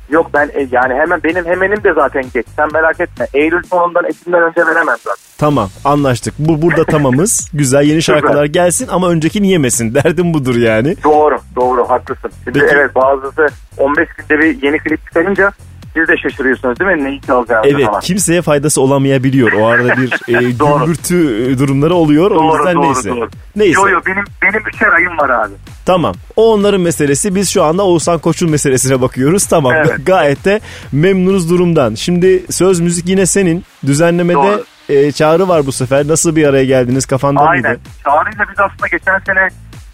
Yok 0.09 0.29
ben 0.33 0.49
e, 0.53 0.67
yani 0.71 0.93
hemen 0.93 1.23
benim 1.23 1.45
hemenim 1.45 1.83
de 1.83 1.93
zaten 1.93 2.23
geç. 2.33 2.45
Sen 2.55 2.69
merak 2.73 2.99
etme. 2.99 3.27
Eylül 3.33 3.63
sonundan 3.63 4.05
Ekim'den 4.05 4.41
önce 4.43 4.65
veremem 4.65 4.95
zaten. 5.03 5.25
Tamam 5.37 5.69
anlaştık. 5.85 6.33
Bu 6.39 6.61
burada 6.61 6.83
tamamız. 6.83 7.49
Güzel 7.53 7.83
yeni 7.83 8.01
şarkılar 8.01 8.45
gelsin 8.45 8.87
ama 8.91 9.09
öncekini 9.09 9.47
yemesin. 9.47 9.93
Derdim 9.95 10.33
budur 10.33 10.55
yani. 10.55 10.95
Doğru 11.03 11.37
doğru 11.55 11.89
haklısın. 11.89 12.31
Şimdi 12.43 12.59
Peki. 12.59 12.75
evet 12.75 12.95
bazısı 12.95 13.47
15 13.77 14.09
günde 14.17 14.39
bir 14.41 14.61
yeni 14.63 14.79
klip 14.79 15.05
çıkarınca 15.05 15.51
siz 15.95 16.07
de 16.07 16.17
şaşırıyorsunuz 16.17 16.79
değil 16.79 16.91
mi? 16.91 17.03
Neyi 17.03 17.21
çalacağınızı 17.21 17.69
Evet 17.75 17.85
falan. 17.87 17.99
kimseye 17.99 18.41
faydası 18.41 18.81
olamayabiliyor. 18.81 19.51
O 19.51 19.65
arada 19.67 19.97
bir 19.97 20.11
e, 20.37 20.51
gümbürtü 20.51 21.45
e, 21.51 21.57
durumları 21.59 21.93
oluyor. 21.93 22.31
o 22.31 22.35
Doğru 22.35 22.57
yüzden 22.57 22.75
doğru 22.75 22.83
neyse. 22.85 23.09
doğru. 23.09 23.29
Neyse. 23.55 23.79
Yo 23.81 23.87
yo 23.89 23.99
benim, 24.07 24.23
benim 24.43 24.67
üçer 24.67 24.87
ayım 24.91 25.17
var 25.17 25.29
abi. 25.29 25.53
Tamam. 25.85 26.15
O 26.35 26.53
onların 26.53 26.81
meselesi. 26.81 27.35
Biz 27.35 27.49
şu 27.49 27.63
anda 27.63 27.83
Oğuzhan 27.83 28.19
Koç'un 28.19 28.49
meselesine 28.49 29.01
bakıyoruz. 29.01 29.45
Tamam. 29.45 29.73
Evet. 29.75 29.91
Gayet 30.05 30.45
de 30.45 30.59
memnunuz 30.91 31.49
durumdan. 31.49 31.95
Şimdi 31.95 32.43
söz 32.51 32.79
müzik 32.79 33.07
yine 33.09 33.25
senin. 33.25 33.63
Düzenlemede 33.85 34.37
Doğru. 34.37 34.63
e, 34.89 35.11
çağrı 35.11 35.47
var 35.47 35.65
bu 35.65 35.71
sefer. 35.71 36.07
Nasıl 36.07 36.35
bir 36.35 36.47
araya 36.47 36.65
geldiniz? 36.65 37.05
Kafanda 37.05 37.39
Aynen. 37.41 37.71
mıydı? 37.71 37.79
Çağrı'yla 38.03 38.45
biz 38.51 38.59
aslında 38.59 38.87
geçen 38.91 39.19
sene 39.19 39.49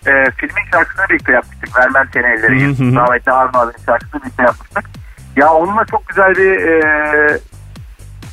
e, 0.07 0.31
filmin 0.37 0.63
şarkısını 0.71 1.05
birlikte 1.09 1.31
yapmıştık. 1.33 1.77
Vermem 1.79 2.09
seni 2.13 2.23
elleri. 2.25 2.95
Rahmetli 2.95 3.31
Harun 3.31 3.53
abinin 3.53 3.85
şarkısını 3.85 4.21
birlikte 4.21 4.43
yapmıştık. 4.43 4.83
Ya 5.37 5.53
onunla 5.53 5.85
çok 5.85 6.07
güzel 6.07 6.35
bir 6.35 6.61
e, 6.67 7.39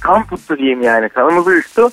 kan 0.00 0.26
tuttu 0.26 0.58
diyeyim 0.58 0.82
yani. 0.82 1.08
Kanımız 1.08 1.46
uyuştu. 1.46 1.90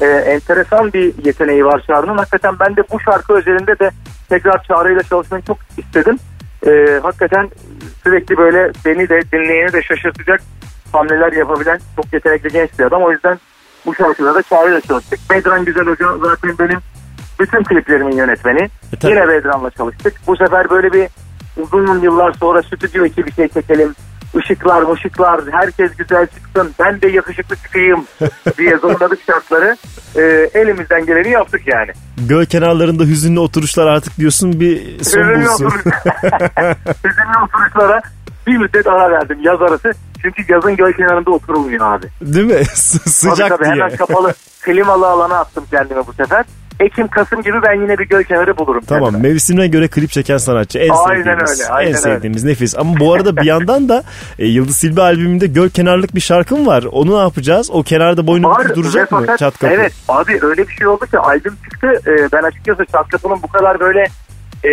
E, 0.00 0.06
enteresan 0.06 0.92
bir 0.92 1.24
yeteneği 1.24 1.64
var 1.64 1.84
Çağrı'nın. 1.86 2.18
Hakikaten 2.18 2.54
ben 2.60 2.76
de 2.76 2.82
bu 2.92 3.00
şarkı 3.00 3.32
özelinde 3.32 3.78
de 3.78 3.90
tekrar 4.28 4.62
Çağrı'yla 4.62 5.02
çalışmayı 5.02 5.42
çok 5.42 5.58
istedim. 5.78 6.18
E, 6.66 7.00
hakikaten 7.02 7.50
sürekli 8.02 8.36
böyle 8.36 8.72
beni 8.84 9.08
de 9.08 9.20
dinleyeni 9.32 9.72
de 9.72 9.82
şaşırtacak 9.82 10.40
hamleler 10.92 11.32
yapabilen 11.32 11.80
çok 11.96 12.12
yetenekli 12.12 12.48
genç 12.48 12.78
bir 12.78 12.84
adam. 12.84 13.02
O 13.02 13.12
yüzden 13.12 13.38
bu 13.86 13.94
şarkıda 13.94 14.34
da 14.34 14.42
Çağrı'yla 14.42 14.80
çalıştık. 14.80 15.20
Bedran 15.30 15.64
Güzel 15.64 15.86
Hoca 15.86 16.06
zaten 16.18 16.58
benim 16.58 16.78
bütün 17.40 17.62
kliplerimin 17.64 18.16
yönetmeni. 18.16 18.70
tabii. 19.00 19.12
Yine 19.12 19.28
Bedran'la 19.28 19.70
çalıştık. 19.70 20.14
Bu 20.26 20.36
sefer 20.36 20.70
böyle 20.70 20.92
bir 20.92 21.08
uzun 21.56 22.00
yıllar 22.00 22.32
sonra 22.32 22.62
stüdyo 22.62 23.04
içi 23.04 23.26
bir 23.26 23.32
şey 23.32 23.48
çekelim. 23.48 23.94
Işıklar 24.42 24.94
ışıklar 24.94 25.40
herkes 25.52 25.96
güzel 25.96 26.26
çıksın 26.26 26.74
ben 26.78 27.00
de 27.02 27.08
yakışıklı 27.08 27.56
çıkayım 27.56 28.04
diye 28.58 28.76
zorladık 28.78 29.18
şartları. 29.26 29.76
Ee, 30.16 30.50
elimizden 30.54 31.06
geleni 31.06 31.30
yaptık 31.30 31.60
yani. 31.66 31.90
Göl 32.28 32.44
kenarlarında 32.44 33.02
hüzünlü 33.04 33.40
oturuşlar 33.40 33.86
artık 33.86 34.16
diyorsun 34.18 34.60
bir 34.60 35.04
son 35.04 35.20
Hüzünlü 35.20 35.44
bulsun. 35.46 35.64
oturuş- 35.66 35.84
Hüzünlü 37.04 37.38
oturuşlara 37.44 38.00
bir 38.46 38.56
müddet 38.58 38.86
ara 38.86 39.10
verdim 39.10 39.38
yaz 39.42 39.62
arası. 39.62 39.92
Çünkü 40.22 40.52
yazın 40.52 40.76
göl 40.76 40.92
kenarında 40.92 41.30
oturulmuyor 41.30 41.92
abi. 41.92 42.06
Değil 42.20 42.46
mi? 42.46 42.64
Sıcak 42.74 43.48
tabii, 43.48 43.48
tabii, 43.64 43.64
diye. 43.74 43.84
Hemen 43.84 43.96
kapalı 43.96 44.34
klimalı 44.62 45.06
alana 45.06 45.38
attım 45.38 45.64
kendime 45.70 46.06
bu 46.06 46.12
sefer. 46.12 46.44
Ekim 46.80 47.08
Kasım 47.08 47.42
gibi 47.42 47.56
ben 47.62 47.72
yine 47.80 47.98
bir 47.98 48.08
göl 48.08 48.22
kenarı 48.24 48.56
bulurum. 48.58 48.84
Tamam 48.86 49.10
kendime. 49.10 49.28
mevsimine 49.28 49.66
göre 49.68 49.88
klip 49.88 50.10
çeken 50.10 50.36
sanatçı 50.38 50.78
en 50.78 50.88
Aynen 50.88 51.16
sevdiğimiz. 51.22 51.60
öyle, 51.60 51.70
aynen 51.70 51.88
en 51.90 51.94
öyle. 51.96 51.98
sevdiğimiz 51.98 52.44
nefis. 52.44 52.78
Ama 52.78 53.00
bu 53.00 53.12
arada 53.14 53.36
bir 53.36 53.44
yandan 53.46 53.88
da 53.88 54.02
e, 54.38 54.46
Yıldız 54.46 54.76
Silbe 54.76 55.02
albümünde 55.02 55.46
göl 55.46 55.68
kenarlık 55.68 56.14
bir 56.14 56.20
şarkım 56.20 56.66
var. 56.66 56.84
Onu 56.92 57.16
ne 57.18 57.20
yapacağız? 57.22 57.70
O 57.72 57.82
kenarda 57.82 58.26
boynu 58.26 58.48
Var 58.50 58.74
duracak 58.74 59.12
mı? 59.12 59.18
fakat- 59.20 59.38
Çat 59.38 59.58
kapı. 59.58 59.74
Evet 59.74 59.92
abi 60.08 60.38
öyle 60.42 60.68
bir 60.68 60.72
şey 60.72 60.86
oldu 60.86 61.06
ki 61.06 61.18
albüm 61.18 61.56
çıktı. 61.64 61.92
Ee, 62.06 62.28
ben 62.32 62.42
açıkçası 62.42 62.84
Çat 62.92 63.08
Kapı'nın 63.08 63.42
bu 63.42 63.48
kadar 63.48 63.80
böyle 63.80 64.06
e, 64.64 64.70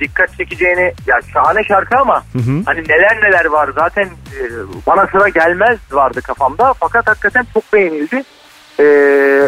dikkat 0.00 0.36
çekeceğini 0.38 0.92
ya 1.06 1.16
şahane 1.32 1.64
şarkı 1.64 1.96
ama 1.98 2.22
Hı 2.32 2.38
hı. 2.38 2.62
hani 2.66 2.80
neler 2.88 3.16
neler 3.22 3.44
var 3.44 3.70
zaten 3.74 4.04
e, 4.04 4.40
bana 4.86 5.06
sıra 5.06 5.28
gelmez 5.28 5.78
vardı 5.92 6.20
kafamda 6.22 6.74
fakat 6.80 7.06
hakikaten 7.06 7.46
çok 7.54 7.72
beğenildi. 7.72 8.22
Ee, 8.78 8.82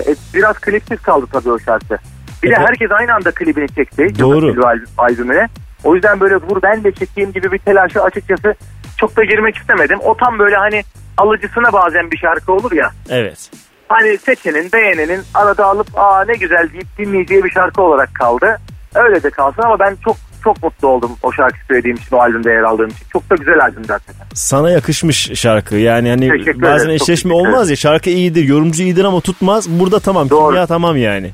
e, 0.06 0.14
biraz 0.34 0.58
klipsiz 0.58 1.02
kaldı 1.02 1.26
tabii 1.32 1.50
o 1.50 1.58
şarkı. 1.58 1.98
Bir 2.42 2.50
de 2.50 2.54
Evet. 2.58 2.68
herkes 2.68 2.90
aynı 2.92 3.14
anda 3.14 3.30
klibini 3.30 3.68
çekti. 3.68 4.18
Doğru. 4.18 4.54
Albümüne. 4.98 5.48
O 5.84 5.94
yüzden 5.94 6.20
böyle 6.20 6.36
vur 6.36 6.62
ben 6.62 6.84
de 6.84 6.92
çekeyim 6.92 7.32
gibi 7.32 7.52
bir 7.52 7.58
telaşa 7.58 8.02
açıkçası 8.02 8.54
çok 8.96 9.16
da 9.16 9.24
girmek 9.24 9.56
istemedim. 9.56 9.98
O 10.04 10.16
tam 10.16 10.38
böyle 10.38 10.56
hani 10.56 10.82
alıcısına 11.16 11.72
bazen 11.72 12.10
bir 12.10 12.16
şarkı 12.16 12.52
olur 12.52 12.72
ya. 12.72 12.90
Evet. 13.10 13.50
Hani 13.88 14.18
seçenin, 14.18 14.72
beğenenin 14.72 15.22
arada 15.34 15.64
alıp 15.66 15.88
aa 15.94 16.24
ne 16.24 16.34
güzel 16.34 16.72
deyip 16.72 16.86
dinleyeceği 16.98 17.44
bir 17.44 17.50
şarkı 17.50 17.82
olarak 17.82 18.14
kaldı. 18.14 18.58
Öyle 18.94 19.22
de 19.22 19.30
kalsın 19.30 19.62
ama 19.62 19.78
ben 19.78 19.96
çok 20.04 20.16
çok 20.44 20.62
mutlu 20.62 20.88
oldum 20.88 21.10
o 21.22 21.32
şarkı 21.32 21.58
söylediğim 21.68 21.96
için, 21.96 22.16
o 22.16 22.18
albümde 22.20 22.50
yer 22.50 22.62
aldığım 22.62 22.88
için. 22.88 23.06
Çok 23.12 23.30
da 23.30 23.34
güzel 23.34 23.60
albüm 23.60 23.84
zaten. 23.84 24.14
Sana 24.34 24.70
yakışmış 24.70 25.30
şarkı. 25.34 25.76
Yani 25.76 26.08
hani 26.08 26.28
Teşekkür 26.28 26.62
bazen 26.62 26.76
ederim, 26.76 26.90
eşleşme 26.90 27.34
olmaz 27.34 27.70
ya. 27.70 27.76
Şarkı 27.76 28.10
iyidir, 28.10 28.44
yorumcu 28.44 28.82
iyidir 28.82 29.04
ama 29.04 29.20
tutmaz. 29.20 29.68
Burada 29.68 30.00
tamam. 30.00 30.30
Doğru. 30.30 30.48
Kimya 30.48 30.66
tamam 30.66 30.96
yani. 30.96 31.30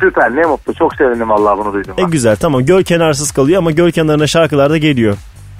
Süper, 0.00 0.36
ne 0.36 0.42
mutlu. 0.42 0.74
Çok 0.74 0.94
sevindim 0.94 1.32
Allah 1.32 1.58
bunu 1.58 1.72
duydum. 1.72 1.94
E 1.98 2.02
güzel 2.02 2.36
tamam. 2.36 2.64
Göl 2.66 2.82
kenarsız 2.82 3.32
kalıyor 3.32 3.58
ama 3.58 3.70
göl 3.70 3.90
kenarına 3.90 4.26
şarkılar 4.26 4.70
da 4.70 4.78
geliyor. 4.78 5.16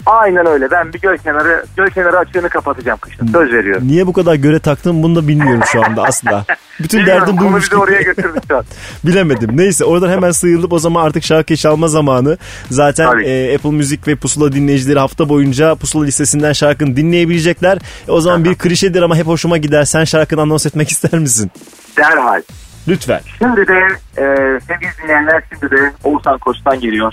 Aynen 0.07 0.47
öyle. 0.47 0.71
Ben 0.71 0.93
bir 0.93 1.01
göl 1.01 1.17
kenarı, 1.17 1.65
göl 1.77 1.91
kenarı 1.91 2.19
açığını 2.19 2.49
kapatacağım 2.49 2.99
kışın. 2.99 3.27
Söz 3.27 3.53
veriyorum. 3.53 3.89
Niye 3.89 4.07
bu 4.07 4.13
kadar 4.13 4.35
göre 4.35 4.59
taktım 4.59 5.03
bunu 5.03 5.17
da 5.17 5.29
bilmiyorum 5.29 5.63
şu 5.73 5.85
anda 5.85 6.03
asla. 6.03 6.45
Bütün 6.81 7.01
Bilmiyorum, 7.01 7.21
derdim 7.23 7.37
konu 7.37 7.47
buymuş 7.47 7.63
bizi 7.63 7.71
gibi. 7.71 7.81
oraya 7.81 8.03
götürdü 8.03 8.39
şu 8.49 8.57
an. 8.57 8.65
Bilemedim. 9.05 9.57
Neyse 9.57 9.85
oradan 9.85 10.11
hemen 10.11 10.31
sıyrılıp 10.31 10.73
o 10.73 10.79
zaman 10.79 11.05
artık 11.07 11.25
şarkı 11.25 11.57
çalma 11.57 11.89
zamanı. 11.89 12.39
Zaten 12.71 13.11
Tabii. 13.11 13.25
e, 13.27 13.55
Apple 13.57 13.71
Müzik 13.71 14.09
ve 14.09 14.17
Pusula 14.17 14.53
dinleyicileri 14.53 14.99
hafta 14.99 15.29
boyunca 15.29 15.75
Pusula 15.75 16.05
listesinden 16.05 16.53
şarkını 16.53 16.97
dinleyebilecekler. 16.97 17.79
E, 18.09 18.11
o 18.13 18.21
zaman 18.21 18.45
bir 18.45 18.55
klişedir 18.55 19.03
ama 19.03 19.17
hep 19.17 19.27
hoşuma 19.27 19.57
gider. 19.59 19.85
Sen 19.85 20.05
şarkını 20.05 20.41
anons 20.41 20.67
etmek 20.67 20.89
ister 20.91 21.21
misin? 21.21 21.51
Derhal. 21.97 22.43
Lütfen. 22.89 23.21
Şimdi 23.39 23.67
de 23.67 23.79
e, 24.19 24.25
sevgili 24.69 24.91
dinleyenler 25.03 25.43
şimdi 25.53 25.77
de 25.77 25.93
Oğuzhan 26.05 26.39
Koç'tan 26.39 26.81
geliyor. 26.81 27.13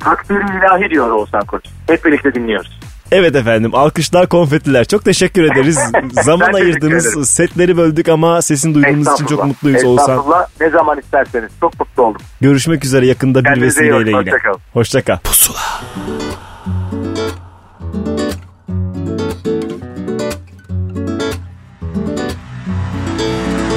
Takdiri 0.00 0.58
ilahi 0.58 0.90
diyor 0.90 1.10
Oğuzhan 1.10 1.44
Koç. 1.44 1.64
Hep 1.86 2.04
birlikte 2.04 2.34
dinliyoruz. 2.34 2.80
Evet 3.12 3.36
efendim 3.36 3.74
alkışlar 3.74 4.28
konfetiler. 4.28 4.84
Çok 4.84 5.04
teşekkür 5.04 5.44
ederiz. 5.44 5.78
Zaman 6.10 6.52
ayırdınız. 6.52 7.30
Setleri 7.30 7.76
böldük 7.76 8.08
ama 8.08 8.42
sesin 8.42 8.74
duyduğumuz 8.74 9.12
için 9.12 9.26
çok 9.26 9.44
mutluyuz 9.44 9.84
Oğuzhan. 9.84 10.24
Ne 10.60 10.70
zaman 10.70 10.98
isterseniz. 10.98 11.50
Çok 11.60 11.80
mutlu 11.80 12.02
oldum. 12.02 12.20
Görüşmek 12.40 12.84
üzere 12.84 13.06
yakında 13.06 13.44
bir 13.44 13.44
Kendinize 13.44 13.80
vesileyle 13.80 14.10
yine. 14.10 14.30
Hoşça 14.30 14.38
kalın. 14.42 14.60
Hoşça 14.72 15.04
kal. 15.04 15.16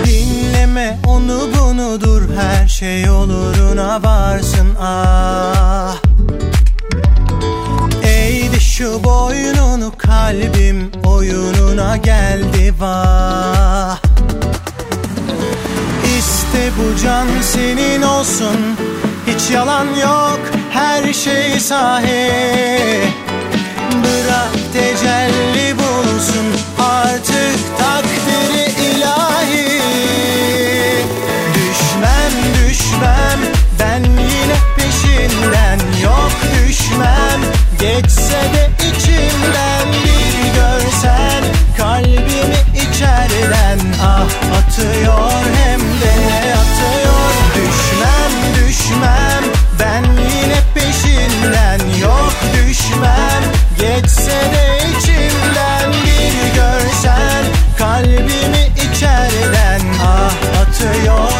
Dinleme 0.05 0.97
onu 1.07 1.39
bunudur 1.59 2.21
her 2.35 2.67
şey 2.67 3.01
yoluna 3.03 4.03
varsın 4.03 4.67
ah 4.79 6.02
şu 8.83 9.03
boynunu 9.03 9.91
kalbim 9.97 10.91
oyununa 11.05 11.97
geldi 11.97 12.73
vah. 12.79 13.97
İste 16.17 16.71
bu 16.77 17.03
can 17.03 17.27
senin 17.41 18.01
olsun. 18.01 18.57
Hiç 19.27 19.51
yalan 19.51 19.85
yok 19.85 20.39
her 20.71 21.13
şey 21.13 21.59
sahi. 21.59 22.31
Bırak 24.03 24.53
tecelli 24.73 25.77
bulsun 25.77 26.45
artık 26.79 27.77
takdiri 27.77 28.71
ilahi. 28.87 29.81
Düşmem 31.55 32.33
düşmem 32.67 33.39
ben 33.79 34.03
yine 34.03 34.57
peşinden. 34.77 35.79
Yok 36.03 36.31
düşmem 36.53 37.32
geçse 37.83 38.41
de 38.53 38.69
içimden 38.87 39.87
Bir 40.03 40.53
görsen 40.55 41.43
kalbimi 41.77 42.55
içeriden 42.73 43.79
Ah 44.01 44.27
atıyor 44.57 45.31
hem 45.55 45.79
de 45.79 46.13
atıyor. 46.61 47.31
Düşmem 47.55 48.55
düşmem 48.55 49.43
ben 49.79 50.03
yine 50.03 50.59
peşinden. 50.73 51.79
Yok 52.01 52.33
düşmem. 52.53 53.43
Geçse 53.79 54.31
de 54.31 54.77
içimden 54.89 55.91
Bir 55.91 56.55
görsen 56.55 57.43
kalbimi 57.77 58.71
içeriden 58.77 59.81
Ah 60.01 60.61
atıyor 60.61 61.32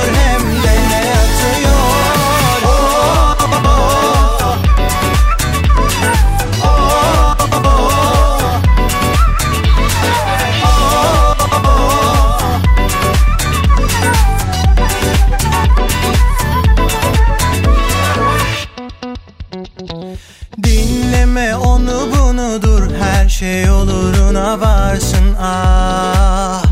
şey 23.44 23.70
oluruna 23.70 24.62
varsın 24.62 25.36
ah. 25.42 26.64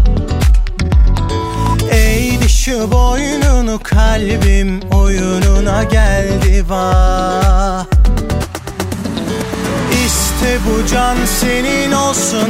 Eğdi 1.91 2.49
şu 2.49 2.91
boynunu 2.91 3.79
kalbim 3.83 4.79
oyununa 4.93 5.83
geldi 5.83 6.65
vah. 6.69 7.85
İste 10.05 10.59
bu 10.65 10.87
can 10.87 11.17
senin 11.39 11.91
olsun 11.91 12.49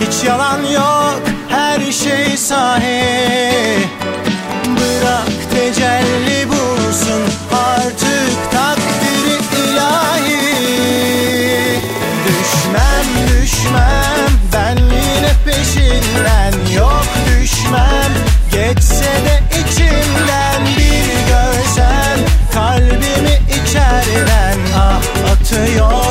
hiç 0.00 0.24
yalan 0.24 0.62
yok 0.62 1.20
her 1.48 1.92
şey 1.92 2.36
sahi. 2.36 3.78
Bırak 4.66 5.50
tecelli 5.54 6.48
bulsun 6.48 7.22
artık 7.52 8.50
takdiri 8.52 9.38
ilahi 9.70 10.45
geçmem 13.66 14.30
Ben 14.52 14.76
yine 14.76 15.32
peşinden. 15.44 16.52
Yok 16.76 17.06
düşmem. 17.26 18.12
Geçse 18.52 19.04
de 19.04 19.42
içimden 19.50 20.66
bir 20.66 21.28
görsen 21.28 22.18
Kalbimi 22.54 23.40
içeriden 23.48 24.58
ah 24.76 25.00
atıyor. 25.32 26.05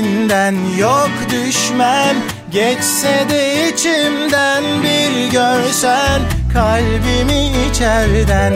Peşinden 0.00 0.54
yok 0.78 1.10
düşmem. 1.30 2.16
Geçse 2.50 3.26
de 3.30 3.68
içimden 3.68 4.64
bir 4.82 5.30
görsen 5.30 6.20
Kalbimi 6.52 7.68
içerden 7.70 8.52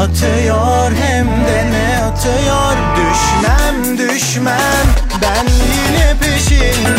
atıyor 0.00 0.92
hem 0.92 1.26
de 1.26 1.70
ne 1.70 2.04
atıyor? 2.04 2.76
Düşmem 2.96 3.98
düşmem. 3.98 4.86
Ben 5.22 5.44
yine 5.46 6.14
peşinden 6.20 6.95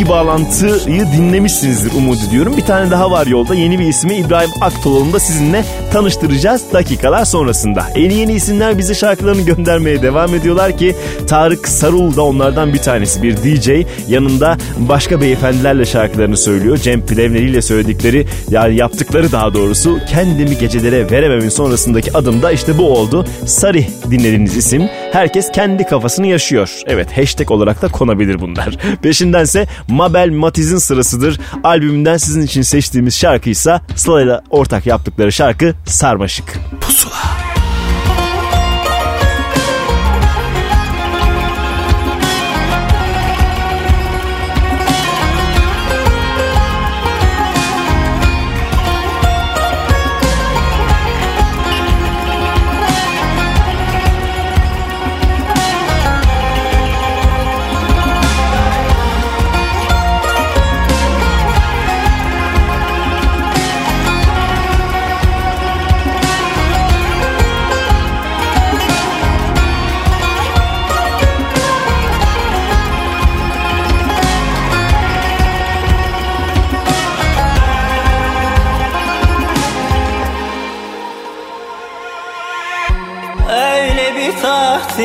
iki 0.00 0.08
bağlantıyı 0.08 1.06
dinlemişsinizdir 1.12 1.92
umut 1.92 2.18
ediyorum. 2.28 2.56
Bir 2.56 2.62
tane 2.62 2.90
daha 2.90 3.10
var 3.10 3.26
yolda. 3.26 3.54
Yeni 3.54 3.78
bir 3.78 3.86
ismi 3.86 4.14
İbrahim 4.14 4.50
Aktoloğlu'nu 4.60 5.12
da 5.12 5.20
sizinle 5.20 5.64
tanıştıracağız 5.92 6.72
dakikalar 6.72 7.24
sonrasında. 7.24 7.86
Yeni 7.96 8.14
yeni 8.14 8.32
isimler 8.32 8.78
bize 8.78 8.94
şarkılarını 8.94 9.42
göndermeye 9.42 10.02
devam 10.02 10.34
ediyorlar 10.34 10.78
ki 10.78 10.96
Tarık 11.26 11.68
Sarul 11.68 12.16
da 12.16 12.22
onlardan 12.22 12.72
bir 12.72 12.78
tanesi. 12.78 13.22
Bir 13.22 13.36
DJ 13.36 13.70
yanında 14.08 14.56
başka 14.78 15.20
beyefendilerle 15.20 15.86
şarkılarını 15.86 16.36
söylüyor. 16.36 16.76
Cem 16.76 17.06
Plevneri 17.06 17.50
ile 17.50 17.62
söyledikleri 17.62 18.26
yani 18.50 18.76
yaptıkları 18.76 19.32
daha 19.32 19.54
doğrusu 19.54 19.98
kendimi 20.10 20.58
gecelere 20.58 21.10
verememin 21.10 21.48
sonrasındaki 21.48 22.16
adım 22.16 22.42
da 22.42 22.52
işte 22.52 22.78
bu 22.78 22.90
oldu. 22.90 23.26
Sarih 23.46 23.88
dinlediğiniz 24.10 24.56
isim. 24.56 24.88
Herkes 25.12 25.50
kendi 25.52 25.84
kafasını 25.84 26.26
yaşıyor. 26.26 26.82
Evet 26.86 27.18
hashtag 27.18 27.50
olarak 27.50 27.82
da 27.82 27.88
konabilir 27.88 28.40
bunlar. 28.40 28.76
Peşindense 29.02 29.66
Mabel 29.90 30.30
Matiz'in 30.30 30.78
sırasıdır. 30.78 31.40
Albümünden 31.64 32.16
sizin 32.16 32.42
için 32.42 32.62
seçtiğimiz 32.62 33.18
şarkıysa 33.18 33.80
Sıla 33.96 34.22
ile 34.22 34.40
ortak 34.50 34.86
yaptıkları 34.86 35.32
şarkı 35.32 35.74
Sarmaşık. 35.86 36.58
Pusula. 36.80 37.39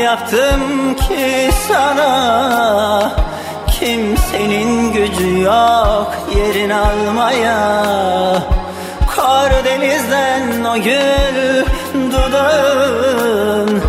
Yaptım 0.06 0.96
ki 0.96 1.50
sana? 1.68 3.12
Kimsenin 3.80 4.94
gücü 4.94 5.40
yok 5.40 6.14
yerin 6.36 6.70
almaya. 6.70 7.84
Karadeniz'den 9.16 10.64
o 10.64 10.76
gül 10.78 11.66
dudağın. 12.12 13.82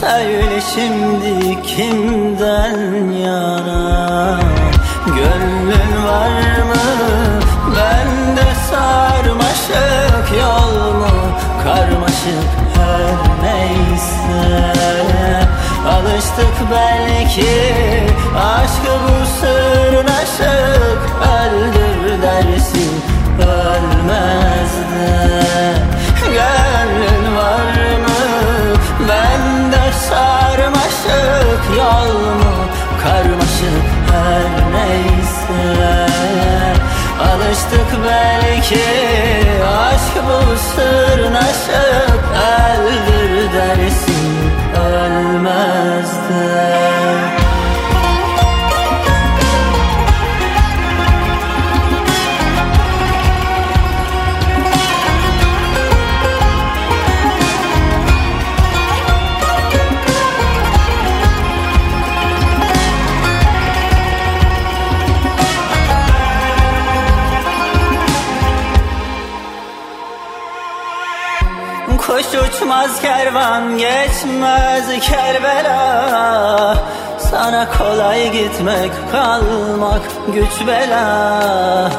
Söyle 0.00 0.60
şimdi 0.74 1.62
kimden 1.62 3.10
yana? 3.10 4.40
Gönlün 5.06 6.06
var 6.06 6.62
mı? 6.68 6.82
Bende 7.76 8.48
sarmaşık 8.70 10.40
yol 10.40 10.94
mu? 10.94 11.06
Karmaşık 11.64 12.48
her 12.76 13.44
neyse 13.44 15.01
Alıştık 15.88 16.54
belki 16.70 17.74
aşkı 18.36 18.92
bu 19.04 19.26
sırnaşık 19.40 21.02
Öldür 21.42 22.22
dersin 22.22 23.02
ölmez 23.38 24.72
de. 24.92 25.74
Gönlün 26.24 27.36
var 27.36 27.98
mı? 27.98 28.22
Bende 29.08 29.92
sarmaşık 30.08 31.62
yol 31.78 32.14
mu? 32.14 32.54
Karmaşık 33.02 33.86
her 34.12 34.72
neyse. 34.74 36.06
Alıştık 37.32 37.90
belki 38.04 38.84
aşk 39.66 40.14
bu 40.26 40.58
sırnaşık 40.58 42.22
Öldür 42.32 43.11
ölmez 46.52 47.01
Kuş 72.22 72.40
uçmaz 72.40 73.00
kervan 73.00 73.78
geçmez 73.78 75.00
Kerbela. 75.00 76.76
Sana 77.18 77.68
kolay 77.70 78.32
gitmek 78.32 78.92
kalmak 79.12 80.02
güç 80.34 80.66
bela. 80.66 81.90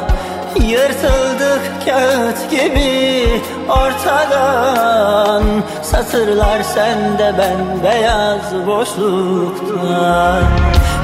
Yırtıldık 0.56 1.62
kağıt 1.86 2.52
gibi 2.52 3.42
ortadan. 3.70 5.44
Satırlar 5.82 6.64
sende 6.64 7.34
ben 7.38 7.84
beyaz 7.84 8.68
boşluktan. 8.68 10.44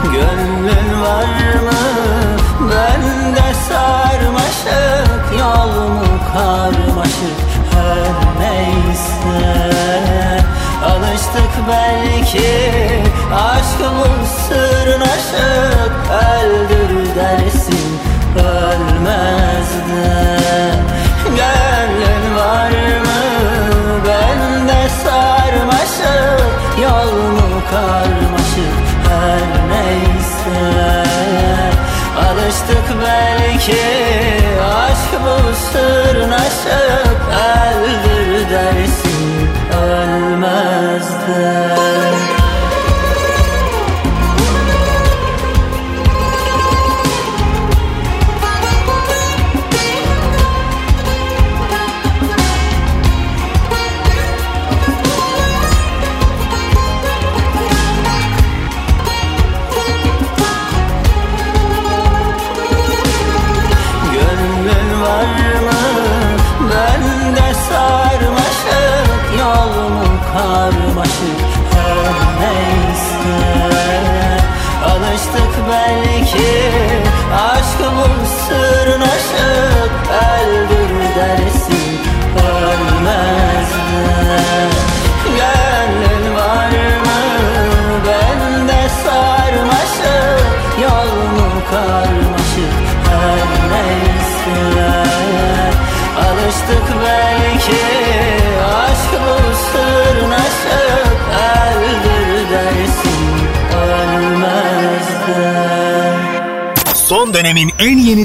Gönlün 0.03 1.01
var 1.01 1.53
mı? 1.63 1.80
Bende 2.61 3.53
sarmaşık 3.70 5.39
Yol 5.39 5.89
mu 5.89 6.20
karmaşık 6.34 7.49
neyse. 8.39 9.69
Alıştık 10.86 11.51
belki 11.69 12.51
aşk 13.34 13.80
bu 13.80 14.25
sırnaşık 14.25 15.93
Öldür 16.09 17.15
dersin 17.15 17.99
ölmez 18.36 19.69
de. 19.89 20.39
Gönlün 21.25 21.68
Alıştık 32.70 32.97
belki 33.01 33.82
aşk 34.63 35.11
bu 35.24 35.55
sırnaşık 35.55 37.20
Öldür 37.57 38.49
dersin 38.49 39.49
ölmez 39.74 41.09
de 41.28 41.99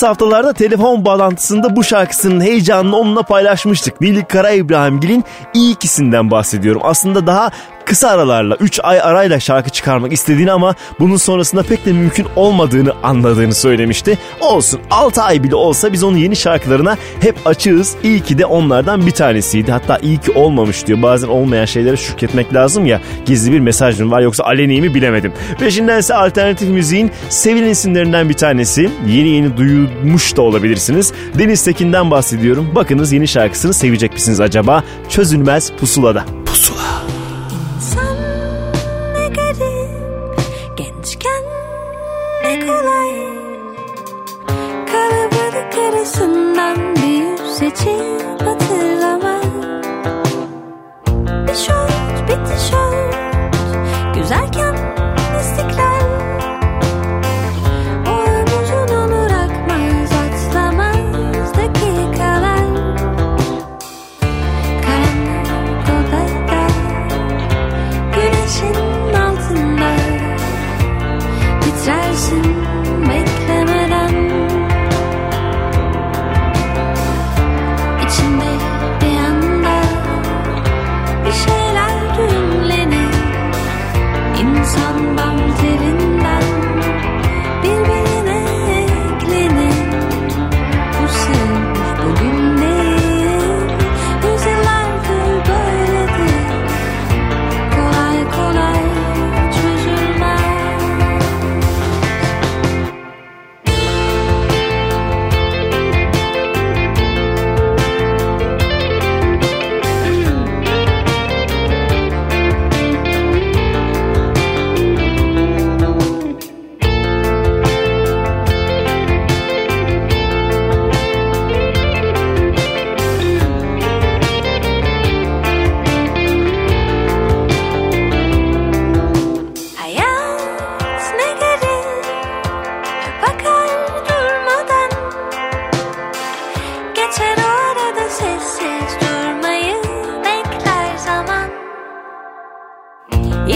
Geçtiğimiz 0.00 0.20
haftalarda 0.20 0.52
telefon 0.52 1.04
bağlantısında 1.04 1.76
bu 1.76 1.84
şarkısının 1.84 2.40
heyecanını 2.40 2.96
onunla 2.96 3.22
paylaşmıştık. 3.22 4.00
Nilli 4.00 4.24
Kara 4.24 4.50
İbrahimgil'in 4.50 5.24
iyi 5.54 5.74
ikisinden 5.74 6.30
bahsediyorum. 6.30 6.80
Aslında 6.84 7.26
daha 7.26 7.50
kısa 7.90 8.08
aralarla 8.08 8.56
3 8.60 8.80
ay 8.82 9.00
arayla 9.00 9.40
şarkı 9.40 9.70
çıkarmak 9.70 10.12
istediğini 10.12 10.52
ama 10.52 10.74
bunun 11.00 11.16
sonrasında 11.16 11.62
pek 11.62 11.86
de 11.86 11.92
mümkün 11.92 12.26
olmadığını 12.36 12.92
anladığını 13.02 13.54
söylemişti. 13.54 14.18
Olsun 14.40 14.80
6 14.90 15.22
ay 15.22 15.42
bile 15.42 15.54
olsa 15.54 15.92
biz 15.92 16.04
onun 16.04 16.16
yeni 16.16 16.36
şarkılarına 16.36 16.96
hep 17.20 17.36
açığız. 17.44 17.96
İyi 18.02 18.20
ki 18.20 18.38
de 18.38 18.46
onlardan 18.46 19.06
bir 19.06 19.10
tanesiydi. 19.10 19.72
Hatta 19.72 19.98
iyi 19.98 20.18
ki 20.18 20.32
olmamış 20.32 20.86
diyor. 20.86 21.02
Bazen 21.02 21.28
olmayan 21.28 21.64
şeylere 21.64 21.96
şükretmek 21.96 22.54
lazım 22.54 22.86
ya. 22.86 23.00
Gizli 23.26 23.52
bir 23.52 23.60
mesaj 23.60 24.00
mı 24.00 24.10
var 24.10 24.20
yoksa 24.20 24.44
aleni 24.44 24.80
mi 24.80 24.94
bilemedim. 24.94 25.32
Peşinden 25.58 25.98
ise 25.98 26.14
alternatif 26.14 26.68
müziğin 26.68 27.10
sevilen 27.28 27.68
isimlerinden 27.68 28.28
bir 28.28 28.34
tanesi. 28.34 28.90
Yeni 29.08 29.28
yeni 29.28 29.56
duymuş 29.56 30.36
da 30.36 30.42
olabilirsiniz. 30.42 31.12
Deniz 31.38 31.64
Tekin'den 31.64 32.10
bahsediyorum. 32.10 32.72
Bakınız 32.74 33.12
yeni 33.12 33.28
şarkısını 33.28 33.74
sevecek 33.74 34.12
misiniz 34.12 34.40
acaba? 34.40 34.84
Çözülmez 35.08 35.72
Pusula'da. 35.80 36.24
Pusula. 36.46 36.89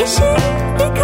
Yeşil 0.05 0.36
bir 0.78 1.03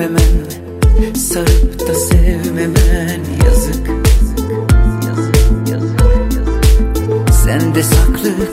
görmemen 0.00 1.14
Sarıp 1.14 1.88
da 1.88 1.94
sevmemen 1.94 3.20
yazık. 3.44 3.90
Sende 7.44 7.82
saklı 7.82 8.49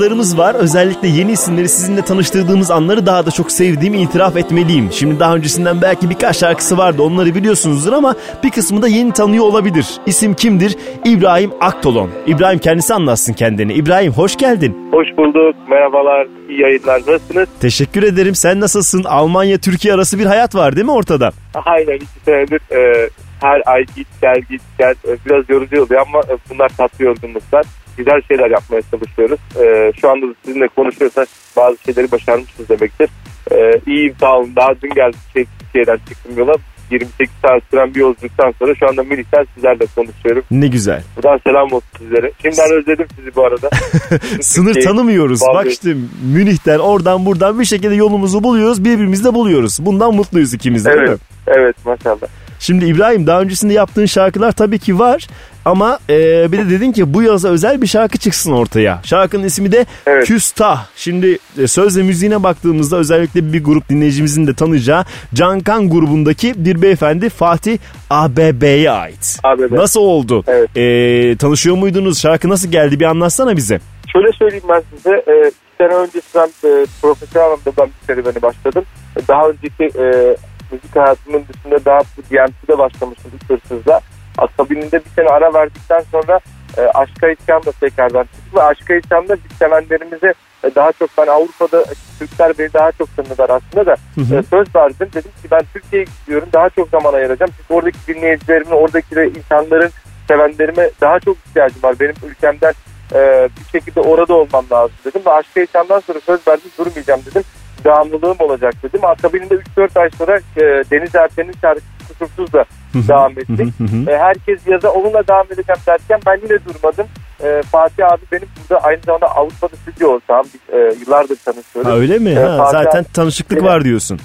bağlantılarımız 0.00 0.38
var. 0.38 0.54
Özellikle 0.54 1.08
yeni 1.08 1.32
isimleri 1.32 1.68
sizinle 1.68 2.02
tanıştırdığımız 2.02 2.70
anları 2.70 3.06
daha 3.06 3.26
da 3.26 3.30
çok 3.30 3.52
sevdiğimi 3.52 4.02
itiraf 4.02 4.36
etmeliyim. 4.36 4.88
Şimdi 4.92 5.20
daha 5.20 5.36
öncesinden 5.36 5.82
belki 5.82 6.10
birkaç 6.10 6.36
şarkısı 6.36 6.78
vardı 6.78 7.02
onları 7.02 7.34
biliyorsunuzdur 7.34 7.92
ama 7.92 8.14
bir 8.44 8.50
kısmı 8.50 8.82
da 8.82 8.88
yeni 8.88 9.12
tanıyor 9.12 9.44
olabilir. 9.44 9.86
İsim 10.06 10.34
kimdir? 10.34 10.76
İbrahim 11.04 11.50
Aktolon. 11.60 12.10
İbrahim 12.26 12.58
kendisi 12.58 12.94
anlatsın 12.94 13.32
kendini. 13.32 13.72
İbrahim 13.72 14.12
hoş 14.12 14.36
geldin. 14.36 14.76
Hoş 14.92 15.06
bulduk. 15.16 15.56
Merhabalar. 15.68 16.26
İyi 16.48 16.60
yayınlar. 16.60 17.00
Nasılsınız? 17.00 17.48
Teşekkür 17.60 18.02
ederim. 18.02 18.34
Sen 18.34 18.60
nasılsın? 18.60 19.04
Almanya-Türkiye 19.04 19.94
arası 19.94 20.18
bir 20.18 20.26
hayat 20.26 20.54
var 20.54 20.76
değil 20.76 20.86
mi 20.86 20.92
ortada? 20.92 21.30
Aynen 21.66 21.96
iki 21.96 22.20
senedir 22.24 22.60
e, 22.72 23.10
her 23.40 23.62
ay 23.66 23.84
git 23.96 24.08
gel 24.22 24.40
git 24.50 24.62
gel 24.78 24.94
e, 25.08 25.16
biraz 25.26 25.44
yorucu 25.48 25.82
oluyor 25.82 26.02
ama 26.08 26.20
e, 26.20 26.36
bunlar 26.50 26.68
tatlı 26.68 27.04
yorgunluklar. 27.04 27.64
Güzel 28.00 28.20
şeyler 28.28 28.50
yapmaya 28.50 28.82
çalışıyoruz. 28.90 29.38
E, 29.60 29.92
şu 30.00 30.10
anda 30.10 30.26
da 30.26 30.34
sizinle 30.44 30.68
konuşuyorsak 30.68 31.28
bazı 31.56 31.76
şeyleri 31.84 32.12
başarmışız 32.12 32.68
demektir. 32.68 33.08
E, 33.52 33.56
iyiyim 33.86 34.14
sağ 34.20 34.38
olun. 34.38 34.52
Daha 34.56 34.68
dün 34.82 34.94
geldim 34.94 35.20
şey, 35.32 35.44
Türkiye'den 35.60 35.96
çıktım 36.08 36.32
yola. 36.36 36.54
28 36.90 37.34
saat 37.42 37.62
süren 37.70 37.94
bir 37.94 38.00
yolculuktan 38.00 38.52
sonra 38.58 38.74
şu 38.74 38.88
anda 38.88 39.02
Münih'ten 39.02 39.46
sizlerle 39.54 39.84
konuşuyorum. 39.96 40.42
Ne 40.50 40.66
güzel. 40.66 41.02
Buradan 41.16 41.40
selam 41.46 41.72
olsun 41.72 41.88
sizlere. 41.98 42.32
Şimdiden 42.42 42.72
özledim 42.78 43.06
sizi 43.16 43.34
bu 43.36 43.44
arada. 43.44 43.70
Sınır 44.40 44.74
tanımıyoruz. 44.82 45.42
vallahi- 45.42 45.64
Bak 45.64 45.72
işte 45.72 45.94
Münih'ten 46.34 46.78
oradan 46.78 47.26
buradan 47.26 47.60
bir 47.60 47.64
şekilde 47.64 47.94
yolumuzu 47.94 48.42
buluyoruz. 48.44 48.84
Birbirimizi 48.84 49.24
de 49.24 49.34
buluyoruz. 49.34 49.78
Bundan 49.80 50.14
mutluyuz 50.14 50.54
ikimiz 50.54 50.84
de 50.84 50.90
değil 50.90 51.02
mi? 51.02 51.08
Evet. 51.08 51.20
Evet 51.46 51.76
maşallah. 51.84 52.28
Şimdi 52.58 52.84
İbrahim 52.84 53.26
daha 53.26 53.40
öncesinde 53.40 53.72
yaptığın 53.72 54.06
şarkılar 54.06 54.52
tabii 54.52 54.78
ki 54.78 54.98
var. 54.98 55.26
Ama 55.64 55.98
e, 56.10 56.52
bir 56.52 56.58
de 56.58 56.70
dedin 56.70 56.92
ki 56.92 57.14
bu 57.14 57.22
yaza 57.22 57.48
özel 57.48 57.82
bir 57.82 57.86
şarkı 57.86 58.18
çıksın 58.18 58.52
ortaya. 58.52 59.00
Şarkının 59.04 59.44
ismi 59.44 59.72
de 59.72 59.86
Küstah. 60.24 60.86
Şimdi 60.96 61.38
e, 61.58 61.66
söz 61.66 61.98
ve 61.98 62.02
müziğine 62.02 62.42
baktığımızda 62.42 62.96
özellikle 62.96 63.52
bir 63.52 63.64
grup 63.64 63.88
dinleyicimizin 63.88 64.46
de 64.46 64.54
tanıyacağı 64.54 65.04
Cankan 65.34 65.90
grubundaki 65.90 66.64
bir 66.64 66.82
beyefendi 66.82 67.28
Fatih 67.28 67.78
ABB'ye 68.10 68.90
ait. 68.90 69.38
ABB. 69.44 69.72
Nasıl 69.72 70.00
oldu? 70.00 70.44
E, 70.76 71.36
tanışıyor 71.36 71.76
muydunuz? 71.76 72.20
Şarkı 72.20 72.48
nasıl 72.48 72.70
geldi? 72.70 73.00
Bir 73.00 73.04
anlatsana 73.04 73.56
bize. 73.56 73.80
Şöyle 74.12 74.32
söyleyeyim 74.32 74.64
ben 74.68 74.82
size. 74.96 75.10
E, 75.10 75.50
sene 75.78 75.94
öncesinden 75.94 76.48
e, 76.64 76.86
profesyonel 77.02 77.46
anlamda 77.46 77.72
ben 77.78 77.86
bir 77.86 78.06
serüveni 78.06 78.42
başladım. 78.42 78.84
Daha 79.28 79.48
önceki 79.48 79.84
e, 79.84 80.36
müzik 80.72 80.96
hayatımın 80.96 81.44
dışında 81.48 81.84
daha 81.84 82.00
DMC'de 82.00 82.78
başlamıştım 82.78 83.30
ilk 83.34 83.50
hırsızla. 83.50 84.00
Akabininde 84.38 85.04
bir 85.04 85.10
sene 85.16 85.28
ara 85.28 85.54
verdikten 85.54 86.00
sonra 86.12 86.40
e, 86.78 86.80
Aşka 86.80 87.28
İsyan 87.28 87.62
da 87.62 87.72
tekrardan 87.72 88.22
çıktı. 88.22 88.56
Ve 88.56 88.62
Aşka 88.62 88.94
İsyan'da 88.94 89.36
biz 89.36 89.56
sevenlerimize 89.58 90.34
e, 90.64 90.74
daha 90.74 90.92
çok 90.92 91.10
ben 91.18 91.26
Avrupa'da 91.26 91.84
Türkler 92.18 92.58
beni 92.58 92.72
daha 92.72 92.92
çok 92.92 93.16
tanıdılar 93.16 93.50
aslında 93.50 93.86
da 93.86 93.96
Hı 94.14 94.20
hı. 94.20 94.38
e, 94.38 94.42
söz 94.42 94.74
verdim. 94.76 95.08
Dedim 95.14 95.30
ki 95.42 95.50
ben 95.50 95.62
Türkiye'ye 95.72 96.06
gidiyorum 96.20 96.48
daha 96.52 96.70
çok 96.70 96.88
zaman 96.88 97.14
ayıracağım. 97.14 97.52
Çünkü 97.56 97.74
oradaki 97.74 97.98
dinleyicilerimin, 98.06 98.70
oradaki 98.70 99.16
de 99.16 99.28
insanların 99.28 99.90
sevenlerime 100.28 100.90
daha 101.00 101.20
çok 101.20 101.36
ihtiyacım 101.36 101.82
var. 101.82 101.94
Benim 102.00 102.14
ülkemden 102.28 102.72
e, 103.14 103.48
bir 103.60 103.70
şekilde 103.72 104.00
orada 104.00 104.34
olmam 104.34 104.64
lazım 104.72 104.96
dedim. 105.04 105.22
Ve 105.26 105.30
Aşka 105.30 105.60
İsyan'dan 105.60 106.00
sonra 106.00 106.20
söz 106.20 106.48
verdim 106.48 106.70
durmayacağım 106.78 107.20
dedim. 107.26 107.42
Devamlılığım 107.84 108.36
olacak 108.38 108.74
dedim. 108.82 109.04
Akabinde 109.04 109.54
3-4 109.76 110.00
ay 110.00 110.10
sonra 110.18 110.36
e, 110.56 110.60
Deniz 110.90 111.14
Erten'in 111.14 111.54
şarkısı 111.60 111.86
Kusursuz 112.08 112.52
da 112.52 112.64
devam 112.94 113.32
ettik. 113.32 113.74
E, 114.08 114.18
herkes 114.18 114.66
yaza 114.66 114.88
onunla 114.90 115.26
devam 115.28 115.46
edeceğim 115.46 115.80
derken 115.86 116.20
ben 116.26 116.36
yine 116.36 116.58
durmadım. 116.64 117.06
E, 117.44 117.62
Fatih 117.62 118.06
abi 118.12 118.22
benim 118.32 118.48
burada 118.60 118.84
aynı 118.84 119.00
zamanda 119.06 119.26
Avrupa'da 119.26 119.76
stüdyo 119.76 120.08
ortağım. 120.08 120.46
E, 120.72 120.76
yıllardır 120.76 121.36
tanışıyoruz. 121.44 121.90
Ha, 121.92 121.96
öyle 121.96 122.18
mi? 122.18 122.30
E, 122.30 122.34
Ha, 122.34 122.56
Fatih 122.56 122.78
zaten 122.78 123.00
abi- 123.02 123.12
tanışıklık 123.12 123.58
Beni- 123.58 123.66
var 123.68 123.84
diyorsun. 123.84 124.18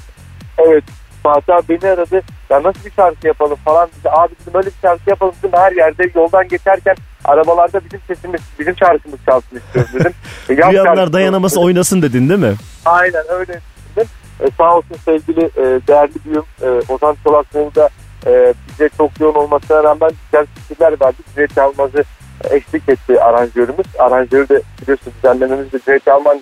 Evet. 0.57 0.83
Fatih 1.25 1.55
abi 1.55 1.63
beni 1.69 1.89
aradı. 1.91 2.21
Ya 2.49 2.63
nasıl 2.63 2.85
bir 2.85 2.91
şarkı 2.91 3.27
yapalım 3.27 3.57
falan. 3.65 3.89
Dedi. 3.99 4.09
Abi 4.11 4.33
dedim 4.41 4.53
öyle 4.55 4.67
bir 4.67 4.81
şarkı 4.81 5.09
yapalım 5.09 5.33
dedim. 5.43 5.59
Her 5.59 5.71
yerde 5.71 6.11
yoldan 6.15 6.47
geçerken 6.47 6.95
arabalarda 7.25 7.81
bizim 7.85 7.99
sesimiz, 8.07 8.41
bizim 8.59 8.77
şarkımız 8.77 9.19
çalsın 9.25 9.57
istiyoruz 9.57 9.93
dedim. 9.93 10.13
E, 10.49 10.57
Duyanlar 10.57 11.13
dayanaması 11.13 11.61
oynasın 11.61 12.01
dedin 12.01 12.29
değil 12.29 12.39
mi? 12.39 12.55
Aynen 12.85 13.23
öyle 13.29 13.59
dedim. 13.95 14.09
E, 14.39 14.45
sağ 14.57 14.77
olsun 14.77 14.97
sevgili 15.05 15.45
e, 15.45 15.63
değerli 15.87 16.13
büyüğüm 16.25 16.43
e, 16.61 16.93
Ozan 16.93 17.17
Çolakoğlu 17.23 17.75
da 17.75 17.89
e, 18.27 18.53
bize 18.69 18.89
çok 18.97 19.19
yoğun 19.19 19.35
olmasına 19.35 19.83
rağmen 19.83 20.11
güzel 20.25 20.45
fikirler 20.55 21.01
verdi. 21.01 21.17
Cüneyt 21.35 21.57
Yalmaz'ı 21.57 22.03
eşlik 22.49 22.89
etti 22.89 23.21
aranjörümüz. 23.21 23.85
Aranjörü 23.99 24.49
de 24.49 24.61
biliyorsun 24.81 25.13
düzenlememizi 25.17 25.71
de 25.71 25.79
Cüneyt 25.79 26.07
Yalmaz, 26.07 26.37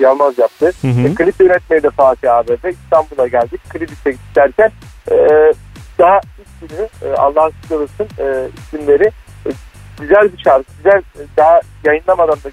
Yalmaz 0.00 0.38
yaptı. 0.38 0.72
Hı 0.82 0.88
hı. 0.88 1.08
E, 1.08 1.14
klip 1.14 1.38
de 1.70 1.90
Fatih 1.90 2.34
abi 2.34 2.58
ve 2.64 2.70
İstanbul'a 2.70 3.26
geldik. 3.26 3.60
Klibi 3.68 3.86
çektik 4.04 4.36
derken 4.36 4.70
e, 5.10 5.16
daha 5.98 6.20
ilk 6.38 6.70
günü 6.70 6.88
e, 7.02 7.16
Allah'a 7.16 7.50
şükür 7.50 7.74
olsun 7.74 8.06
e, 8.18 8.48
isimleri 8.58 9.12
e, 9.46 9.50
güzel 10.00 10.32
bir 10.32 10.38
şarkı. 10.38 10.72
Güzel 10.76 10.98
e, 10.98 11.22
daha 11.36 11.60
yayınlamadan 11.84 12.38
da 12.44 12.50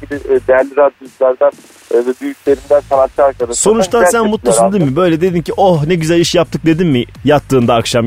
gibi 0.00 0.14
e, 0.14 0.46
değerli 0.48 0.76
radyoculardan 0.76 1.52
e, 1.94 1.96
ve 1.96 2.12
büyüklerinden 2.20 2.80
sanatçı 2.80 3.24
arkadaşlardan 3.24 3.52
Sonuçta 3.52 4.06
sen 4.06 4.26
mutlusun 4.26 4.72
değil 4.72 4.84
mi? 4.84 4.96
Böyle 4.96 5.20
dedin 5.20 5.42
ki 5.42 5.52
oh 5.56 5.86
ne 5.86 5.94
güzel 5.94 6.20
iş 6.20 6.34
yaptık 6.34 6.66
dedin 6.66 6.86
mi 6.86 7.04
yattığında 7.24 7.74
akşam? 7.74 8.06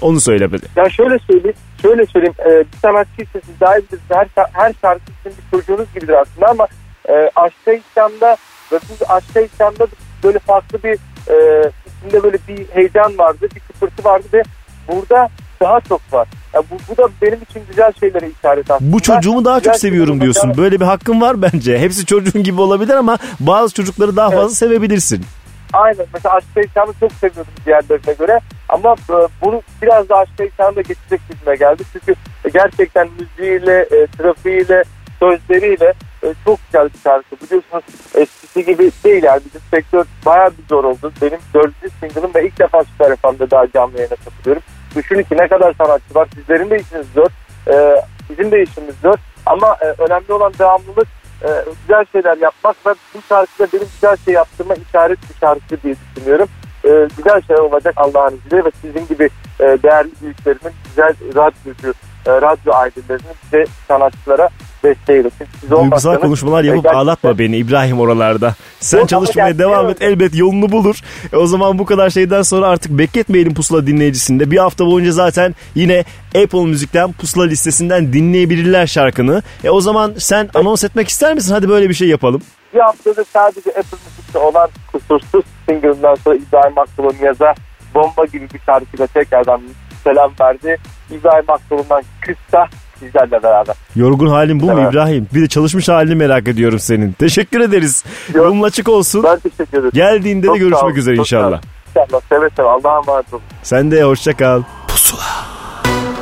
Onu 0.00 0.20
söyle. 0.20 0.48
Ya 0.76 0.90
şöyle 0.90 1.18
söyleyeyim, 1.18 1.56
şöyle 1.82 2.06
söyleyeyim. 2.06 2.34
E, 2.38 2.50
bir 2.50 2.78
sanatçıysa 2.82 3.40
siz 3.44 3.60
daha 3.60 3.78
iyi. 3.78 3.84
Her, 4.08 4.26
her 4.52 4.74
şarkı 4.82 5.02
sizin 5.22 5.38
bir 5.38 5.50
çocuğunuz 5.50 5.94
gibidir 5.94 6.14
aslında 6.20 6.46
ama 6.46 6.66
e, 7.08 7.30
Aşka 7.36 7.72
İslam'da 7.72 8.36
ve 8.72 8.76
bu 8.76 9.12
Aşka 9.12 9.40
İslam'da 9.40 9.86
böyle 10.24 10.38
farklı 10.38 10.82
bir 10.82 10.98
e, 11.32 11.70
içinde 11.86 12.22
böyle 12.22 12.38
bir 12.48 12.66
heyecan 12.74 13.18
vardı, 13.18 13.48
bir 13.54 13.60
kıpırtı 13.60 14.04
vardı 14.04 14.26
ve 14.34 14.42
burada 14.88 15.28
daha 15.60 15.80
çok 15.80 16.12
var. 16.12 16.28
Ya 16.54 16.62
bu, 16.70 16.74
bu 16.92 16.96
da 16.96 17.08
benim 17.22 17.38
için 17.50 17.62
güzel 17.68 17.92
şeylere 18.00 18.30
işaret 18.38 18.70
aslında. 18.70 18.92
Bu 18.92 19.00
çocuğumu 19.00 19.44
daha 19.44 19.58
Güzel 19.58 19.72
çok 19.72 19.80
seviyorum 19.80 20.20
diyorsun. 20.20 20.56
Böyle 20.56 20.80
bir 20.80 20.84
hakkın 20.84 21.20
var 21.20 21.42
bence. 21.42 21.78
Hepsi 21.78 22.06
çocuğun 22.06 22.42
gibi 22.42 22.60
olabilir 22.60 22.94
ama 22.94 23.18
bazı 23.40 23.74
çocukları 23.74 24.16
daha 24.16 24.30
fazla 24.30 24.54
sevebilirsin. 24.54 25.24
Aynen. 25.72 26.06
Mesela 26.14 26.34
Aşk 26.34 26.46
İslam'ı 26.56 26.92
çok 27.00 27.12
seviyordum 27.12 27.54
diğerlerine 27.66 28.12
göre. 28.18 28.40
Ama 28.68 28.92
e, 29.10 29.28
bunu 29.42 29.62
biraz 29.82 30.08
da 30.08 30.16
Aşk 30.16 30.40
İslam'da 30.52 30.80
geçecek 30.80 31.20
gibime 31.30 31.56
geldi. 31.56 31.82
Çünkü 31.92 32.14
gerçekten 32.52 33.08
müziğiyle, 33.18 33.80
e, 33.80 34.06
trafiğiyle, 34.06 34.84
sözleriyle 35.18 35.94
e, 36.22 36.34
çok 36.44 36.58
güzel 36.66 36.88
bir 36.94 36.98
şarkı. 36.98 37.36
Biliyorsunuz 37.42 37.84
eskisi 38.14 38.64
gibi 38.64 38.90
değil 39.04 39.22
yani. 39.22 39.40
Bizim 39.44 39.60
sektör 39.70 40.04
bayağı 40.26 40.50
bir 40.50 40.68
zor 40.68 40.84
oldu. 40.84 41.12
Benim 41.22 41.38
dördüncü 41.54 41.90
single'ım 42.00 42.34
ve 42.34 42.46
ilk 42.46 42.58
defa 42.58 42.84
Süper 42.84 43.16
FM'de 43.16 43.50
daha 43.50 43.70
canlı 43.70 43.96
yayına 43.96 44.16
katılıyorum. 44.24 44.62
Düşünün 44.96 45.22
ki 45.22 45.36
ne 45.36 45.48
kadar 45.48 45.74
sanatçı 45.78 46.14
var. 46.14 46.28
Sizlerin 46.34 46.70
de 46.70 46.78
işiniz 46.80 47.06
zor. 47.14 47.28
E, 47.68 48.02
bizim 48.30 48.52
de 48.52 48.62
işimiz 48.62 48.94
zor. 49.02 49.16
Ama 49.46 49.76
e, 49.80 50.02
önemli 50.02 50.32
olan 50.32 50.52
devamlılık 50.58 51.08
e, 51.42 51.48
güzel 51.80 52.04
şeyler 52.12 52.36
yapmak 52.36 52.86
ve 52.86 52.94
bu 53.14 53.22
şarkıda 53.28 53.66
benim 53.72 53.88
güzel 53.94 54.16
şey 54.16 54.34
yaptığıma 54.34 54.74
işaret 54.74 55.18
bir 55.30 55.34
şarkı 55.40 55.82
diye 55.82 55.94
düşünüyorum. 56.16 56.48
E, 56.84 57.08
güzel 57.16 57.42
şeyler 57.46 57.62
olacak 57.62 57.94
Allah'ın 57.96 58.36
izniyle 58.36 58.64
ve 58.64 58.70
sizin 58.82 59.06
gibi 59.06 59.30
e, 59.60 59.64
değerli 59.64 60.10
büyüklerimin 60.22 60.72
güzel 60.84 61.14
radyocu, 61.34 61.94
e, 62.28 62.32
radyo 62.32 62.72
ailelerinin 62.74 63.34
bize 63.44 63.64
sanatçılara 63.88 64.48
siz 64.82 65.70
Duygusal 65.70 66.16
konuşmalar 66.16 66.64
yapıp 66.64 66.82
gerçekten- 66.82 67.00
ağlatma 67.00 67.38
beni 67.38 67.56
İbrahim 67.56 68.00
oralarda. 68.00 68.54
Sen 68.80 68.98
Yok 68.98 69.08
çalışmaya 69.08 69.58
devam 69.58 69.90
et 69.90 70.02
elbet 70.02 70.34
yolunu 70.34 70.72
bulur. 70.72 71.00
E 71.32 71.36
o 71.36 71.46
zaman 71.46 71.78
bu 71.78 71.84
kadar 71.84 72.10
şeyden 72.10 72.42
sonra 72.42 72.66
artık 72.66 72.92
bekletmeyelim 72.98 73.54
Pusula 73.54 73.86
dinleyicisinde. 73.86 74.50
Bir 74.50 74.58
hafta 74.58 74.86
boyunca 74.86 75.12
zaten 75.12 75.54
yine 75.74 76.04
Apple 76.44 76.64
Müzik'ten 76.64 77.12
Pusula 77.12 77.44
listesinden 77.44 78.12
dinleyebilirler 78.12 78.86
şarkını. 78.86 79.42
E 79.64 79.70
o 79.70 79.80
zaman 79.80 80.14
sen 80.18 80.48
anons 80.54 80.84
etmek 80.84 81.08
ister 81.08 81.34
misin? 81.34 81.52
Hadi 81.54 81.68
böyle 81.68 81.88
bir 81.88 81.94
şey 81.94 82.08
yapalım. 82.08 82.42
Bir 82.74 82.80
haftada 82.80 83.24
sadece 83.32 83.70
Apple 83.70 83.98
Müzik'te 84.06 84.38
olan 84.38 84.68
kusursuz 84.92 85.44
single'dan 85.68 86.14
sonra 86.14 86.36
İbrahim 86.36 86.78
Aksul'un 86.78 87.16
yaza 87.22 87.54
bomba 87.94 88.24
gibi 88.24 88.48
bir 88.54 88.60
şarkıyla 88.66 89.06
tekrardan 89.06 89.60
selam 90.04 90.32
verdi. 90.40 90.76
İbrahim 91.10 91.44
Aksul'undan 91.50 92.02
Küstah 92.22 92.66
sizlerle 92.98 93.42
beraber. 93.42 93.74
Yorgun 93.96 94.26
halin 94.26 94.60
bu 94.60 94.64
mu. 94.72 94.88
İbrahim? 94.90 95.28
Bir 95.34 95.42
de 95.42 95.48
çalışmış 95.48 95.88
halini 95.88 96.14
merak 96.14 96.48
ediyorum 96.48 96.78
senin. 96.78 97.12
Teşekkür 97.12 97.60
ederiz. 97.60 98.04
Yolun 98.34 98.62
açık 98.62 98.88
olsun. 98.88 99.22
Ben 99.22 99.38
teşekkür 99.38 99.78
ederim. 99.78 99.90
Geldiğinde 99.94 100.46
Çok 100.46 100.56
de 100.56 100.60
sağ 100.60 100.64
görüşmek 100.68 100.96
üzere 100.96 101.16
çok 101.16 101.28
sağ 101.28 101.36
olun. 101.38 101.46
inşallah. 101.46 101.60
İnşallah 101.88 102.20
seve 102.28 102.48
seve 102.56 102.66
Allah'a 102.68 103.00
emanet 103.02 103.32
olun. 103.34 103.42
Sen 103.62 103.90
de 103.90 104.02
hoşça 104.02 104.36
kal. 104.36 104.62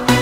Yine 0.09 0.16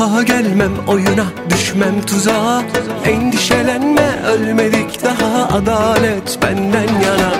daha 0.00 0.22
gelmem 0.22 0.72
oyuna 0.86 1.24
düşmem 1.50 2.02
tuzağa 2.06 2.62
Endişelenme 3.04 4.22
ölmedik 4.26 5.04
daha. 5.04 5.48
Adalet 5.56 6.38
benden 6.42 6.88
yana. 7.04 7.32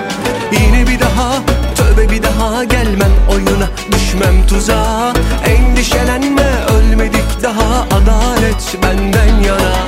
Yine 0.51 0.87
bir 0.87 0.99
daha 0.99 1.33
tövbe 1.75 2.09
bir 2.09 2.23
daha. 2.23 2.63
Gelmem 2.63 3.11
oyuna 3.31 3.67
düşmem 3.91 4.47
tuzağa 4.47 5.13
Endişelenme 5.45 6.51
ölmedik 6.77 7.43
daha. 7.43 7.81
Adalet 7.81 8.77
benden 8.83 9.43
yana 9.43 9.80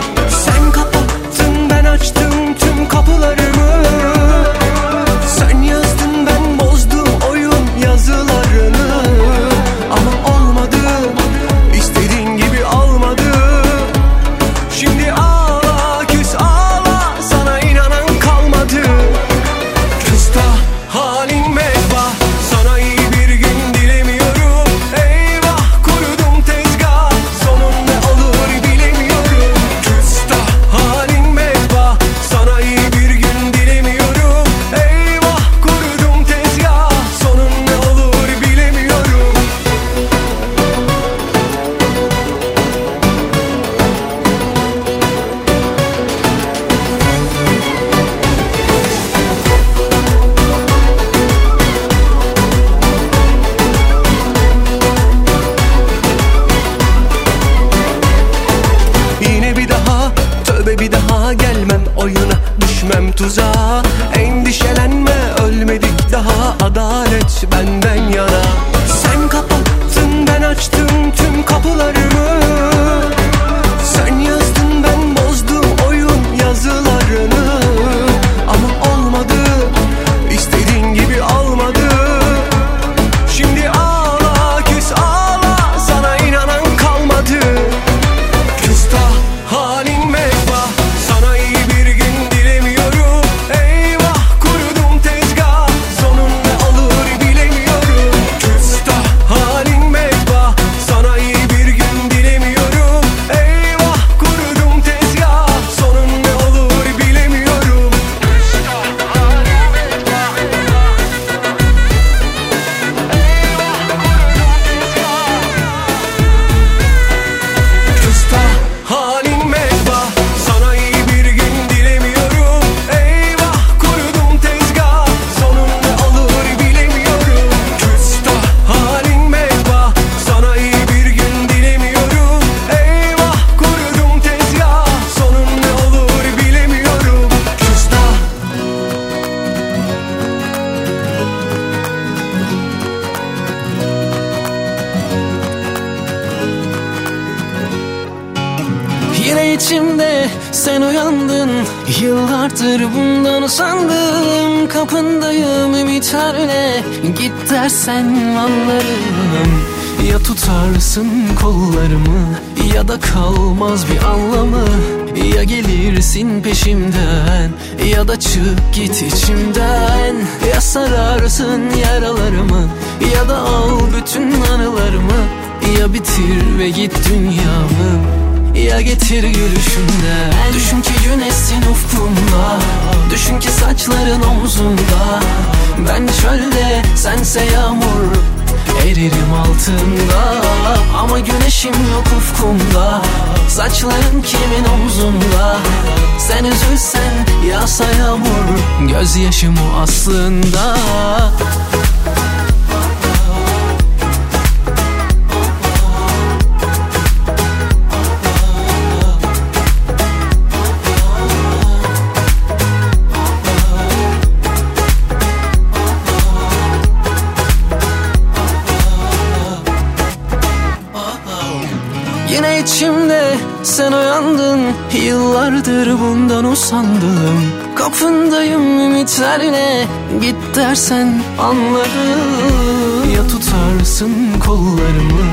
sen 223.73 223.91
uyandın 223.91 224.59
Yıllardır 225.03 225.99
bundan 225.99 226.45
usandım. 226.45 227.51
Kapındayım 227.75 228.79
ümitlerle 228.79 229.87
Git 230.21 230.35
dersen 230.55 231.23
anlarım. 231.39 233.11
Ya 233.15 233.27
tutarsın 233.27 234.13
kollarımı 234.45 235.25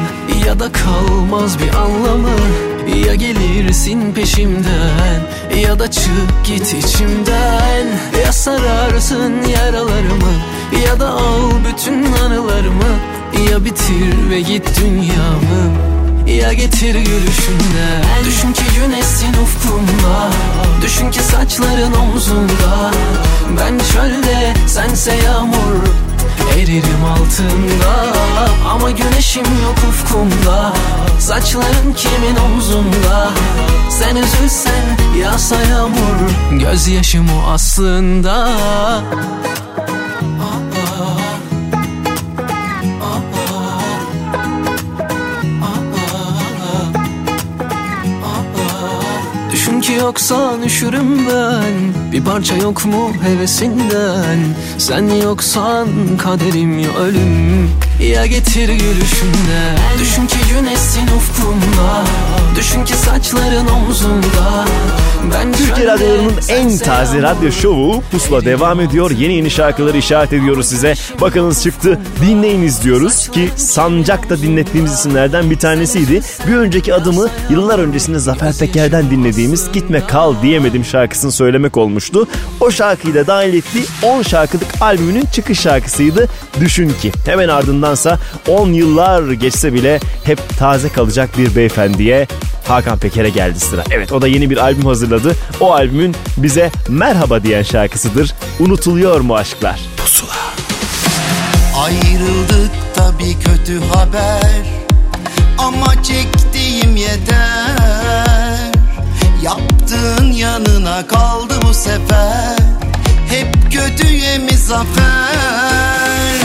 Ya 0.47 0.61
da 0.61 0.73
kalmaz 0.73 1.59
bir 1.59 1.75
anlamı. 1.75 2.39
Ya 3.07 3.15
gelirsin 3.15 4.13
peşimden 4.13 5.21
Ya 5.63 5.79
da 5.79 5.91
çık 5.91 6.45
git 6.47 6.75
içimden. 6.75 7.87
Ya 8.25 8.33
sararsın 8.33 9.33
yaralarımı 9.43 10.33
Ya 10.87 11.01
da 11.01 11.09
al 11.09 11.51
bütün 11.69 12.13
anılarımı. 12.13 12.93
Ya 13.51 13.65
bitir 13.65 14.31
ve 14.31 14.41
git 14.41 14.81
dünyamı 14.81 16.00
ya 16.37 16.53
getir 16.53 16.95
gülüşünden 16.95 18.05
Düşün 18.25 18.53
ki 18.53 18.63
güneşsin 18.81 19.35
ufkumda 19.43 20.31
Düşün 20.83 21.11
ki 21.11 21.21
saçların 21.23 21.93
omzumda 21.93 22.91
Ben 23.57 23.79
çölde 23.93 24.55
sense 24.67 25.15
yağmur 25.15 25.85
Eririm 26.57 27.05
altında. 27.05 28.15
Ama 28.71 28.91
güneşim 28.91 29.45
yok 29.45 29.77
ufkumda. 29.89 30.73
Saçların 31.19 31.93
kimin 31.97 32.37
omzumda 32.37 33.31
Sen 33.91 34.17
üzülsen 34.17 35.17
yağsa 35.23 35.57
yağmur. 35.63 36.31
Gözyaşım 36.53 37.27
o 37.29 37.51
aslında 37.51 38.49
Ki 49.91 49.97
yoksan 49.97 50.63
üşürüm 50.63 51.27
ben 51.27 52.00
Bir 52.13 52.25
parça 52.25 52.57
yok 52.57 52.85
mu 52.87 53.13
hevesinden 53.23 54.39
Sen 54.79 55.09
yoksan 55.23 55.89
kaderim 56.19 56.79
ya 56.79 56.97
ölüm 56.99 57.71
Ya 58.03 58.27
getir 58.27 58.69
gülüşünden 58.69 59.79
Düşün 60.01 60.27
ki 60.27 60.37
güneşsin 60.55 61.07
ufkumda 61.17 62.05
Düşün 62.57 62.85
ki 62.85 62.93
saçların 62.97 63.67
omzumda 63.67 64.65
Ben 65.35 65.53
Türkiye 65.53 65.87
radyolarının 65.87 66.33
en 66.49 66.79
taze 66.79 67.23
radyo 67.23 67.53
şovu 67.53 68.03
Pusula 68.13 68.45
devam 68.45 68.81
ediyor. 68.81 69.11
Yeni 69.11 69.33
yeni 69.33 69.51
şarkıları 69.51 69.97
işaret 69.99 70.33
ediyoruz 70.33 70.67
size. 70.67 70.95
Bakınız 71.21 71.63
çıktı. 71.63 72.01
Dinleyiniz 72.21 72.83
diyoruz 72.85 73.29
ki 73.29 73.49
Sancak'ta 73.57 74.39
dinlettiğimiz 74.39 74.93
isimlerden 74.93 75.51
bir 75.51 75.59
tanesiydi. 75.59 76.21
Bir 76.49 76.57
önceki 76.57 76.95
adımı 76.95 77.29
yıllar 77.51 77.79
öncesinde 77.79 78.19
Zafer 78.19 78.55
Peker'den 78.59 79.11
dinlediğimiz 79.11 79.73
Gitme 79.73 80.07
Kal 80.07 80.35
diyemedim 80.43 80.85
şarkısını 80.85 81.33
söylemek 81.33 81.77
olmuştu. 82.01 82.29
O 82.61 82.71
şarkıyı 82.71 83.15
da 83.15 83.27
dahil 83.27 83.55
ettiği 83.55 83.85
10 84.03 84.23
şarkılık 84.23 84.69
albümünün 84.81 85.25
çıkış 85.33 85.61
şarkısıydı. 85.61 86.29
Düşün 86.61 86.93
ki 87.03 87.13
hemen 87.27 87.49
ardındansa 87.49 88.19
10 88.49 88.73
yıllar 88.73 89.33
geçse 89.33 89.75
bile 89.75 90.01
hep 90.25 90.39
taze 90.59 90.89
kalacak 90.89 91.31
bir 91.39 91.57
beyefendiye 91.57 92.27
Hakan 92.69 92.99
Peker'e 92.99 93.29
geldi 93.29 93.61
sıra. 93.61 93.85
Evet 93.91 94.13
o 94.13 94.23
da 94.23 94.29
yeni 94.29 94.51
bir 94.51 94.57
albüm 94.57 94.87
hazırladı. 94.87 95.35
O 95.61 95.73
albümün 95.73 96.17
bize 96.37 96.71
merhaba 96.89 97.43
diyen 97.43 97.63
şarkısıdır. 97.63 98.35
Unutuluyor 98.61 99.21
mu 99.21 99.37
aşklar? 99.37 99.81
Pusula. 99.97 100.31
Ayrıldık 101.85 102.71
tabi 102.95 103.37
kötü 103.39 103.81
haber 103.93 104.67
Ama 105.59 106.03
çektiğim 106.03 106.97
yeter 106.97 108.71
Yandığın 109.91 110.33
yanına 110.33 111.07
kaldı 111.07 111.55
bu 111.63 111.75
sefer. 111.75 112.57
Hep 113.29 113.73
kötüye 113.73 114.39
mi 114.39 114.57
zafer 114.57 116.37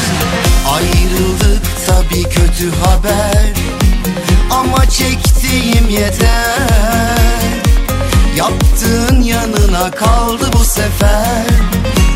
Ayrıldık 0.74 1.64
tabi 1.88 2.24
kötü 2.24 2.72
haber. 2.72 3.54
Ama 4.52 4.90
çektiğim 4.90 5.90
yeter. 5.90 7.40
Yaptığın 8.38 9.22
yanına 9.22 9.92
kaldı 9.92 10.50
bu 10.54 10.64
sefer. 10.64 11.46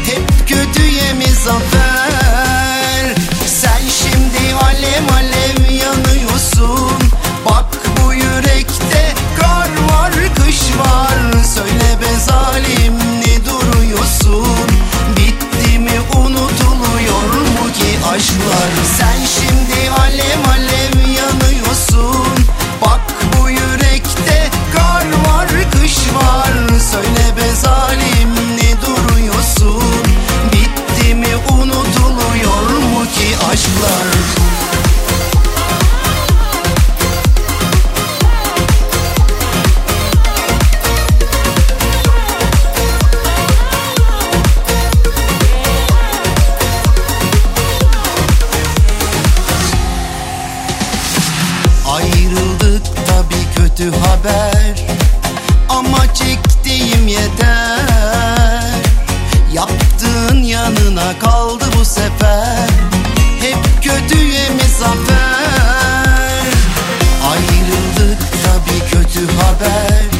Hep 0.05 0.49
kötüye 0.49 1.13
mi 1.13 1.25
zafer 1.45 3.15
Sen 3.45 3.81
şimdi 3.87 4.55
alem 4.55 5.13
alem 5.13 5.38
zalimli 12.19 13.45
duruyorsun? 13.45 14.67
Bitti 15.17 15.79
mi 15.79 15.99
unutuluyor 16.17 17.33
mu 17.55 17.73
ki 17.73 17.99
aşklar? 18.13 18.71
Sen 18.97 19.19
şimdi 19.35 19.89
alem 19.89 20.43
alem 20.49 21.13
yanıyorsun. 21.15 22.45
Bak 22.81 23.01
bu 23.37 23.49
yürekte 23.49 24.49
kar 24.73 25.05
var 25.27 25.47
kış 25.71 25.97
var. 26.15 26.79
Söyle 26.91 27.37
be 27.37 27.55
zalimli 27.55 28.75
duruyorsun? 28.85 29.83
Bitti 30.53 31.15
mi 31.15 31.35
unutuluyor 31.51 32.69
mu 32.93 33.03
ki 33.15 33.37
aşklar? 33.51 34.18
Yanının 60.29 60.43
yanına 60.43 61.19
kaldı 61.19 61.65
bu 61.79 61.85
sefer. 61.85 62.69
Hep 63.41 63.83
kötüye 63.83 64.49
mi 64.49 64.61
zafer 64.79 66.43
Ayrıldık 67.29 68.19
tabi 68.43 68.91
kötü 68.91 69.27
haber. 69.27 70.18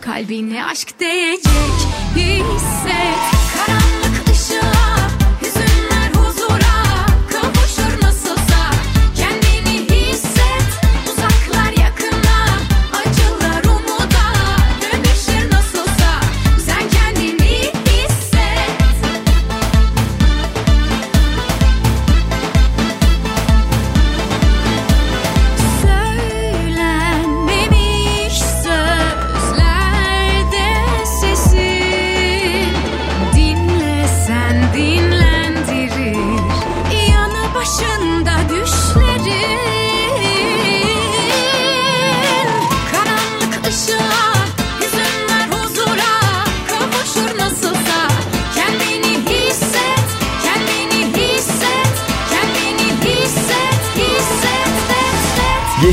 Kalbine 0.00 0.64
aşk 0.64 1.00
değecek 1.00 1.42
hisset 2.16 3.18
Karanlık 3.56 4.01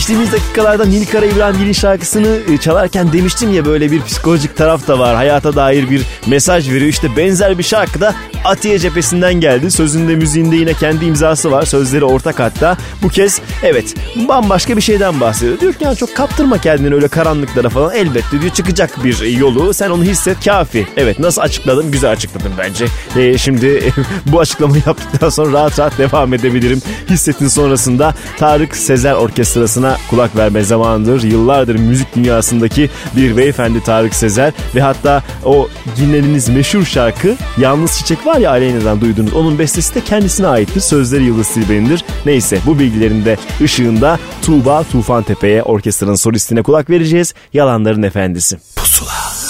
Geçtiğimiz 0.10 0.34
dakikalarda 0.34 0.86
Nil 0.86 1.06
Kara 1.06 1.26
İbrahimgil'in 1.26 1.72
şarkısını 1.72 2.40
e, 2.54 2.58
çalarken 2.58 3.14
demiştim 3.14 3.54
ya 3.54 3.66
böyle 3.66 3.92
bir 3.92 4.02
psikolojik 4.02 4.58
taraf 4.58 4.88
da 4.88 5.00
var. 5.00 5.16
Hayata 5.16 5.56
dair 5.56 5.90
bir 5.90 6.06
mesaj 6.28 6.70
veriyor. 6.70 6.90
İşte 6.90 7.18
benzer 7.18 7.58
bir 7.58 7.64
şarkı 7.64 8.02
da 8.02 8.16
Atiye 8.46 8.80
cephesinden 8.80 9.34
geldi. 9.34 9.72
Sözünde 9.72 10.16
müziğinde 10.16 10.56
yine 10.56 10.74
kendi 10.74 11.06
imzası 11.06 11.52
var. 11.52 11.66
Sözleri 11.66 12.06
ortak 12.06 12.40
hatta. 12.40 12.78
Bu 13.04 13.10
kez 13.10 13.42
evet 13.64 13.96
bambaşka 14.16 14.78
bir 14.78 14.82
şeyden 14.82 15.20
bahsediyor. 15.20 15.60
Diyor 15.60 15.74
ki 15.74 15.84
yani 15.84 15.98
çok 15.98 16.16
kaptırma 16.16 16.58
kendini 16.58 16.96
öyle 16.96 17.08
karanlıklara 17.08 17.70
falan. 17.70 17.96
Elbette 17.96 18.42
diyor 18.42 18.54
çıkacak 18.54 19.04
bir 19.04 19.38
yolu. 19.38 19.74
Sen 19.74 19.90
onu 19.90 20.04
hisset 20.04 20.46
kafi. 20.46 20.88
Evet 20.98 21.20
nasıl 21.20 21.42
açıkladım? 21.42 21.92
Güzel 21.92 22.12
açıkladım 22.12 22.52
bence. 22.58 22.86
E, 23.16 23.38
şimdi 23.38 23.94
bu 24.26 24.40
açıklamayı 24.40 24.84
yaptıktan 24.86 25.30
sonra 25.30 25.54
rahat 25.54 25.80
rahat 25.80 25.98
devam 25.98 26.34
edebilirim. 26.34 26.82
Hissetin 27.10 27.48
sonrasında 27.48 28.16
Tarık 28.38 28.76
Sezer 28.76 29.14
Orkestrası'na 29.14 29.98
kulak 30.10 30.36
verme 30.36 30.64
zamanıdır. 30.64 31.24
Yıllardır 31.24 31.76
müzik 31.76 32.16
dünyasındaki 32.16 32.90
bir 33.16 33.38
beyefendi 33.38 33.84
Tarık 33.84 34.16
Sezer 34.16 34.54
ve 34.76 34.82
hatta 34.82 35.24
o 35.46 35.70
dinlediğiniz 35.98 36.50
meşhur 36.50 36.86
şarkı 36.86 37.36
Yalnız 37.58 37.98
Çiçek 37.98 38.26
var 38.26 38.29
ya 38.38 38.50
Aleyna'dan 38.52 39.02
duyduğunuz 39.02 39.34
onun 39.34 39.60
bestesi 39.60 39.96
de 39.96 40.02
kendisine 40.04 40.48
aittir. 40.48 40.82
Sözleri 40.82 41.24
Yıldız 41.24 41.50
Tilbe'nindir. 41.50 42.04
Neyse 42.26 42.60
bu 42.66 42.80
bilgilerin 42.80 43.26
de 43.26 43.38
ışığında 43.62 44.20
Tuğba 44.42 44.84
Tufan 44.84 45.24
Tepe'ye 45.24 45.64
orkestranın 45.64 46.16
solistine 46.16 46.62
kulak 46.62 46.90
vereceğiz. 46.90 47.34
Yalanların 47.54 48.04
Efendisi. 48.04 48.58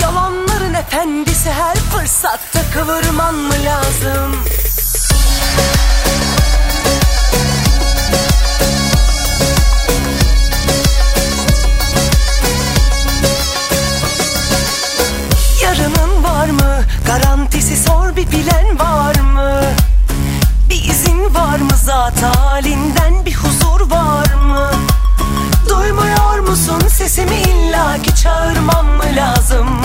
Yalanların 0.01 0.73
efendisi 0.73 1.49
her 1.49 1.75
fırsatta 1.75 2.59
kıvırman 2.73 3.35
mı 3.35 3.53
lazım? 3.65 4.35
Garantisi 17.69 17.87
sor 17.87 18.15
bir 18.15 18.31
bilen 18.31 18.79
var 18.79 19.19
mı? 19.19 19.61
Bir 20.69 20.83
izin 20.83 21.33
var 21.33 21.59
mı 21.59 21.77
zat 21.83 22.23
halinden 22.23 23.25
bir 23.25 23.33
huzur 23.33 23.91
var 23.91 24.33
mı? 24.33 24.71
Duymuyor 25.69 26.39
musun 26.39 26.79
sesimi 26.87 27.35
illaki 27.35 28.15
çağırmam 28.15 28.85
mı 28.85 29.03
lazım? 29.15 29.81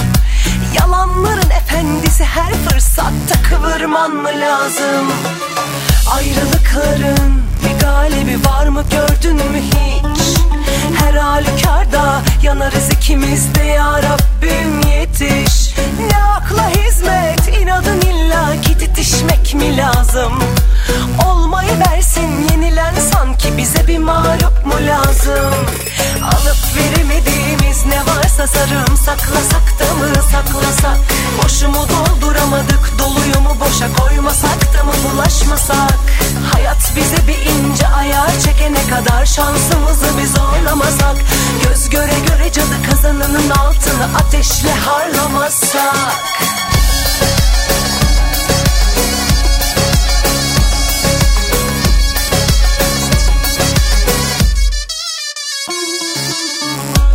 Yalanların 0.81 1.51
efendisi 1.51 2.25
her 2.25 2.55
fırsatta 2.55 3.43
kıvırman 3.49 4.11
mı 4.11 4.31
lazım? 4.41 5.13
Ayrılıkların 6.15 7.43
bir 7.65 7.81
galibi 7.81 8.45
var 8.45 8.67
mı 8.67 8.85
gördün 8.91 9.37
mü 9.37 9.61
hiç? 9.61 10.39
Her 11.01 11.15
halükarda 11.15 12.21
yanarız 12.43 12.89
ikimiz 12.91 13.55
de 13.55 13.63
ya 13.63 14.03
Rabbim 14.03 14.81
yetiş 14.91 15.75
Ne 16.11 16.25
akla 16.25 16.69
hizmet 16.69 17.61
inadın 17.63 18.01
illa 18.01 18.61
ki 18.61 18.79
titişmek 18.79 19.55
mi 19.55 19.77
lazım? 19.77 20.33
Olmayı 21.27 21.79
versin 21.79 22.49
yenilen 22.51 22.95
sanki 23.13 23.57
bize 23.57 23.87
bir 23.89 23.99
mağlup 23.99 24.67
mu 24.67 24.75
lazım? 24.87 25.55
Alıp 26.25 26.57
veremediğimiz 26.77 27.87
ne 27.87 27.99
varsa 27.99 28.47
sarım 28.47 28.97
saklasak 28.97 29.79
da 29.81 29.95
mı 29.95 30.15
saklasak? 30.33 30.99
Boşumu 31.43 31.87
dolduramadık 31.89 32.99
doluyu 32.99 33.41
mu 33.41 33.57
boşa 33.61 33.93
koymasak 33.97 34.75
da 34.75 34.85
mı 34.85 34.93
bulaşmasak? 35.05 35.99
Hayat 36.53 36.93
bize 36.97 37.17
bir 37.29 37.39
ince 37.51 37.89
ayar 37.89 38.31
çekene 38.45 38.87
kadar 38.91 39.27
şansımızı 39.27 40.19
bir 40.19 40.27
zorlamasak 40.65 41.17
Göz 41.65 41.91
göre 41.91 42.13
göre 42.29 42.53
cadı 42.53 42.83
kazanının 42.91 43.51
altını 43.51 44.17
ateşle 44.19 44.71
harlamasak 44.71 46.15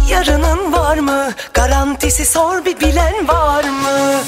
Yarının 0.10 0.74
var 0.74 0.98
mı? 0.98 1.34
Garantisi 1.54 2.26
sor 2.26 2.66
bir 2.66 2.80
bilen 2.80 3.28
var 3.28 3.64
mı? 3.64 4.20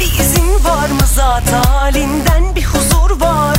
Bir 0.00 0.20
izin 0.20 0.64
var 0.64 0.88
mı 0.88 1.06
zat 1.14 1.52
halinden 1.52 2.56
bir 2.56 2.64
huzur 2.64 3.20
var? 3.20 3.49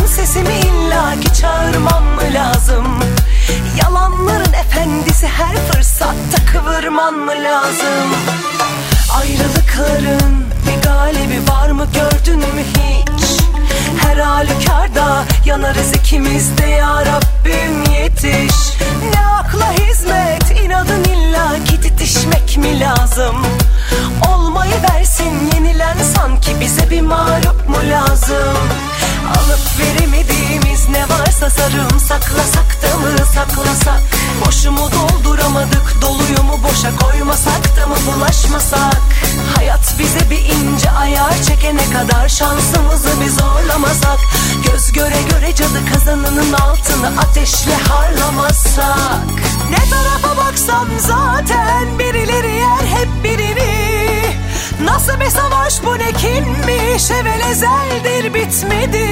Musun 0.00 0.14
sesimi 0.16 0.54
illaki 0.54 1.34
çağırmam 1.40 2.04
mı 2.04 2.22
lazım? 2.34 3.00
Yalanların 3.82 4.52
efendisi 4.52 5.26
her 5.26 5.56
fırsatta 5.56 6.44
kıvırman 6.52 7.14
mı 7.14 7.32
lazım? 7.32 8.08
Ayrılıkların 9.20 10.44
bir 10.66 10.82
galibi 10.82 11.50
var 11.50 11.70
mı 11.70 11.86
gördün 11.94 12.38
mü 12.38 12.62
hiç? 12.74 13.40
Her 14.02 14.16
halükarda 14.16 15.24
yanarız 15.44 15.92
ikimiz 15.94 16.58
de 16.58 16.66
ya 16.66 17.04
Rabbim 17.06 17.92
yetiş 17.92 18.54
Ne 19.14 19.26
akla 19.26 19.72
hizmet 19.72 20.60
inadın 20.64 21.04
illa 21.04 21.17
ki 22.08 22.14
titişmek 22.14 22.56
mi 22.56 22.80
lazım? 22.80 23.36
Olmayı 24.28 24.74
versin 24.82 25.50
yenilen 25.54 25.96
sanki 26.16 26.60
bize 26.60 26.90
bir 26.90 27.00
mağlup 27.00 27.68
mu 27.68 27.76
lazım? 27.90 28.58
Alıp 29.28 29.60
veremediğimiz 29.78 30.88
ne 30.88 31.02
varsa 31.02 31.50
sarım 31.50 32.00
saklasak 32.00 32.82
da 32.82 32.96
mı 32.96 33.26
saklasak? 33.34 34.00
Boşumu 34.46 34.88
dolduramadık 34.92 36.02
doluyu 36.02 36.42
mu 36.42 36.58
boşa 36.62 36.96
koymasak 36.96 37.76
da 37.76 37.86
mı 37.86 37.96
bulaşmasak? 38.06 39.00
Hayat 39.56 39.94
bize 39.98 40.30
bir 40.30 40.38
ince 40.38 40.90
ayar 40.90 41.42
çekene 41.42 41.90
kadar 41.90 42.28
şansımızı 42.28 43.20
bir 43.20 43.28
zorlamasak 43.28 44.18
Göz 44.64 44.92
göre 44.92 45.22
göre 45.30 45.54
cadı 45.54 45.92
kazanının 45.92 46.52
altını 46.52 47.20
ateşle 47.20 47.74
harlamasak 47.74 49.57
Ne 49.70 49.90
tarafa 49.90 50.36
baksam 50.36 50.88
zaten 50.98 51.98
birileri 51.98 52.50
yer 52.54 52.86
hep 52.98 53.24
birini. 53.24 53.98
Nasıl 54.84 55.20
bir 55.20 55.30
savaş 55.30 55.82
bu 55.84 55.98
ne 55.98 56.12
kimmiş? 56.12 57.10
Evvel 57.10 57.50
ezeldir 57.50 58.34
bitmedi. 58.34 59.06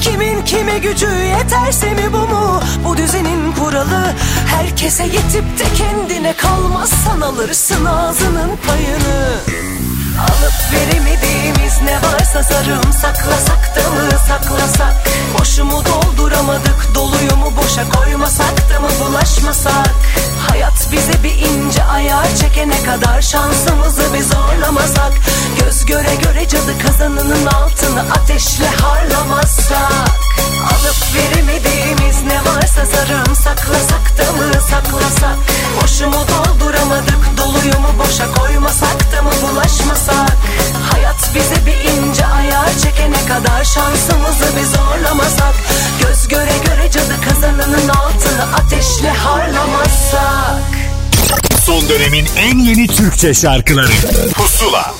Kimin 0.00 0.44
kime 0.44 0.78
gücü 0.78 1.06
yeterse 1.06 1.94
mi 1.94 2.12
bu 2.12 2.18
mu? 2.18 2.60
Bu 2.84 2.96
düzenin 2.96 3.52
kuralı 3.52 4.14
Herkese 4.46 5.04
yetip 5.04 5.58
de 5.58 5.64
kendine 5.76 6.32
kalmazsan 6.32 7.20
alırsın 7.20 7.84
ağzının 7.84 8.50
payını 8.66 9.65
Alıp 10.18 10.72
veremediğimiz 10.72 11.82
ne 11.82 11.96
varsa 11.96 12.42
sarım 12.42 12.92
saklasak 12.92 13.76
da 13.76 13.90
mı 13.90 14.10
saklasak? 14.28 14.94
Boşumu 15.38 15.82
dolduramadık 15.84 16.94
doluyu 16.94 17.36
mu 17.36 17.52
boşa 17.56 17.88
koymasak 17.88 18.70
da 18.70 18.80
mı 18.80 18.88
bulaşmasak? 19.00 19.94
Hayat 20.48 20.88
bize 20.92 21.24
bir 21.24 21.34
ince 21.34 21.84
ayar 21.84 22.36
çekene 22.40 22.82
kadar 22.82 23.22
şansımızı 23.22 24.14
bir 24.14 24.22
zorlamasak? 24.22 25.12
Göz 25.60 25.86
göre 25.86 26.14
göre 26.22 26.48
cadı 26.48 26.78
kazanının 26.86 27.46
altını 27.46 28.00
ateşle 28.00 28.66
harlamasak 28.66 30.25
Alıp 30.72 30.96
veremediğimiz 31.14 32.22
ne 32.22 32.38
varsa 32.38 32.86
sarım 32.86 33.36
saklasak 33.36 34.18
da 34.18 34.32
mı 34.32 34.52
saklasak 34.70 35.36
Boşumu 35.82 36.24
dolduramadık 36.28 37.38
doluyu 37.38 37.80
mu 37.80 37.88
boşa 37.98 38.32
koymasak 38.34 39.12
da 39.12 39.22
mı 39.22 39.30
bulaşmasak? 39.42 40.36
Hayat 40.92 41.30
bize 41.34 41.66
bir 41.66 41.90
ince 41.90 42.26
ayar 42.26 42.78
çekene 42.82 43.26
kadar 43.28 43.64
şansımızı 43.64 44.56
bir 44.56 44.64
zorlamasak? 44.64 45.54
Göz 46.02 46.28
göre 46.28 46.58
göre 46.66 46.90
cadı 46.90 47.20
kazanının 47.28 47.88
altını 47.88 48.54
ateşle 48.56 49.10
harlamasak 49.10 50.62
Son 51.64 51.88
dönemin 51.88 52.26
en 52.36 52.58
yeni 52.58 52.86
Türkçe 52.86 53.34
şarkıları. 53.34 53.92
Pusula 54.34 54.94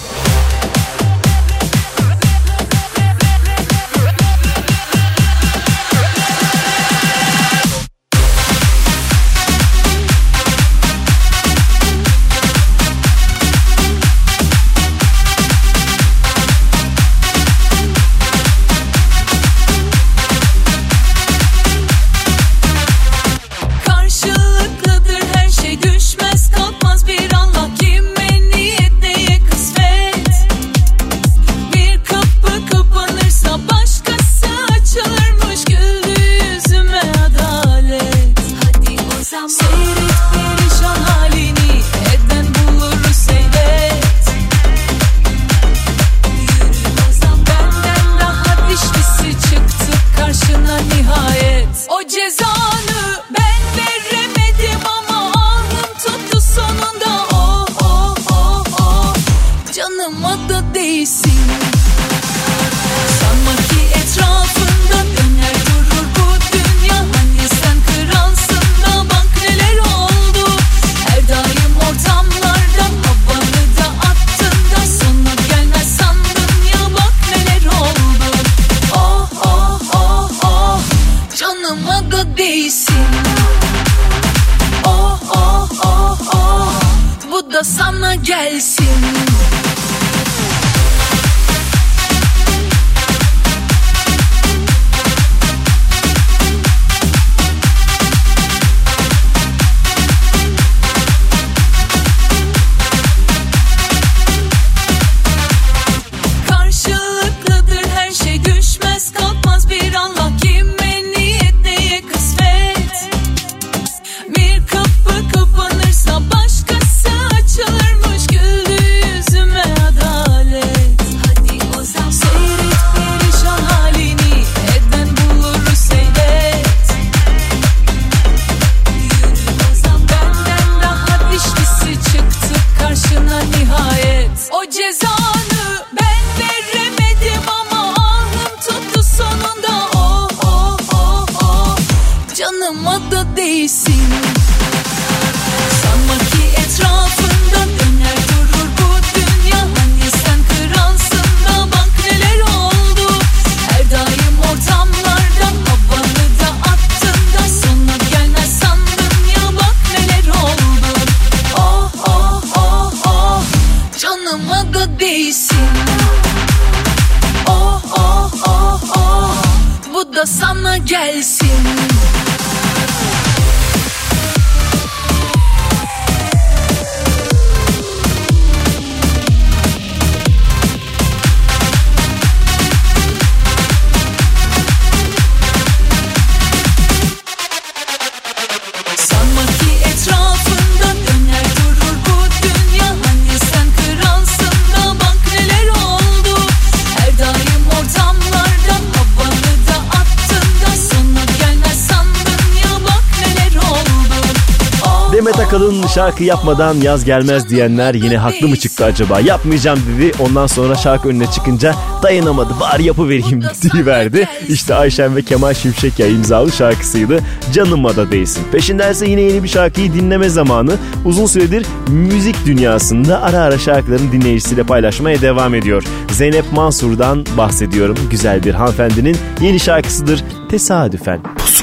şarkı 206.06 206.24
yapmadan 206.24 206.74
yaz 206.74 207.04
gelmez 207.04 207.50
diyenler 207.50 207.94
yine 207.94 208.16
haklı 208.18 208.48
mı 208.48 208.56
çıktı 208.56 208.84
acaba? 208.84 209.20
Yapmayacağım 209.20 209.78
dedi. 209.88 210.12
Ondan 210.18 210.46
sonra 210.46 210.74
şarkı 210.74 211.08
önüne 211.08 211.26
çıkınca 211.30 211.74
dayanamadı. 212.02 212.52
Bari 212.60 212.84
yapıvereyim 212.84 213.42
verdi. 213.86 214.28
İşte 214.48 214.74
Ayşen 214.74 215.16
ve 215.16 215.22
Kemal 215.22 215.54
Şimşek 215.54 215.98
ya 215.98 216.06
imzalı 216.06 216.52
şarkısıydı. 216.52 217.20
Canıma 217.52 217.96
da 217.96 218.10
değsin. 218.10 218.42
Peşindense 218.52 219.10
yine 219.10 219.20
yeni 219.20 219.42
bir 219.42 219.48
şarkıyı 219.48 219.94
dinleme 219.94 220.28
zamanı. 220.28 220.72
Uzun 221.04 221.26
süredir 221.26 221.66
müzik 221.88 222.46
dünyasında 222.46 223.22
ara 223.22 223.38
ara 223.38 223.58
şarkıların 223.58 224.12
dinleyicisiyle 224.12 224.62
paylaşmaya 224.62 225.20
devam 225.20 225.54
ediyor. 225.54 225.84
Zeynep 226.10 226.52
Mansur'dan 226.52 227.24
bahsediyorum. 227.36 227.96
Güzel 228.10 228.44
bir 228.44 228.54
hanımefendinin 228.54 229.16
yeni 229.40 229.60
şarkısıdır. 229.60 230.24
Tesadüfen. 230.50 231.20
Pusu. 231.38 231.55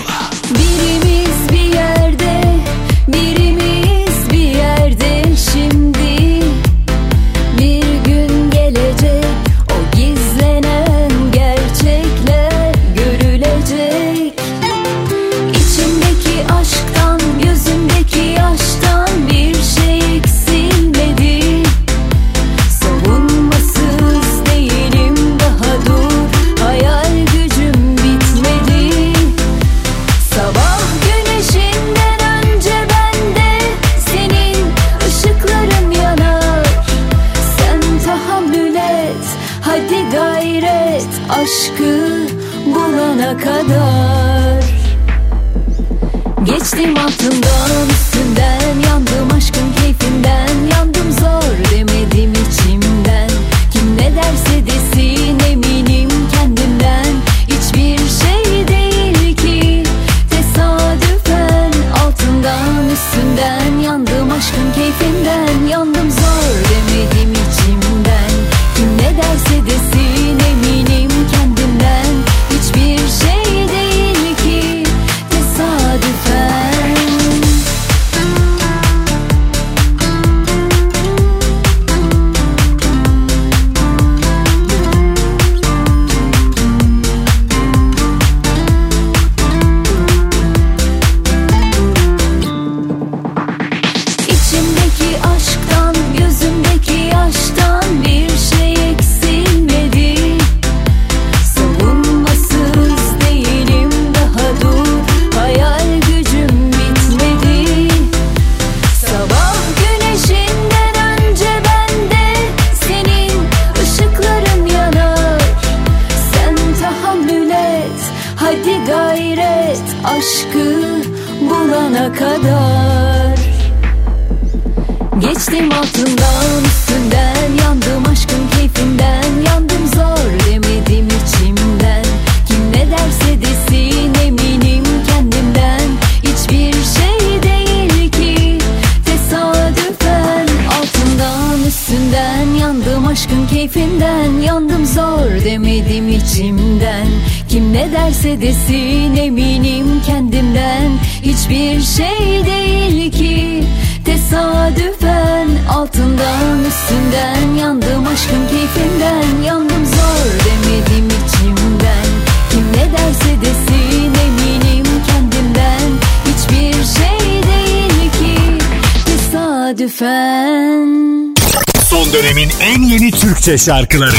Türkçe 173.44 173.65
şarkıları 173.65 174.15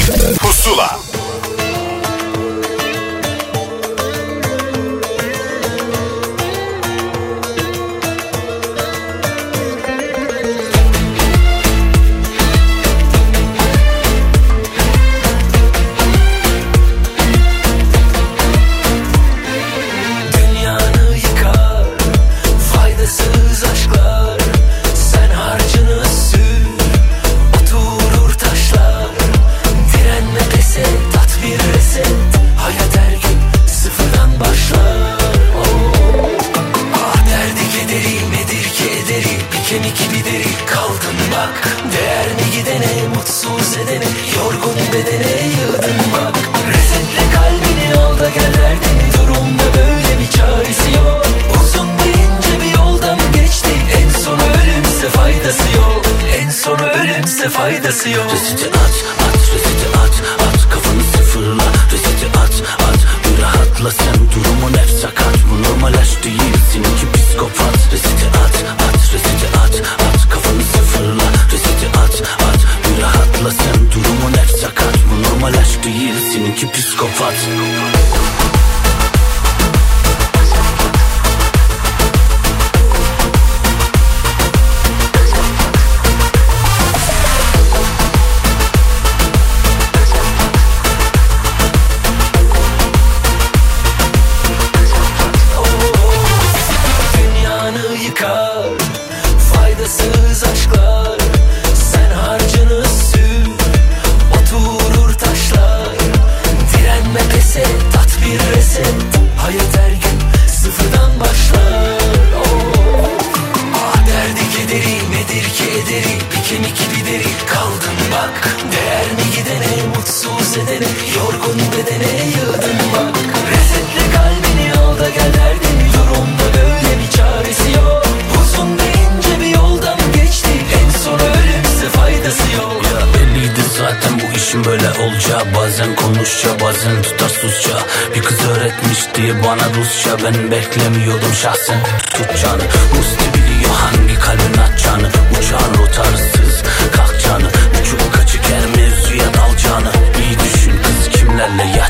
işin 134.37 134.65
böyle 134.65 134.91
olacağı 134.91 135.55
Bazen 135.57 135.97
konuşça 135.97 136.49
bazen 136.61 137.03
tutarsızca. 137.03 137.77
Bir 138.15 138.23
kız 138.23 138.39
öğretmişti 138.49 139.35
bana 139.45 139.75
Rusça 139.75 140.11
Ben 140.25 140.51
beklemiyordum 140.51 141.35
şahsen. 141.43 141.81
Tutacağını 142.15 142.63
Musti 142.97 143.25
biliyor 143.35 143.75
hangi 143.75 144.19
kalbin 144.19 144.59
atacağını. 144.59 145.09
Uçağın 145.39 145.75
rotarsız 145.75 146.63
kalkacağını 146.97 147.49
Uçup 147.81 148.15
kaçık 148.15 148.45
her 148.45 148.67
mevzuya 148.67 149.35
dalacağını. 149.35 149.93
İyi 150.19 150.39
düşün 150.39 150.73
kız 150.83 151.09
kimlerle 151.19 151.63
yatacağını 151.63 151.84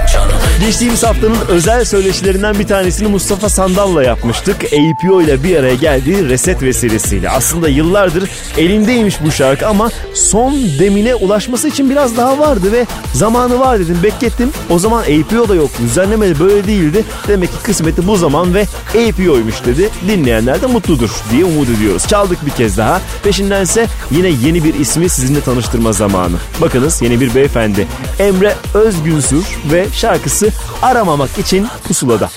Geçtiğimiz 0.64 1.02
haftanın 1.02 1.36
özel 1.48 1.84
söyleşilerinden 1.84 2.58
bir 2.58 2.66
tanesini 2.66 3.08
Mustafa 3.08 3.48
Sandal'la 3.48 4.02
yapmıştık. 4.02 4.56
APO 4.64 5.22
ile 5.22 5.44
bir 5.44 5.56
araya 5.56 5.74
geldiği 5.74 6.28
Reset 6.28 6.62
vesilesiyle. 6.62 7.30
Aslında 7.30 7.68
yıllardır 7.68 8.30
elindeymiş 8.58 9.22
bu 9.24 9.30
şarkı 9.30 9.66
ama 9.66 9.90
son 10.14 10.54
demine 10.78 11.14
ulaşması 11.14 11.68
için 11.68 11.90
biraz 11.90 12.16
daha 12.16 12.38
vardı 12.38 12.72
ve 12.72 12.86
zamanı 13.12 13.60
var 13.60 13.78
dedim. 13.78 13.98
Beklettim. 14.02 14.50
O 14.70 14.78
zaman 14.78 15.02
APO 15.02 15.48
da 15.48 15.54
yoktu. 15.54 15.82
Düzenlemeli 15.82 16.40
böyle 16.40 16.66
değildi. 16.66 17.04
Demek 17.28 17.50
ki 17.50 17.56
kısmeti 17.62 18.06
bu 18.06 18.16
zaman 18.16 18.54
ve 18.54 18.66
APO'ymuş 18.88 19.64
dedi. 19.66 19.90
Dinleyenler 20.08 20.62
de 20.62 20.66
mutludur 20.66 21.10
diye 21.32 21.44
umut 21.44 21.68
ediyoruz. 21.68 22.08
Çaldık 22.08 22.46
bir 22.46 22.50
kez 22.50 22.78
daha. 22.78 23.00
Peşindense 23.24 23.86
yine 24.10 24.28
yeni 24.28 24.64
bir 24.64 24.74
ismi 24.74 25.08
sizinle 25.08 25.40
tanıştırma 25.40 25.92
zamanı. 25.92 26.36
Bakınız 26.60 27.02
yeni 27.02 27.20
bir 27.20 27.34
beyefendi. 27.34 27.86
Emre 28.18 28.54
Özgünsür 28.74 29.44
ve 29.72 29.86
şarkısı 29.92 30.53
Aramamak 30.82 31.39
için 31.39 31.68
Pusula'da. 31.89 32.31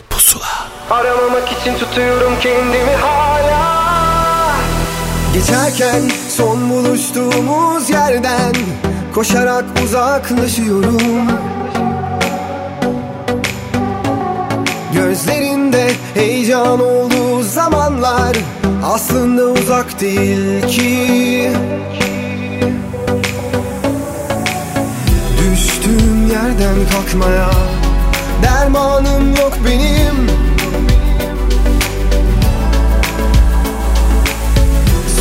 Aramamak 0.89 1.51
için 1.51 1.77
tutuyorum 1.77 2.33
kendimi 2.41 2.95
hala. 3.01 3.77
Geçerken 5.33 6.01
son 6.29 6.69
buluştuğumuz 6.69 7.89
yerden 7.89 8.53
Koşarak 9.15 9.65
uzaklaşıyorum. 9.83 11.27
Gözlerinde 14.93 15.91
heyecan 16.13 16.81
olduğu 16.81 17.43
zamanlar 17.43 18.37
Aslında 18.83 19.45
uzak 19.45 20.01
değil 20.01 20.67
ki. 20.67 21.51
Düştüğüm 25.37 26.27
yerden 26.31 26.75
kalkmaya 26.91 27.76
Dermanım 28.57 29.35
yok 29.35 29.53
benim. 29.65 30.27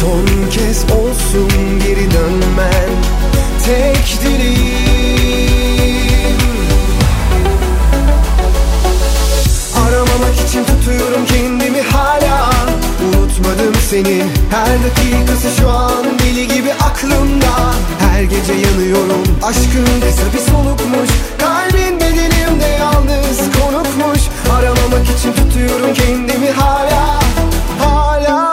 Son 0.00 0.50
kez 0.50 0.84
olsun 0.84 1.50
geri 1.86 2.10
dönmen 2.10 2.90
Tek 3.64 4.18
dileğim. 4.22 4.66
Aramamak 9.86 10.48
için 10.48 10.64
tutuyorum 10.64 11.26
hala 11.26 11.35
Unutmadım 13.86 14.04
seni. 14.04 14.22
Her 14.50 14.78
dakikası 14.84 15.60
şu 15.60 15.70
an 15.70 16.04
deli 16.18 16.48
gibi 16.48 16.72
aklımda. 16.72 17.74
Her 17.98 18.22
gece 18.22 18.52
yanıyorum 18.52 19.22
Aşkın 19.42 20.00
kısa 20.00 20.32
bir 20.32 20.52
solukmuş. 20.52 21.10
Kalbin 21.38 22.00
bedenimde 22.00 22.66
yalnız 22.80 23.38
konukmuş. 23.38 24.20
Aramamak 24.58 25.18
için 25.18 25.32
tutuyorum 25.32 25.94
kendimi 25.94 26.50
hala 26.50 27.20
Hala 27.78 28.45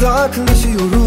uzaklaşıyorum 0.00 1.06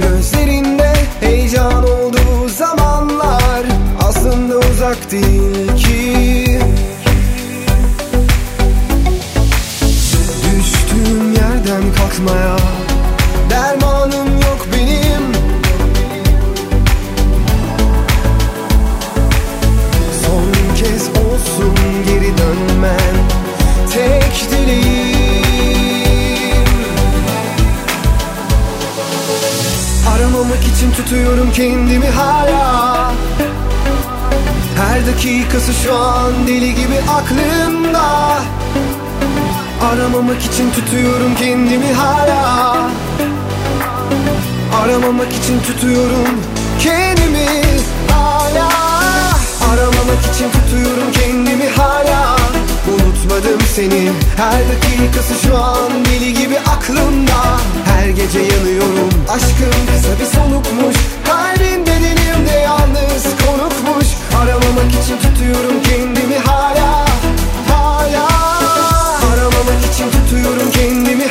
Gözlerinde 0.00 0.92
heyecan 1.20 1.84
olduğu 1.84 2.48
zamanlar 2.48 3.66
Aslında 4.00 4.58
uzak 4.58 5.10
değil 5.10 5.76
ki. 5.76 6.60
Düştüğüm 10.42 11.32
yerden 11.32 11.82
kalkmaya 11.96 12.56
Dermanım 13.50 14.28
yok 14.28 14.66
benim. 14.72 15.32
Son 20.26 20.74
kez 20.76 21.08
olsun 21.08 21.74
geri 22.06 22.38
dönmen 22.38 23.15
Aramamak 30.36 30.64
için 30.64 30.92
tutuyorum 30.92 31.52
kendimi 31.52 32.06
hala. 32.06 33.12
Her 34.76 35.06
dakikası 35.06 35.72
şu 35.72 35.96
an 35.96 36.46
deli 36.46 36.74
gibi 36.74 37.00
aklımda. 37.10 38.38
Aramamak 39.92 40.42
için 40.42 40.70
tutuyorum 40.70 41.34
kendimi 41.38 41.92
hala. 41.92 42.76
Aramamak 44.84 45.32
için 45.32 45.60
tutuyorum 45.60 46.40
kendimi 46.78 47.46
hala. 48.10 48.68
Aramamak 49.72 50.34
için 50.34 50.50
tutuyorum 50.50 51.12
kendimi 51.12 51.68
hala 51.68 52.45
Unutmadım 53.36 53.60
seni. 53.74 54.10
Her 54.36 54.62
dakikası 54.68 55.34
şu 55.46 55.56
an 55.56 56.04
deli 56.04 56.34
gibi 56.34 56.58
aklımda. 56.58 57.60
Her 57.84 58.08
gece 58.08 58.38
yanıyorum. 58.38 59.10
Aşkın 59.28 59.72
kısa 59.92 60.20
bir 60.20 60.24
solukmuş. 60.24 60.96
Kalbin 61.26 61.86
bedenimde 61.86 62.52
yalnız 62.64 63.24
konukmuş. 63.46 64.06
Aramamak 64.40 64.90
için 65.02 65.16
tutuyorum 65.16 65.82
kendimi 65.82 66.38
hala 66.38 67.06
Hala. 67.68 68.28
Aramamak 69.32 69.94
için 69.94 70.10
tutuyorum 70.10 70.70
kendimi 70.72 71.25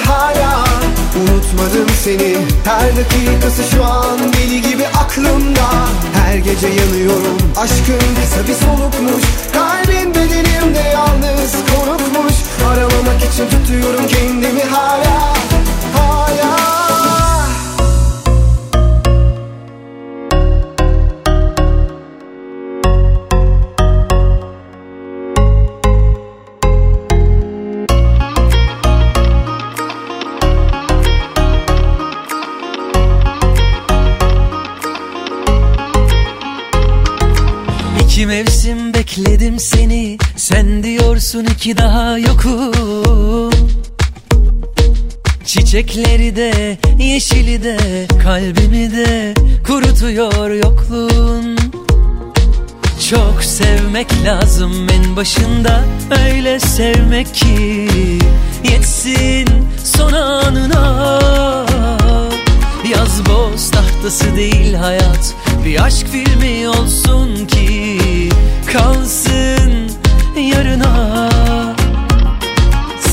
seni. 2.05 2.37
Her 2.65 2.97
dakikası 2.97 3.63
şu 3.75 3.83
an 3.83 4.19
deli 4.33 4.61
gibi 4.61 4.87
aklımda. 4.87 5.67
Her 6.13 6.35
gece 6.37 6.67
yanıyorum. 6.67 7.37
Aşkın 7.57 8.15
kısa 8.21 8.47
bir 8.47 8.53
solukmuş. 8.53 9.23
Kalbin 9.53 10.15
bedenimde 10.15 10.79
yalnız 10.93 11.53
konukmuş. 11.75 12.33
Aramamak 12.67 13.33
için 13.33 13.49
tutuyorum 13.49 14.07
kendimi 14.07 14.63
hala. 14.63 15.33
Hala 15.97 16.74
diyorsun 41.35 41.53
iki 41.53 41.77
daha 41.77 42.17
yokum. 42.17 43.51
Çiçekleri 45.45 46.35
de 46.35 46.77
yeşili 46.99 47.63
de 47.63 47.77
Kalbimi 48.23 48.91
de 48.91 49.33
kurutuyor 49.67 50.51
yokluğun 50.51 51.57
Çok 53.09 53.43
sevmek 53.43 54.07
lazım 54.25 54.87
en 54.89 55.15
başında 55.15 55.83
Öyle 56.27 56.59
sevmek 56.59 57.33
ki 57.33 57.87
Yetsin 58.71 59.47
son 59.83 60.13
anına. 60.13 61.21
Yaz 62.91 63.21
boz 63.25 63.71
tahtası 63.71 64.35
değil 64.35 64.73
hayat 64.73 65.33
Bir 65.65 65.83
aşk 65.83 66.07
filmi 66.07 66.69
olsun 66.69 67.45
ki 67.45 67.99
Kalsın 68.73 70.04
yarına. 70.39 71.29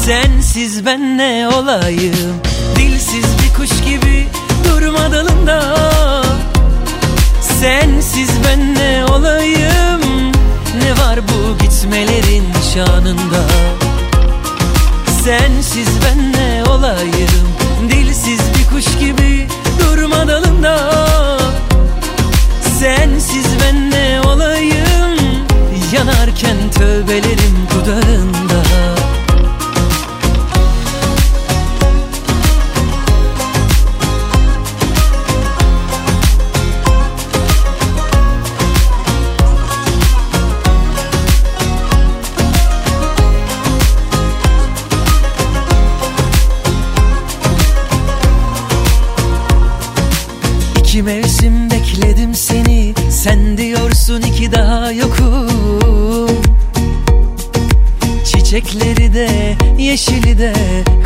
Sensiz 0.05 0.87
ben 0.87 1.19
ne 1.19 1.49
olayım? 1.49 2.41
Dilsiz 2.77 3.25
bir 3.25 3.55
kuş 3.57 3.85
gibi 3.85 4.29
durma 4.65 5.13
dalında 5.13 5.77
Sensiz 7.61 8.31
ben 8.45 8.75
ne 8.75 9.05
olayım? 9.05 10.33
Ne 10.83 10.91
var 11.05 11.21
bu 11.29 11.59
gitmelerin 11.59 12.45
şanında? 12.75 13.43
Sensiz 15.25 15.89
ben 16.05 16.33
ne 16.33 16.65
olayım? 16.71 17.49
Dilsiz 17.91 18.41
bir 18.59 18.77
kuş 18.77 18.99
gibi 18.99 19.49
durma 19.81 20.29
dalında 20.29 20.79
Sensiz 22.81 23.47
ben 23.65 23.91
ne 23.91 24.21
olayım 24.21 24.82
Yanarken 25.93 26.71
tövbelerim 26.71 27.69
dudağında 27.75 28.63
Çiçekleri 58.63 59.15
de 59.15 59.57
yeşili 59.79 60.39
de 60.39 60.53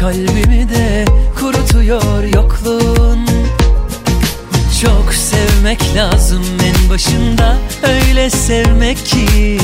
Kalbimi 0.01 0.69
de 0.69 1.05
kurutuyor 1.39 2.23
yokluğun. 2.35 3.27
Çok 4.83 5.15
sevmek 5.15 5.95
lazım 5.97 6.43
en 6.65 6.91
başında 6.91 7.57
Öyle 7.83 8.31
sevmek 8.31 9.07
ki 9.07 9.59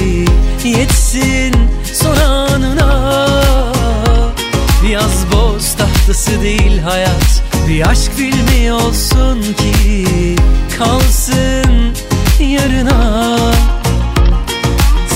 Yetsin 0.64 1.55
son 1.94 2.16
anına. 2.16 3.28
Yaz 4.90 5.24
boz 5.32 5.74
tahtası 5.74 6.43
değil 6.43 6.78
hayat 6.78 7.43
Bir 7.69 7.89
aşk 7.89 8.12
filmi 8.16 8.73
olsun 8.73 9.43
ki 9.43 10.06
Kalsın 10.78 11.94
yarına. 12.40 13.39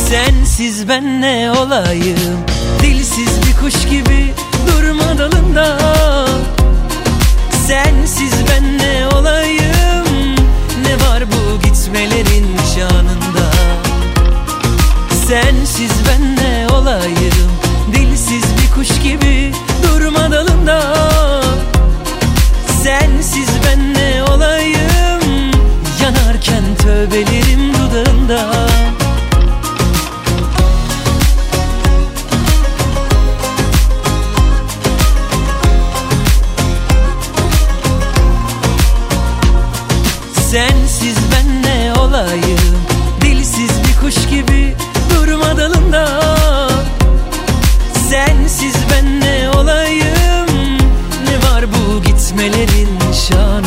Sensiz 0.09 0.89
ben 0.89 1.21
ne 1.21 1.53
olayım 1.53 2.56
Dilsiz 2.83 3.31
bir 3.47 3.61
kuş 3.61 3.85
gibi 3.91 4.35
durma 4.67 5.19
dalında. 5.19 5.79
Sensiz 7.67 8.33
ben 8.51 8.79
ne 8.79 9.09
olayım 9.17 10.37
Ne 10.83 11.07
var 11.07 11.25
bu 11.27 11.63
gitmelerin 11.63 12.47
şanında? 12.75 13.51
Sensiz 15.29 15.91
ben 16.09 16.37
ne 16.37 16.67
olayım 16.75 17.51
Dilsiz 17.93 18.45
bir 18.45 18.75
kuş 18.75 19.03
gibi 19.03 19.53
durma 19.83 20.31
dalında. 20.31 20.93
Sensiz 22.83 23.49
ben 23.67 23.95
ne 23.95 24.23
olayım 24.23 25.51
Yanarken 26.03 26.65
tövbelerim 26.83 27.73
dudağında 27.75 28.67
olayım 42.17 42.77
Dilsiz 43.21 43.71
bir 43.71 44.01
kuş 44.01 44.29
gibi 44.31 44.75
durma 45.15 45.57
dalında. 45.57 46.21
Sensiz 48.11 48.75
ben 48.91 49.21
ne 49.21 49.51
olayım? 49.51 50.47
Ne 51.25 51.49
var 51.49 51.65
bu 51.73 52.03
gitmelerin 52.03 52.89
şanında 53.29 53.66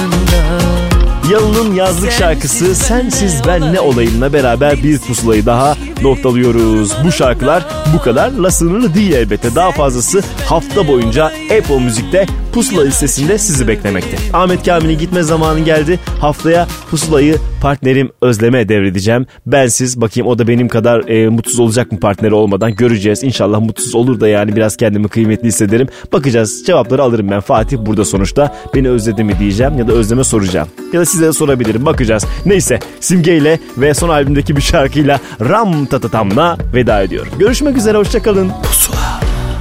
Yalın'ın 1.31 1.73
yazlık 1.75 2.11
şarkısı 2.11 2.75
Sensiz 2.75 3.41
Ben 3.47 3.73
Ne 3.73 3.79
Olayım'la 3.79 4.33
beraber 4.33 4.83
bir 4.83 4.99
pusulayı 4.99 5.45
daha 5.45 5.75
noktalıyoruz. 6.01 6.93
Bu 7.05 7.11
şarkılar 7.11 7.65
bu 7.93 8.01
kadarla 8.01 8.51
sınırlı 8.51 8.93
değil 8.93 9.11
elbette. 9.11 9.55
Daha 9.55 9.71
fazlası 9.71 10.21
hafta 10.45 10.87
boyunca 10.87 11.25
Apple 11.25 11.79
Müzik'te 11.79 12.25
pusula 12.53 12.83
listesinde 12.83 13.37
sizi 13.37 13.67
beklemekte. 13.67 14.17
Ahmet 14.33 14.65
Kamil'in 14.65 14.99
gitme 14.99 15.23
zamanı 15.23 15.59
geldi. 15.59 15.99
Haftaya 16.21 16.67
pusulayı 16.91 17.35
partnerim 17.61 18.11
Özlem'e 18.21 18.69
devredeceğim. 18.69 19.25
Bensiz 19.45 20.01
bakayım 20.01 20.27
o 20.27 20.39
da 20.39 20.47
benim 20.47 20.67
kadar 20.67 21.07
e, 21.07 21.29
mutsuz 21.29 21.59
olacak 21.59 21.91
mı 21.91 21.99
partneri 21.99 22.33
olmadan 22.33 22.75
göreceğiz. 22.75 23.23
İnşallah 23.23 23.59
mutsuz 23.59 23.95
olur 23.95 24.19
da 24.19 24.27
yani 24.27 24.55
biraz 24.55 24.77
kendimi 24.77 25.07
kıymetli 25.07 25.47
hissederim. 25.47 25.87
Bakacağız 26.13 26.63
cevapları 26.65 27.03
alırım 27.03 27.31
ben. 27.31 27.39
Fatih 27.39 27.77
burada 27.77 28.05
sonuçta. 28.05 28.55
Beni 28.75 28.89
özledi 28.89 29.23
mi 29.23 29.39
diyeceğim 29.39 29.77
ya 29.77 29.87
da 29.87 29.91
Özlem'e 29.91 30.23
soracağım. 30.23 30.67
Ya 30.93 30.99
da 30.99 31.05
size 31.19 31.33
sorabilirim 31.33 31.85
bakacağız. 31.85 32.25
Neyse 32.45 32.79
Simge 32.99 33.37
ile 33.37 33.59
ve 33.77 33.93
son 33.93 34.09
albümdeki 34.09 34.55
bir 34.55 34.61
şarkıyla 34.61 35.19
Ram 35.49 35.85
Tatatam'la 35.85 36.57
veda 36.73 37.01
ediyorum. 37.01 37.33
Görüşmek 37.39 37.77
üzere 37.77 37.97
hoşçakalın. 37.97 38.51
Pusula. 38.63 39.19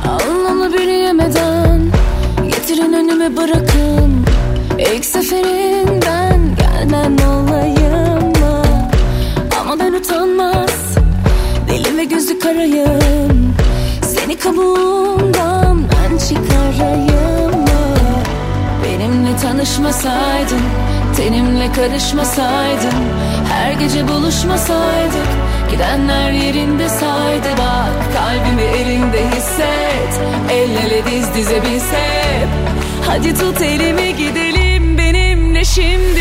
Anlamı 0.08 0.72
büyüyemeden 0.72 1.80
Getirin 2.44 2.92
önüme 2.92 3.36
bırakın 3.36 4.26
İlk 4.78 5.04
seferinden 5.04 6.40
gelmem 6.58 7.16
olayım 7.28 8.28
mı? 8.28 8.62
Ama 9.60 9.78
ben 9.78 9.92
utanmaz 9.92 10.70
Deli 11.70 11.96
ve 11.96 12.04
gözü 12.04 12.38
karayım 12.38 13.54
Seni 14.02 14.36
kabuğumdan 14.36 15.82
ben 15.82 16.18
çıkarayım 16.18 17.60
mı? 17.60 17.68
Benimle 18.84 19.36
tanışmasaydın 19.42 20.60
Tenimle 21.18 21.72
karışmasaydın 21.72 22.94
Her 23.52 23.72
gece 23.72 24.08
buluşmasaydık 24.08 25.28
Gidenler 25.70 26.30
yerinde 26.30 26.88
saydı. 26.88 27.48
Bak 27.58 28.14
Kalbimi 28.14 28.62
elinde 28.62 29.30
hisset 29.30 30.20
El 30.50 30.70
ele 30.70 31.04
diz 31.10 31.34
dize 31.34 31.62
biz 31.62 31.82
hep 31.82 32.48
Hadi 33.06 33.34
tut 33.34 33.60
elimi 33.62 34.16
gidelim 34.16 34.98
benimle 34.98 35.64
şimdi 35.64 36.17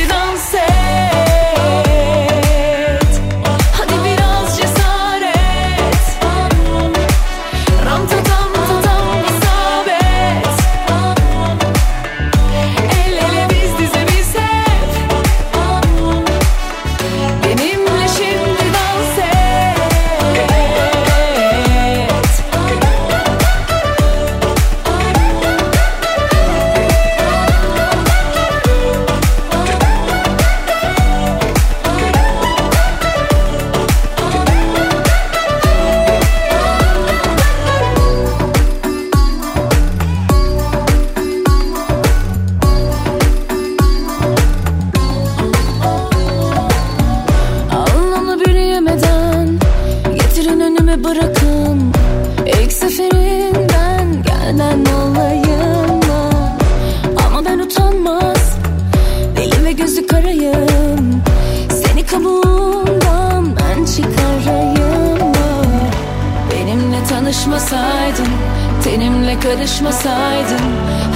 Tenimle 68.87 69.39
karışmasaydın 69.39 70.61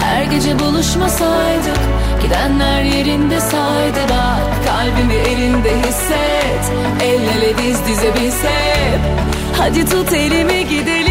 Her 0.03 0.23
gece 0.23 0.59
buluşmasaydık 0.59 1.79
Gidenler 2.23 2.83
yerinde 2.83 3.39
saydı 3.39 3.99
bak 4.09 4.65
Kalbimi 4.67 5.13
elinde 5.13 5.69
hisset 5.69 6.71
El 7.03 7.21
ele 7.21 7.57
diz 7.57 7.87
dize 7.87 8.11
biz 8.21 8.43
hep. 8.43 8.99
Hadi 9.57 9.85
tut 9.85 10.13
elimi 10.13 10.67
gidelim 10.69 11.10